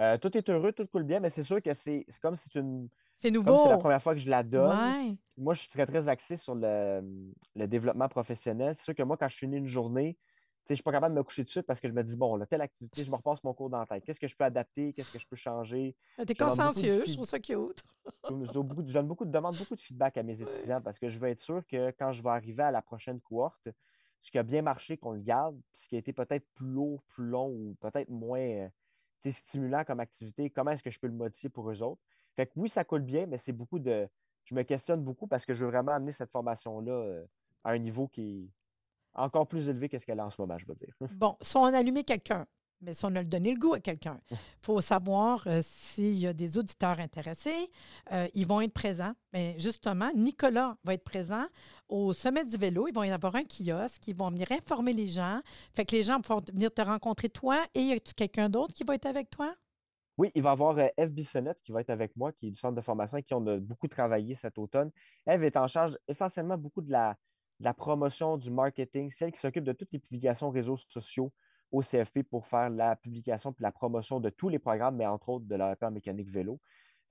Euh, 0.00 0.16
tout 0.16 0.34
est 0.36 0.48
heureux, 0.48 0.72
tout 0.72 0.86
coule 0.86 1.04
bien, 1.04 1.20
mais 1.20 1.28
c'est 1.28 1.42
sûr 1.42 1.60
que 1.62 1.74
c'est 1.74 2.06
comme 2.22 2.36
c'est 2.36 2.54
une. 2.54 2.88
C'est 3.18 3.30
nouveau. 3.30 3.64
C'est 3.64 3.70
la 3.70 3.76
première 3.76 4.02
fois 4.02 4.14
que 4.14 4.20
je 4.20 4.30
la 4.30 4.42
donne. 4.42 5.16
Moi, 5.36 5.52
je 5.52 5.60
suis 5.60 5.68
très, 5.68 5.84
très 5.84 6.08
axé 6.08 6.36
sur 6.36 6.54
le, 6.54 7.02
le 7.54 7.66
développement 7.66 8.08
professionnel. 8.08 8.74
C'est 8.74 8.84
sûr 8.84 8.94
que 8.94 9.02
moi, 9.02 9.18
quand 9.18 9.28
je 9.28 9.36
finis 9.36 9.58
une 9.58 9.66
journée, 9.66 10.16
je 10.70 10.74
ne 10.74 10.76
suis 10.76 10.84
pas 10.84 10.92
capable 10.92 11.14
de 11.14 11.18
me 11.18 11.24
coucher 11.24 11.42
de 11.42 11.48
suite 11.48 11.66
parce 11.66 11.80
que 11.80 11.88
je 11.88 11.92
me 11.92 12.02
dis, 12.04 12.16
bon, 12.16 12.36
là, 12.36 12.46
telle 12.46 12.60
activité, 12.60 13.04
je 13.04 13.10
me 13.10 13.16
repasse 13.16 13.42
mon 13.42 13.52
cours 13.52 13.70
dans 13.70 13.80
la 13.80 13.86
tête. 13.86 14.04
Qu'est-ce 14.04 14.20
que 14.20 14.28
je 14.28 14.36
peux 14.36 14.44
adapter? 14.44 14.92
Qu'est-ce 14.92 15.10
que 15.10 15.18
je 15.18 15.26
peux 15.26 15.36
changer? 15.36 15.96
Ah, 16.16 16.24
tu 16.24 16.32
es 16.32 16.34
consciencieux, 16.34 17.02
je 17.06 17.14
trouve 17.14 17.26
ça 17.26 17.40
cute. 17.40 17.82
je, 18.24 18.52
donne 18.52 19.06
beaucoup, 19.06 19.24
de 19.24 19.30
demande 19.30 19.56
beaucoup 19.56 19.74
de 19.74 19.80
feedback 19.80 20.16
à 20.16 20.22
mes 20.22 20.40
étudiants 20.40 20.80
parce 20.80 20.98
que 20.98 21.08
je 21.08 21.18
veux 21.18 21.28
être 21.28 21.40
sûr 21.40 21.66
que 21.66 21.90
quand 21.98 22.12
je 22.12 22.22
vais 22.22 22.30
arriver 22.30 22.62
à 22.62 22.70
la 22.70 22.82
prochaine 22.82 23.20
cohorte, 23.20 23.68
ce 24.20 24.30
qui 24.30 24.38
a 24.38 24.42
bien 24.42 24.62
marché, 24.62 24.96
qu'on 24.96 25.12
le 25.12 25.20
garde, 25.20 25.58
puis 25.72 25.82
ce 25.82 25.88
qui 25.88 25.96
a 25.96 25.98
été 25.98 26.12
peut-être 26.12 26.46
plus 26.54 26.68
lourd, 26.68 27.02
plus 27.08 27.24
long 27.24 27.48
ou 27.48 27.76
peut-être 27.80 28.08
moins 28.08 28.38
euh, 28.38 28.68
stimulant 29.18 29.82
comme 29.84 29.98
activité, 29.98 30.50
comment 30.50 30.70
est-ce 30.70 30.82
que 30.82 30.90
je 30.90 31.00
peux 31.00 31.08
le 31.08 31.14
modifier 31.14 31.48
pour 31.48 31.70
eux 31.70 31.82
autres? 31.82 32.00
Fait 32.36 32.46
que 32.46 32.52
oui, 32.56 32.68
ça 32.68 32.84
coule 32.84 33.02
bien, 33.02 33.26
mais 33.26 33.38
c'est 33.38 33.52
beaucoup 33.52 33.78
de. 33.78 34.08
Je 34.44 34.54
me 34.54 34.62
questionne 34.62 35.02
beaucoup 35.02 35.26
parce 35.26 35.44
que 35.44 35.52
je 35.52 35.64
veux 35.64 35.70
vraiment 35.70 35.92
amener 35.92 36.12
cette 36.12 36.30
formation-là 36.30 36.92
euh, 36.92 37.24
à 37.64 37.70
un 37.70 37.78
niveau 37.78 38.08
qui 38.08 38.22
est 38.22 38.48
encore 39.14 39.46
plus 39.46 39.68
élevé 39.68 39.88
que 39.88 39.98
ce 39.98 40.06
qu'elle 40.06 40.18
est 40.18 40.22
en 40.22 40.30
ce 40.30 40.40
moment, 40.40 40.58
je 40.58 40.66
veux 40.66 40.74
dire. 40.74 40.94
bon, 41.12 41.36
si 41.40 41.56
on 41.56 41.64
allumé 41.64 42.04
quelqu'un, 42.04 42.46
mais 42.82 42.94
si 42.94 43.04
on 43.04 43.14
a 43.14 43.22
donné 43.22 43.52
le 43.52 43.58
goût 43.58 43.74
à 43.74 43.80
quelqu'un, 43.80 44.20
il 44.30 44.36
faut 44.62 44.80
savoir 44.80 45.46
euh, 45.46 45.60
s'il 45.62 46.18
y 46.18 46.26
a 46.26 46.32
des 46.32 46.56
auditeurs 46.56 46.98
intéressés, 46.98 47.70
euh, 48.12 48.26
ils 48.34 48.46
vont 48.46 48.60
être 48.60 48.72
présents. 48.72 49.12
Mais 49.32 49.54
justement, 49.58 50.10
Nicolas 50.14 50.76
va 50.84 50.94
être 50.94 51.04
présent 51.04 51.46
au 51.88 52.12
sommet 52.12 52.44
du 52.44 52.56
vélo. 52.56 52.88
Ils 52.88 52.94
vont 52.94 53.02
y 53.02 53.10
avoir 53.10 53.34
un 53.36 53.44
kiosque, 53.44 54.06
ils 54.08 54.16
vont 54.16 54.30
venir 54.30 54.50
informer 54.50 54.92
les 54.92 55.08
gens. 55.08 55.40
Fait 55.74 55.84
que 55.84 55.94
les 55.94 56.02
gens 56.02 56.20
vont 56.26 56.40
venir 56.52 56.72
te 56.72 56.82
rencontrer 56.82 57.28
toi 57.28 57.64
et 57.74 57.80
y 57.80 57.92
a 57.92 58.00
quelqu'un 58.00 58.48
d'autre 58.48 58.72
qui 58.74 58.84
va 58.84 58.94
être 58.94 59.06
avec 59.06 59.30
toi? 59.30 59.54
Oui, 60.16 60.30
il 60.34 60.42
va 60.42 60.50
y 60.50 60.52
avoir 60.52 60.76
euh, 60.78 60.86
Eve 60.96 61.12
Bissonnette 61.12 61.62
qui 61.62 61.72
va 61.72 61.80
être 61.80 61.90
avec 61.90 62.14
moi, 62.16 62.32
qui 62.32 62.48
est 62.48 62.50
du 62.50 62.58
centre 62.58 62.74
de 62.74 62.80
formation 62.80 63.18
et 63.18 63.22
qui 63.22 63.34
ont 63.34 63.40
beaucoup 63.40 63.88
travaillé 63.88 64.34
cet 64.34 64.58
automne. 64.58 64.90
Eve 65.26 65.44
est 65.44 65.56
en 65.56 65.66
charge 65.66 65.96
essentiellement 66.08 66.58
beaucoup 66.58 66.82
de 66.82 66.90
la, 66.90 67.16
la 67.60 67.74
promotion, 67.74 68.36
du 68.36 68.50
marketing, 68.50 69.10
celle 69.10 69.32
qui 69.32 69.40
s'occupe 69.40 69.64
de 69.64 69.72
toutes 69.72 69.92
les 69.92 69.98
publications 69.98 70.50
réseaux 70.50 70.76
sociaux 70.76 71.32
au 71.70 71.82
CFP 71.82 72.22
pour 72.22 72.46
faire 72.46 72.70
la 72.70 72.96
publication 72.96 73.50
et 73.52 73.62
la 73.62 73.70
promotion 73.70 74.18
de 74.18 74.30
tous 74.30 74.48
les 74.48 74.58
programmes, 74.58 74.96
mais 74.96 75.06
entre 75.06 75.28
autres 75.28 75.46
de 75.46 75.54
la 75.54 75.76
en 75.80 75.90
mécanique 75.90 76.30
vélo. 76.30 76.58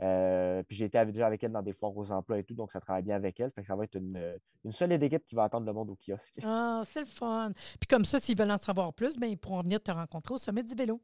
Euh, 0.02 0.64
puis 0.64 0.78
j'ai 0.78 0.86
été 0.86 1.06
déjà 1.08 1.28
avec 1.28 1.44
elle 1.44 1.52
dans 1.52 1.62
des 1.62 1.74
foires 1.74 1.96
aux 1.96 2.12
emplois 2.12 2.40
et 2.40 2.44
tout, 2.44 2.54
donc 2.54 2.72
ça 2.72 2.80
travaille 2.80 3.04
bien 3.04 3.16
avec 3.16 3.40
elle. 3.40 3.52
Fait 3.52 3.62
que 3.62 3.68
ça 3.68 3.76
va 3.76 3.84
être 3.84 3.96
une, 3.96 4.38
une 4.64 4.72
solide 4.72 5.04
équipe 5.04 5.26
qui 5.26 5.36
va 5.36 5.44
attendre 5.44 5.66
le 5.66 5.74
monde 5.74 5.90
au 5.90 5.98
kiosque. 5.98 6.40
Ah, 6.44 6.84
c'est 6.86 7.02
le 7.02 7.06
fun. 7.06 7.52
Puis 7.80 7.88
comme 7.90 8.06
ça, 8.06 8.20
s'ils 8.20 8.38
veulent 8.38 8.52
en 8.52 8.58
savoir 8.58 8.94
plus, 8.94 9.18
bien, 9.18 9.30
ils 9.30 9.38
pourront 9.38 9.62
venir 9.62 9.82
te 9.82 9.92
rencontrer 9.92 10.34
au 10.34 10.38
sommet 10.38 10.64
du 10.64 10.74
vélo. 10.74 11.02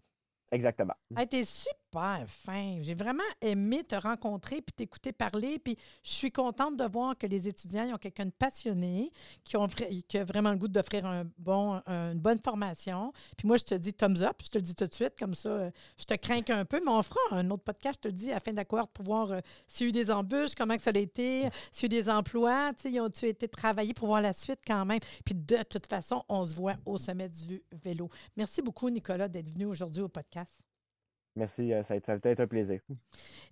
Exactement. 0.51 0.93
Hey, 1.17 1.27
t'es 1.27 1.43
super 1.43 2.23
fin. 2.27 2.77
J'ai 2.81 2.93
vraiment 2.93 3.23
aimé 3.41 3.83
te 3.83 3.95
rencontrer 3.95 4.61
puis 4.61 4.73
t'écouter 4.73 5.11
parler. 5.11 5.59
Puis 5.59 5.77
je 6.03 6.11
suis 6.11 6.31
contente 6.31 6.77
de 6.77 6.83
voir 6.85 7.17
que 7.17 7.25
les 7.25 7.47
étudiants 7.47 7.93
ont 7.93 7.97
quelqu'un 7.97 8.25
de 8.25 8.31
passionné, 8.31 9.11
qui, 9.43 9.55
a 9.55 10.23
vraiment 10.23 10.51
le 10.51 10.57
goût 10.57 10.67
d'offrir 10.67 11.05
un 11.05 11.23
bon, 11.37 11.81
une 11.87 12.19
bonne 12.19 12.39
formation. 12.39 13.11
Puis 13.37 13.47
moi, 13.47 13.57
je 13.57 13.63
te 13.63 13.75
dis 13.75 13.93
thumbs 13.93 14.21
up, 14.21 14.37
je 14.43 14.49
te 14.49 14.57
le 14.57 14.61
dis 14.61 14.75
tout 14.75 14.87
de 14.87 14.93
suite, 14.93 15.13
comme 15.17 15.33
ça, 15.33 15.49
euh, 15.49 15.71
je 15.97 16.05
te 16.05 16.13
crains 16.15 16.41
un 16.49 16.65
peu, 16.65 16.79
mais 16.83 16.91
on 16.91 17.01
fera 17.01 17.19
un 17.31 17.49
autre 17.49 17.63
podcast, 17.63 17.99
je 18.03 18.09
te 18.09 18.13
le 18.13 18.13
dis, 18.13 18.31
afin 18.31 18.53
d'accord 18.53 18.89
pour 18.89 19.05
voir 19.05 19.31
euh, 19.31 19.39
s'il 19.67 19.85
y 19.85 19.87
a 19.87 19.89
eu 19.89 19.91
des 19.91 20.11
embûches, 20.11 20.53
comment 20.55 20.75
que 20.75 20.81
ça 20.81 20.91
a 20.93 20.97
été, 20.97 21.49
s'il 21.71 21.91
y 21.91 21.95
a 21.95 21.99
eu 21.99 22.03
des 22.03 22.09
emplois, 22.09 22.71
ils 22.83 22.99
ont-tu 22.99 23.25
été 23.25 23.47
travaillés 23.47 23.93
pour 23.93 24.07
voir 24.07 24.21
la 24.21 24.33
suite 24.33 24.59
quand 24.65 24.85
même? 24.85 24.99
Puis 25.23 25.33
de 25.33 25.63
toute 25.63 25.87
façon, 25.87 26.23
on 26.29 26.45
se 26.45 26.53
voit 26.53 26.75
au 26.85 26.97
sommet 26.97 27.29
du 27.29 27.63
vélo. 27.83 28.09
Merci 28.35 28.61
beaucoup, 28.61 28.89
Nicolas, 28.89 29.27
d'être 29.27 29.51
venu 29.51 29.65
aujourd'hui 29.65 30.03
au 30.03 30.09
podcast. 30.09 30.34
Merci, 31.35 31.73
euh, 31.73 31.83
ça 31.83 31.95
a, 31.95 31.97
été, 31.97 32.11
un 32.11 32.47
plaisir. 32.47 32.79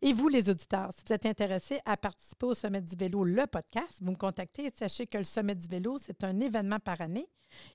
Et 0.01 0.13
vous, 0.13 0.29
les 0.29 0.49
auditeurs, 0.49 0.91
si 0.95 1.03
vous 1.05 1.13
êtes 1.13 1.25
intéressés 1.25 1.79
à 1.83 1.97
participer 1.97 2.45
au 2.45 2.53
Sommet 2.53 2.81
du 2.81 2.95
vélo, 2.95 3.25
le 3.25 3.45
podcast, 3.45 3.97
vous 4.01 4.11
me 4.11 4.17
contactez 4.17 4.65
et 4.65 4.71
sachez 4.73 5.05
que 5.05 5.17
le 5.17 5.25
Sommet 5.25 5.55
du 5.55 5.67
vélo, 5.67 5.97
c'est 5.97 6.23
un 6.23 6.39
événement 6.39 6.79
par 6.79 7.01
année 7.01 7.27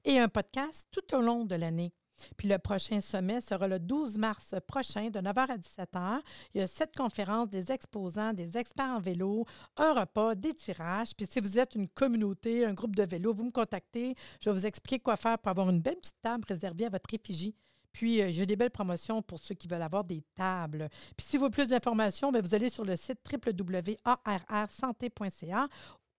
et 0.05 0.19
un 0.19 0.29
podcast 0.29 0.89
tout 0.91 1.15
au 1.15 1.21
long 1.21 1.45
de 1.45 1.55
l'année. 1.55 1.93
Puis 2.37 2.49
le 2.49 2.59
prochain 2.59 3.01
sommet 3.01 3.41
sera 3.41 3.69
le 3.69 3.79
12 3.79 4.19
mars 4.19 4.55
prochain 4.67 5.11
de 5.11 5.21
9h 5.21 5.53
à 5.53 5.57
17h. 5.57 6.21
Il 6.55 6.61
y 6.61 6.65
a 6.65 6.67
sept 6.67 6.95
conférences, 6.97 7.49
des 7.49 7.71
exposants, 7.71 8.33
des 8.33 8.57
experts 8.59 8.97
en 8.97 9.01
vélo, 9.01 9.47
un 9.77 9.93
repas, 9.93 10.35
des 10.35 10.55
tirages. 10.55 11.15
Puis 11.17 11.27
si 11.31 11.41
vous 11.41 11.59
êtes 11.59 11.75
une 11.75 11.89
communauté, 11.89 12.65
un 12.65 12.75
groupe 12.75 12.97
de 12.97 13.05
vélo, 13.05 13.33
vous 13.33 13.45
me 13.45 13.53
contactez. 13.53 14.15
Je 14.41 14.51
vais 14.51 14.57
vous 14.57 14.67
expliquer 14.67 14.99
quoi 15.01 15.17
faire 15.17 15.39
pour 15.39 15.51
avoir 15.51 15.71
une 15.71 15.81
belle 15.81 15.97
petite 15.97 16.21
table 16.21 16.45
réservée 16.49 16.87
à 16.87 16.91
votre 16.91 17.13
effigie. 17.15 17.55
Puis, 17.93 18.23
euh, 18.23 18.31
j'ai 18.31 18.47
des 18.47 18.57
belles 18.57 18.71
promotions 18.71 19.21
pour 19.23 19.39
ceux 19.39 19.55
qui 19.55 19.69
veulent 19.69 19.83
avoir 19.83 20.05
des 20.05 20.23
tables. 20.35 20.89
Puis, 21.17 21.27
si 21.27 21.37
vous 21.37 21.43
voulez 21.45 21.53
plus 21.53 21.69
d'informations, 21.69 22.33
ben, 22.33 22.43
vous 22.43 22.55
allez 22.55 22.71
sur 22.71 22.85
le 22.85 22.97
site 22.97 23.19
www.arrsanté.ca 23.31 25.69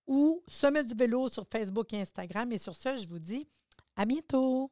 ou 0.08 0.42
Sommet 0.48 0.84
du 0.84 0.96
vélo 0.96 1.30
sur 1.30 1.46
Facebook 1.52 1.94
et 1.94 2.02
Instagram. 2.02 2.52
Et 2.52 2.58
sur 2.58 2.76
ce, 2.76 2.98
je 2.98 3.08
vous 3.08 3.20
dis 3.20 3.48
à 3.96 4.06
bientôt. 4.06 4.72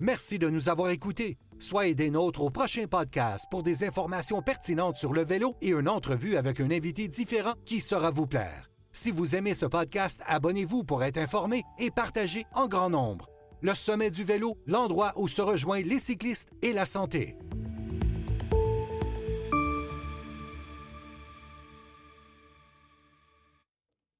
Merci 0.00 0.38
de 0.38 0.48
nous 0.48 0.70
avoir 0.70 0.90
écoutés. 0.90 1.36
Soyez 1.58 1.94
des 1.94 2.10
nôtres 2.10 2.40
au 2.40 2.48
prochain 2.48 2.86
podcast 2.86 3.44
pour 3.50 3.62
des 3.62 3.84
informations 3.84 4.40
pertinentes 4.40 4.96
sur 4.96 5.12
le 5.12 5.22
vélo 5.22 5.56
et 5.60 5.72
une 5.72 5.90
entrevue 5.90 6.36
avec 6.36 6.58
un 6.60 6.70
invité 6.70 7.06
différent 7.06 7.52
qui 7.66 7.80
saura 7.80 8.10
vous 8.10 8.26
plaire. 8.26 8.69
Si 8.92 9.12
vous 9.12 9.36
aimez 9.36 9.54
ce 9.54 9.66
podcast, 9.66 10.20
abonnez-vous 10.26 10.82
pour 10.82 11.04
être 11.04 11.18
informé 11.18 11.62
et 11.78 11.92
partagez 11.92 12.44
en 12.54 12.66
grand 12.66 12.90
nombre. 12.90 13.28
Le 13.62 13.74
sommet 13.74 14.10
du 14.10 14.24
vélo, 14.24 14.56
l'endroit 14.66 15.12
où 15.16 15.28
se 15.28 15.42
rejoignent 15.42 15.86
les 15.86 16.00
cyclistes 16.00 16.48
et 16.60 16.72
la 16.72 16.86
santé. 16.86 17.36